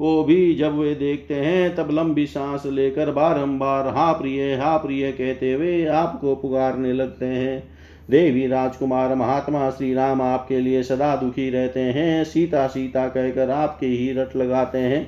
को 0.00 0.22
भी 0.24 0.54
जब 0.54 0.78
वे 0.78 0.94
देखते 0.94 1.34
हैं, 1.34 1.74
तब 1.74 1.90
लंबी 1.90 2.26
सांस 2.26 2.62
लेकर 2.66 3.10
बारंबार, 3.10 3.88
हा 3.88 4.12
प्रिय 4.12 4.54
हा 4.54 4.76
प्रिय, 4.76 5.10
कहते 5.12 5.52
हुए 5.52 5.84
आपको 5.86 6.34
पुकारने 6.34 6.92
लगते 6.92 7.26
हैं। 7.26 7.62
देवी 8.10 8.46
राजकुमार 8.46 9.14
महात्मा 9.14 9.70
श्री 9.70 9.92
राम 9.94 10.22
आपके 10.22 10.60
लिए 10.60 10.82
सदा 10.82 11.14
दुखी 11.16 11.50
रहते 11.50 11.80
हैं 11.80 12.24
सीता 12.24 12.66
सीता 12.66 13.06
कहकर 13.08 13.50
आपके 13.50 13.86
ही 13.86 14.12
रट 14.12 14.36
लगाते 14.36 14.78
हैं। 14.78 15.04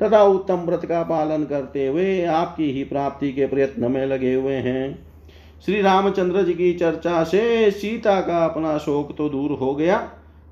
तथा 0.00 0.22
उत्तम 0.22 0.54
व्रत 0.54 0.84
का 0.84 1.02
पालन 1.02 1.44
करते 1.44 1.86
हुए 1.86 2.24
आपकी 2.24 2.70
ही 2.72 2.84
प्राप्ति 2.84 3.32
के 3.32 3.46
प्रयत्न 3.46 3.90
में 3.90 4.06
लगे 4.06 4.34
हुए 4.34 4.54
हैं। 4.54 4.98
श्री 5.66 5.80
रामचंद्र 5.82 6.42
जी 6.42 6.52
की 6.52 6.72
चर्चा 6.74 7.24
से 7.24 7.70
सीता 7.70 8.20
का 8.20 8.44
अपना 8.44 8.78
शोक 8.78 9.14
तो 9.18 9.28
दूर 9.28 9.52
हो 9.52 9.74
गया। 9.74 9.98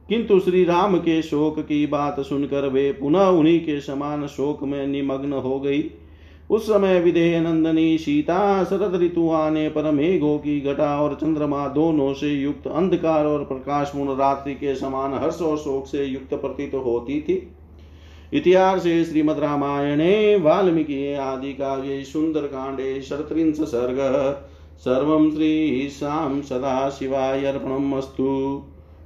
किंतु 0.09 0.40
श्री 0.40 0.64
राम 0.64 0.98
के 0.98 1.22
शोक 1.22 1.61
की 1.61 1.86
बात 1.86 2.20
सुनकर 2.20 2.68
वे 2.68 2.92
पुनः 2.92 3.26
उन्हीं 3.26 3.61
के 3.61 3.80
समान 3.80 4.26
शोक 4.26 4.62
में 4.62 4.86
निमग्न 4.86 5.32
हो 5.32 5.61
गई। 5.61 5.90
उस 6.50 6.66
समय 6.66 7.00
विदेह 7.00 7.40
नंदनी 7.40 7.98
सीता, 7.98 8.64
शरद 8.64 9.02
ऋतु 9.02 9.30
आने 9.30 9.68
पर 9.68 9.90
मेघों 9.90 10.38
की 10.38 10.61
घटा 10.61 11.00
और 11.00 11.14
चंद्रमा 11.14 11.68
दोनों 11.68 12.14
से 12.14 12.28
युक्त 12.28 12.66
अंधकार 12.66 13.26
और 13.26 13.44
प्रकाशपूर्ण 13.44 14.11
रात्रि 14.11 14.54
के 14.54 14.74
समान 14.74 15.14
हर्ष 15.14 15.42
और 15.42 15.57
शोक 15.57 15.86
से 15.86 16.04
युक्त 16.04 16.34
प्रतीत 16.34 16.74
होती 16.74 17.20
थी। 17.20 17.52
इतिहास 18.32 18.82
श्रीमद 18.82 19.38
रामायणे, 19.38 20.36
वाल्मीकि 20.36 21.14
आदि 21.14 21.52
काव्ये 21.52 22.04
सुंदर 22.04 22.40
कांडे 22.40 23.00
शरत्रिंश 23.02 23.57
सर्ग, 23.57 23.98
सर्व 24.78 25.30
श्री 25.30 25.88
शाम 25.88 26.40
सदा 26.40 26.90
शिवाय 26.90 27.44
अर्पणमस्तु। 27.44 28.62